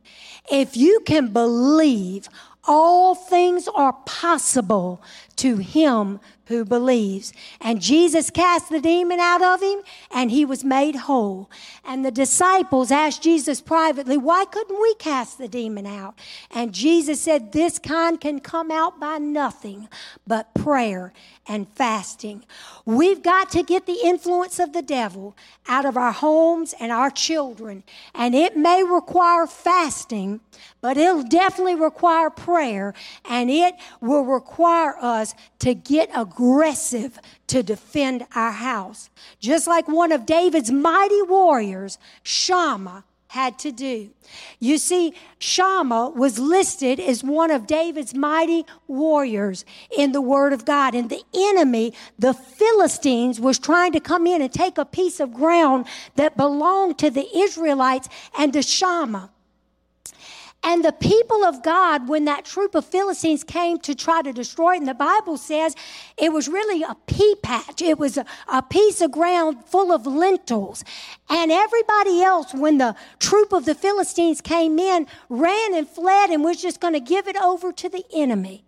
If 0.50 0.76
you 0.76 1.00
can 1.04 1.32
believe, 1.32 2.28
all 2.68 3.16
things 3.16 3.68
are 3.74 3.94
possible 4.04 5.02
to 5.36 5.56
him 5.58 6.20
who 6.46 6.64
believes. 6.64 7.32
And 7.60 7.80
Jesus 7.80 8.30
cast 8.30 8.70
the 8.70 8.80
demon 8.80 9.18
out 9.18 9.42
of 9.42 9.62
him 9.62 9.80
and 10.10 10.30
he 10.30 10.44
was 10.44 10.64
made 10.64 10.94
whole. 10.94 11.50
And 11.84 12.04
the 12.04 12.10
disciples 12.10 12.90
asked 12.90 13.22
Jesus 13.22 13.60
privately, 13.60 14.16
Why 14.16 14.44
couldn't 14.44 14.80
we 14.80 14.94
cast 14.94 15.38
the 15.38 15.48
demon 15.48 15.86
out? 15.86 16.18
And 16.50 16.72
Jesus 16.72 17.20
said, 17.20 17.52
This 17.52 17.78
kind 17.78 18.20
can 18.20 18.40
come 18.40 18.70
out 18.70 19.00
by 19.00 19.18
nothing 19.18 19.88
but 20.26 20.54
prayer 20.54 21.12
and 21.48 21.68
fasting. 21.74 22.44
We've 22.84 23.22
got 23.22 23.50
to 23.50 23.62
get 23.62 23.86
the 23.86 23.98
influence 24.04 24.58
of 24.58 24.72
the 24.72 24.82
devil 24.82 25.36
out 25.68 25.84
of 25.84 25.96
our 25.96 26.12
homes 26.12 26.74
and 26.80 26.92
our 26.92 27.10
children. 27.10 27.82
And 28.14 28.34
it 28.34 28.56
may 28.56 28.82
require 28.84 29.46
fasting, 29.46 30.40
but 30.80 30.96
it'll 30.96 31.22
definitely 31.24 31.74
require 31.74 32.30
prayer. 32.30 32.94
And 33.24 33.50
it 33.50 33.74
will 34.00 34.24
require 34.24 34.96
us 35.00 35.25
to 35.60 35.74
get 35.74 36.10
aggressive 36.14 37.18
to 37.48 37.62
defend 37.62 38.26
our 38.34 38.52
house. 38.52 39.10
Just 39.40 39.66
like 39.66 39.88
one 39.88 40.12
of 40.12 40.26
David's 40.26 40.70
mighty 40.70 41.22
warriors, 41.22 41.98
Shammah, 42.22 43.04
had 43.28 43.58
to 43.58 43.72
do. 43.72 44.10
You 44.60 44.78
see, 44.78 45.12
Shammah 45.38 46.10
was 46.10 46.38
listed 46.38 46.98
as 47.00 47.22
one 47.22 47.50
of 47.50 47.66
David's 47.66 48.14
mighty 48.14 48.64
warriors 48.86 49.64
in 49.96 50.12
the 50.12 50.20
Word 50.22 50.52
of 50.52 50.64
God. 50.64 50.94
And 50.94 51.10
the 51.10 51.22
enemy, 51.34 51.92
the 52.18 52.32
Philistines, 52.32 53.40
was 53.40 53.58
trying 53.58 53.92
to 53.92 54.00
come 54.00 54.26
in 54.26 54.40
and 54.42 54.52
take 54.52 54.78
a 54.78 54.84
piece 54.84 55.20
of 55.20 55.34
ground 55.34 55.86
that 56.14 56.36
belonged 56.36 56.98
to 57.00 57.10
the 57.10 57.28
Israelites 57.36 58.08
and 58.38 58.52
to 58.52 58.62
Shammah. 58.62 59.30
And 60.68 60.84
the 60.84 60.90
people 60.90 61.44
of 61.44 61.62
God, 61.62 62.08
when 62.08 62.24
that 62.24 62.44
troop 62.44 62.74
of 62.74 62.84
Philistines 62.84 63.44
came 63.44 63.78
to 63.78 63.94
try 63.94 64.20
to 64.20 64.32
destroy 64.32 64.74
it, 64.74 64.78
and 64.78 64.88
the 64.88 64.94
Bible 64.94 65.38
says 65.38 65.76
it 66.18 66.32
was 66.32 66.48
really 66.48 66.82
a 66.82 66.96
pea 67.06 67.36
patch. 67.40 67.80
It 67.80 68.00
was 68.00 68.18
a, 68.18 68.26
a 68.48 68.62
piece 68.62 69.00
of 69.00 69.12
ground 69.12 69.64
full 69.64 69.92
of 69.92 70.08
lentils. 70.08 70.82
And 71.30 71.52
everybody 71.52 72.20
else, 72.20 72.52
when 72.52 72.78
the 72.78 72.96
troop 73.20 73.52
of 73.52 73.64
the 73.64 73.76
Philistines 73.76 74.40
came 74.40 74.80
in, 74.80 75.06
ran 75.28 75.72
and 75.72 75.88
fled 75.88 76.30
and 76.30 76.42
was 76.42 76.60
just 76.60 76.80
going 76.80 76.94
to 76.94 77.00
give 77.00 77.28
it 77.28 77.36
over 77.36 77.70
to 77.70 77.88
the 77.88 78.04
enemy. 78.12 78.64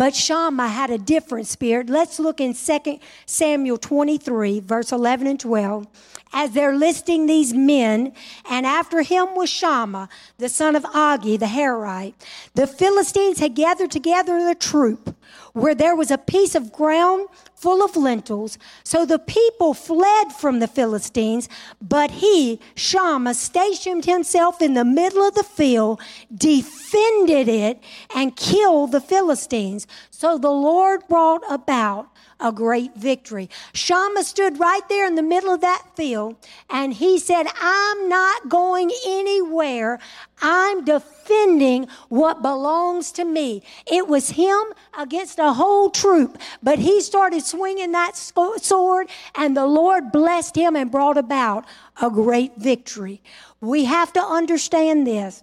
But 0.00 0.14
Shammah 0.14 0.68
had 0.68 0.88
a 0.88 0.96
different 0.96 1.46
spirit. 1.46 1.90
Let's 1.90 2.18
look 2.18 2.40
in 2.40 2.54
2 2.54 2.98
Samuel 3.26 3.76
23, 3.76 4.60
verse 4.60 4.92
11 4.92 5.26
and 5.26 5.38
12. 5.38 5.86
As 6.32 6.52
they're 6.52 6.74
listing 6.74 7.26
these 7.26 7.52
men, 7.52 8.14
and 8.48 8.64
after 8.64 9.02
him 9.02 9.34
was 9.34 9.50
Shammah, 9.50 10.08
the 10.38 10.48
son 10.48 10.74
of 10.74 10.84
Agee, 10.84 11.38
the 11.38 11.44
Harite. 11.44 12.14
The 12.54 12.66
Philistines 12.66 13.40
had 13.40 13.54
gathered 13.54 13.90
together 13.90 14.42
the 14.42 14.54
troop 14.54 15.14
where 15.52 15.74
there 15.74 15.94
was 15.94 16.10
a 16.10 16.16
piece 16.16 16.54
of 16.54 16.72
ground 16.72 17.28
full 17.60 17.84
of 17.84 17.94
lentils. 17.94 18.56
So 18.84 19.04
the 19.04 19.18
people 19.18 19.74
fled 19.74 20.32
from 20.32 20.60
the 20.60 20.66
Philistines, 20.66 21.48
but 21.80 22.10
he, 22.10 22.58
Shammah, 22.74 23.34
stationed 23.34 24.06
himself 24.06 24.62
in 24.62 24.72
the 24.74 24.84
middle 24.84 25.22
of 25.22 25.34
the 25.34 25.42
field, 25.42 26.00
defended 26.34 27.48
it, 27.48 27.82
and 28.14 28.34
killed 28.34 28.92
the 28.92 29.00
Philistines. 29.00 29.86
So 30.10 30.38
the 30.38 30.50
Lord 30.50 31.06
brought 31.06 31.42
about 31.50 32.08
a 32.40 32.52
great 32.52 32.94
victory. 32.96 33.50
Shammah 33.72 34.24
stood 34.24 34.58
right 34.58 34.86
there 34.88 35.06
in 35.06 35.14
the 35.14 35.22
middle 35.22 35.52
of 35.52 35.60
that 35.60 35.84
field 35.96 36.36
and 36.68 36.94
he 36.94 37.18
said, 37.18 37.46
I'm 37.60 38.08
not 38.08 38.48
going 38.48 38.90
anywhere. 39.06 39.98
I'm 40.42 40.84
defending 40.84 41.88
what 42.08 42.42
belongs 42.42 43.12
to 43.12 43.24
me. 43.24 43.62
It 43.86 44.08
was 44.08 44.30
him 44.30 44.60
against 44.98 45.38
a 45.38 45.52
whole 45.52 45.90
troop, 45.90 46.38
but 46.62 46.78
he 46.78 47.00
started 47.00 47.44
swinging 47.44 47.92
that 47.92 48.16
sword 48.16 49.08
and 49.34 49.56
the 49.56 49.66
Lord 49.66 50.12
blessed 50.12 50.56
him 50.56 50.76
and 50.76 50.90
brought 50.90 51.18
about 51.18 51.64
a 52.00 52.10
great 52.10 52.56
victory. 52.56 53.22
We 53.60 53.84
have 53.84 54.12
to 54.14 54.20
understand 54.20 55.06
this. 55.06 55.42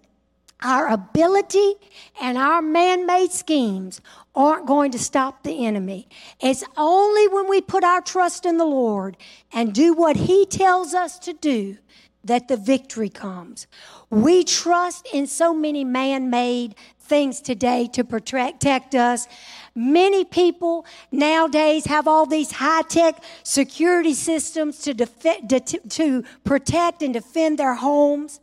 Our 0.64 0.88
ability 0.88 1.76
and 2.20 2.38
our 2.38 2.62
man 2.62 3.06
made 3.06 3.32
schemes 3.32 4.02
aren't 4.34 4.66
going 4.66 4.92
to 4.92 5.00
stop 5.00 5.44
the 5.44 5.66
enemy. 5.66 6.08
It's 6.40 6.64
only 6.76 7.28
when 7.28 7.48
we 7.48 7.62
put 7.62 7.84
our 7.84 8.02
trust 8.02 8.46
in 8.46 8.58
the 8.58 8.66
Lord 8.66 9.18
and 9.54 9.74
do 9.74 9.94
what 9.94 10.16
He 10.16 10.46
tells 10.48 10.96
us 10.96 11.20
to 11.20 11.34
do 11.34 11.78
that 12.24 12.48
the 12.48 12.58
victory 12.58 13.10
comes. 13.10 13.68
We 14.10 14.44
trust 14.44 15.08
in 15.14 15.28
so 15.28 15.54
many 15.54 15.84
man 15.84 16.30
made 16.30 16.76
things 17.00 17.40
today 17.40 17.88
to 17.94 18.04
protect 18.04 18.96
us. 18.96 19.28
Many 19.76 20.26
people 20.26 20.86
nowadays 21.12 21.86
have 21.86 22.08
all 22.08 22.26
these 22.26 22.52
high 22.52 22.82
tech 22.82 23.24
security 23.44 24.14
systems 24.14 24.80
to, 24.80 24.94
to, 24.94 25.80
to 25.90 26.24
protect 26.44 27.02
and 27.02 27.14
defend 27.14 27.60
their 27.60 27.76
homes. 27.76 28.40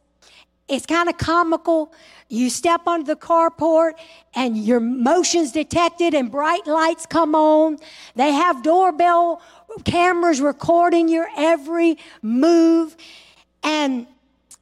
It's 0.68 0.86
kind 0.86 1.08
of 1.08 1.18
comical. 1.18 1.92
You 2.28 2.48
step 2.48 2.82
onto 2.86 3.04
the 3.04 3.16
carport 3.16 3.92
and 4.34 4.56
your 4.56 4.80
motion's 4.80 5.52
detected 5.52 6.14
and 6.14 6.30
bright 6.30 6.66
lights 6.66 7.04
come 7.06 7.34
on. 7.34 7.78
They 8.16 8.32
have 8.32 8.62
doorbell 8.62 9.42
cameras 9.84 10.40
recording 10.40 11.08
your 11.08 11.28
every 11.36 11.98
move. 12.22 12.96
And 13.62 14.06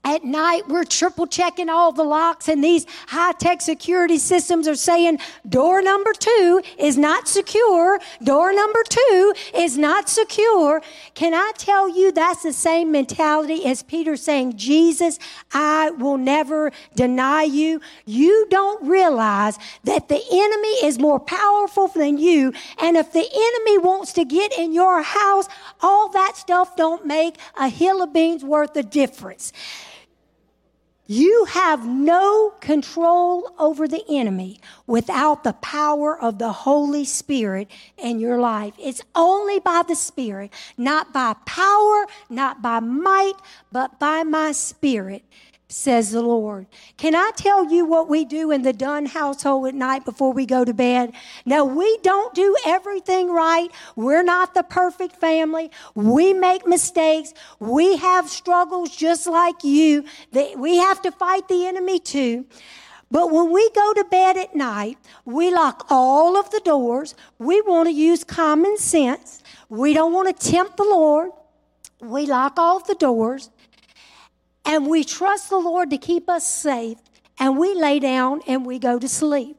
at 0.05 0.25
night, 0.25 0.69
we're 0.69 0.85
triple 0.85 1.29
checking 1.29 1.69
all 1.69 1.93
the 1.93 2.03
locks, 2.03 2.49
and 2.49 2.63
these 2.63 2.87
high 3.07 3.33
tech 3.33 3.61
security 3.61 4.19
systems 4.19 4.67
are 4.67 4.75
saying 4.75 5.19
door 5.49 5.81
number 5.81 6.13
two 6.13 6.61
is 6.77 6.99
not 6.99 7.29
secure. 7.29 8.01
Door 8.23 8.55
number 8.55 8.83
two 8.89 9.35
is 9.55 9.79
not 9.79 10.09
secure. 10.09 10.83
Can 11.15 11.35
I 11.35 11.53
tell 11.57 11.89
you 11.89 12.11
that's 12.11 12.43
the 12.43 12.53
same 12.53 12.91
mentality 12.91 13.65
as 13.65 13.85
Peter 13.85 14.17
saying, 14.17 14.57
Jesus, 14.57 15.21
I 15.53 15.91
will 15.91 16.19
never 16.19 16.73
deny 16.97 17.45
you? 17.45 17.81
You 18.05 18.49
don't 18.51 18.85
realize 18.85 19.57
that 19.85 20.09
the 20.09 20.21
enemy 20.33 20.87
is 20.87 20.99
more 20.99 21.21
powerful 21.21 21.87
than 21.87 22.19
you, 22.19 22.53
and 22.81 22.97
if 22.97 23.13
the 23.13 23.21
enemy 23.21 23.79
wants 23.79 24.13
to 24.15 24.25
get 24.25 24.53
in 24.59 24.73
your 24.73 25.03
house, 25.03 25.47
all 25.81 26.09
that 26.09 26.37
stuff 26.37 26.75
don't 26.75 27.07
make 27.07 27.37
a 27.57 27.69
hill 27.69 28.03
of 28.03 28.13
beans 28.13 28.45
worth 28.45 28.77
of 28.77 28.91
difference. 28.91 29.53
You 31.15 31.45
have 31.45 31.87
no 31.87 32.55
control 32.61 33.53
over 33.59 33.87
the 33.87 34.03
enemy 34.09 34.63
without 34.87 35.45
the 35.45 35.53
power 35.53 36.19
of 36.19 36.39
the 36.39 36.53
Holy 36.53 37.05
Spirit 37.05 37.71
in 37.99 38.19
your 38.19 38.41
life. 38.41 38.73
It's 38.79 39.03
only 39.15 39.61
by 39.61 39.83
the 39.87 39.95
Spirit, 39.95 40.55
not 40.79 41.13
by 41.13 41.35
power, 41.45 42.07
not 42.31 42.63
by 42.63 42.81
might, 42.81 43.35
but 43.71 44.01
by 44.01 44.23
my 44.23 44.53
Spirit, 44.53 45.23
says 45.73 46.11
the 46.11 46.23
Lord. 46.23 46.67
Can 46.97 47.15
I 47.15 47.31
tell 47.37 47.71
you 47.73 47.85
what 47.85 48.09
we 48.09 48.25
do 48.25 48.51
in 48.51 48.63
the 48.63 48.73
Dunn 48.73 49.07
household 49.07 49.69
at 49.69 49.75
night 49.75 50.05
before 50.05 50.33
we 50.33 50.47
go 50.47 50.65
to 50.65 50.75
bed? 50.75 51.13
Now, 51.45 51.65
we 51.65 51.99
don't 52.03 52.35
do 52.35 52.57
everything 52.67 53.31
right. 53.31 53.71
We're 53.97 54.23
not 54.23 54.55
the 54.55 54.63
perfect 54.63 55.17
family. 55.17 55.71
We 55.95 56.35
make 56.35 56.67
mistakes. 56.67 57.33
We 57.59 57.97
have 57.97 58.29
struggles 58.29 58.95
just 58.95 59.27
like 59.27 59.65
you. 59.65 60.05
We 60.57 60.77
have 60.77 61.01
to 61.03 61.11
fight 61.11 61.49
the 61.49 61.67
enemy 61.67 61.99
too. 61.99 62.47
But 63.11 63.31
when 63.31 63.51
we 63.53 63.69
go 63.71 63.93
to 63.95 64.05
bed 64.05 64.37
at 64.39 64.55
night, 64.55 64.99
we 65.25 65.53
lock 65.53 65.87
all 65.91 66.37
of 66.37 66.51
the 66.51 66.61
doors. 66.65 67.15
We 67.39 67.61
want 67.61 67.89
to 67.89 67.93
use 67.93 68.25
common 68.25 68.79
sense. 68.79 69.43
We 69.69 69.93
don't 69.93 70.13
want 70.13 70.35
to 70.35 70.51
tempt 70.51 70.77
the 70.77 70.85
Lord. 70.85 71.31
We 72.01 72.27
lock 72.27 72.55
all 72.59 72.81
the 72.81 72.95
doors 72.95 73.51
and 74.65 74.87
we 74.87 75.05
trust 75.05 75.51
the 75.51 75.59
Lord 75.59 75.91
to 75.91 75.99
keep 75.99 76.29
us 76.29 76.47
safe, 76.47 76.99
and 77.39 77.59
we 77.59 77.75
lay 77.75 77.99
down 77.99 78.41
and 78.47 78.65
we 78.65 78.79
go 78.79 78.99
to 78.99 79.09
sleep. 79.09 79.57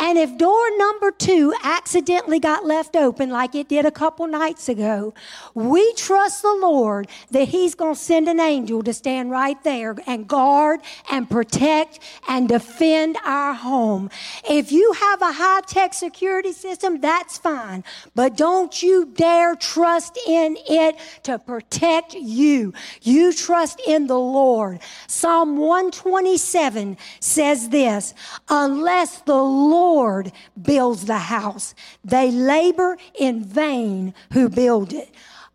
And 0.00 0.18
if 0.18 0.36
door 0.38 0.76
number 0.76 1.12
two 1.12 1.54
accidentally 1.62 2.40
got 2.40 2.66
left 2.66 2.96
open, 2.96 3.30
like 3.30 3.54
it 3.54 3.68
did 3.68 3.86
a 3.86 3.92
couple 3.92 4.26
nights 4.26 4.68
ago, 4.68 5.14
we 5.54 5.92
trust 5.94 6.42
the 6.42 6.52
Lord 6.52 7.06
that 7.30 7.48
He's 7.48 7.76
going 7.76 7.94
to 7.94 8.00
send 8.00 8.28
an 8.28 8.40
angel 8.40 8.82
to 8.82 8.92
stand 8.92 9.30
right 9.30 9.62
there 9.62 9.94
and 10.06 10.26
guard 10.26 10.80
and 11.10 11.30
protect 11.30 12.00
and 12.26 12.48
defend 12.48 13.16
our 13.24 13.54
home. 13.54 14.10
If 14.48 14.72
you 14.72 14.92
have 14.94 15.22
a 15.22 15.32
high 15.32 15.60
tech 15.60 15.94
security 15.94 16.52
system, 16.52 17.00
that's 17.00 17.38
fine. 17.38 17.84
But 18.16 18.36
don't 18.36 18.82
you 18.82 19.06
dare 19.06 19.54
trust 19.54 20.18
in 20.26 20.56
it 20.68 20.96
to 21.22 21.38
protect 21.38 22.14
you. 22.14 22.72
You 23.02 23.32
trust 23.32 23.80
in 23.86 24.08
the 24.08 24.18
Lord. 24.18 24.80
Psalm 25.06 25.56
127 25.56 26.96
says 27.20 27.68
this 27.68 28.12
unless 28.48 29.20
the 29.20 29.36
Lord 29.36 29.84
Lord 29.94 30.32
builds 30.60 31.04
the 31.06 31.18
house. 31.18 31.74
They 32.04 32.30
labor 32.30 32.96
in 33.18 33.44
vain 33.44 34.14
who 34.32 34.48
build 34.48 34.92
it. 34.92 35.10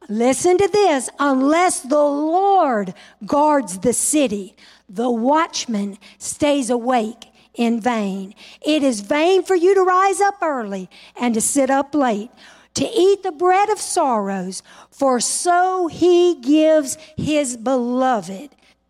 Listen 0.08 0.58
to 0.58 0.68
this. 0.68 1.10
Unless 1.20 1.82
the 1.82 2.08
Lord 2.38 2.94
guards 3.26 3.80
the 3.80 3.94
city, 3.94 4.56
the 4.88 5.12
watchman 5.12 5.98
stays 6.18 6.70
awake 6.70 7.26
in 7.54 7.82
vain. 7.82 8.34
It 8.66 8.82
is 8.84 9.02
vain 9.02 9.44
for 9.44 9.56
you 9.56 9.76
to 9.76 9.82
rise 9.82 10.22
up 10.22 10.38
early 10.42 10.90
and 11.20 11.34
to 11.34 11.42
sit 11.42 11.70
up 11.70 11.94
late, 11.94 12.32
to 12.76 12.86
eat 12.86 13.24
the 13.24 13.32
bread 13.32 13.70
of 13.70 13.80
sorrows, 13.80 14.64
for 14.90 15.20
so 15.20 15.88
he 15.88 16.36
gives 16.36 16.98
his 17.18 17.58
beloved 17.58 18.50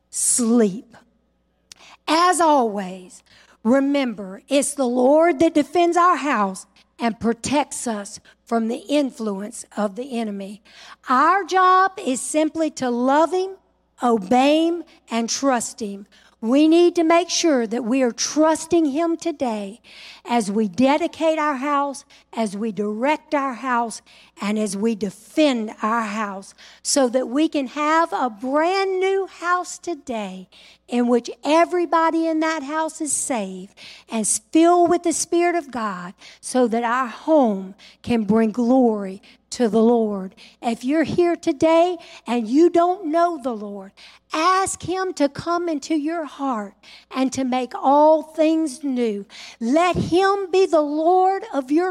sleep. 0.09 0.95
As 2.07 2.39
always, 2.39 3.23
Remember, 3.64 4.41
it's 4.47 4.74
the 4.74 4.88
Lord 4.88 5.39
that 5.39 5.53
defends 5.53 5.97
our 5.97 6.16
house 6.16 6.66
and 6.97 7.20
protects 7.20 7.88
us 7.88 8.20
from 8.45 8.68
the 8.68 8.84
influence 8.89 9.66
of 9.78 9.95
the 9.95 10.18
enemy. 10.18 10.62
Our 11.07 11.43
job 11.43 11.93
is 11.97 12.22
simply 12.22 12.70
to 12.72 12.89
love 12.89 13.32
Him, 13.32 13.57
obey 14.01 14.68
Him, 14.68 14.84
and 15.10 15.30
trust 15.30 15.82
Him. 15.82 16.07
We 16.41 16.69
need 16.69 16.95
to 16.95 17.03
make 17.03 17.29
sure 17.29 17.67
that 17.67 17.83
we 17.83 18.01
are 18.01 18.13
trusting 18.13 18.85
Him 18.85 19.17
today 19.17 19.81
as 20.23 20.49
we 20.49 20.69
dedicate 20.69 21.37
our 21.37 21.55
house, 21.55 22.05
as 22.31 22.55
we 22.55 22.71
direct 22.71 23.35
our 23.35 23.55
house, 23.55 24.01
and 24.41 24.57
as 24.57 24.77
we 24.77 24.95
defend 24.95 25.71
our 25.81 26.03
house 26.03 26.53
so 26.81 27.09
that 27.09 27.27
we 27.27 27.49
can 27.49 27.67
have 27.67 28.13
a 28.13 28.29
brand 28.29 29.01
new 29.01 29.27
house 29.27 29.77
today 29.77 30.47
in 30.87 31.07
which 31.07 31.29
everybody 31.43 32.25
in 32.25 32.39
that 32.39 32.63
house 32.63 33.01
is 33.01 33.11
saved 33.11 33.77
and 34.09 34.25
filled 34.25 34.89
with 34.89 35.03
the 35.03 35.11
Spirit 35.11 35.55
of 35.55 35.71
God 35.71 36.13
so 36.39 36.69
that 36.69 36.83
our 36.83 37.07
home 37.07 37.75
can 38.01 38.23
bring 38.23 38.51
glory 38.51 39.21
to 39.51 39.69
the 39.69 39.81
Lord. 39.81 40.35
If 40.61 40.83
you're 40.83 41.03
here 41.03 41.35
today 41.35 41.97
and 42.27 42.47
you 42.47 42.69
don't 42.69 43.05
know 43.05 43.39
the 43.41 43.55
Lord, 43.55 43.93
ask 44.33 44.83
Him 44.83 45.13
to 45.13 45.29
come 45.29 45.69
into 45.69 45.95
your 45.95 46.25
heart 46.25 46.73
and 47.09 47.31
to 47.33 47.43
make 47.43 47.73
all 47.73 48.21
things 48.21 48.83
new. 48.83 49.25
Let 49.59 49.95
Him 49.95 50.51
be 50.51 50.65
the 50.65 50.81
Lord 50.81 51.43
of 51.53 51.71
your 51.71 51.87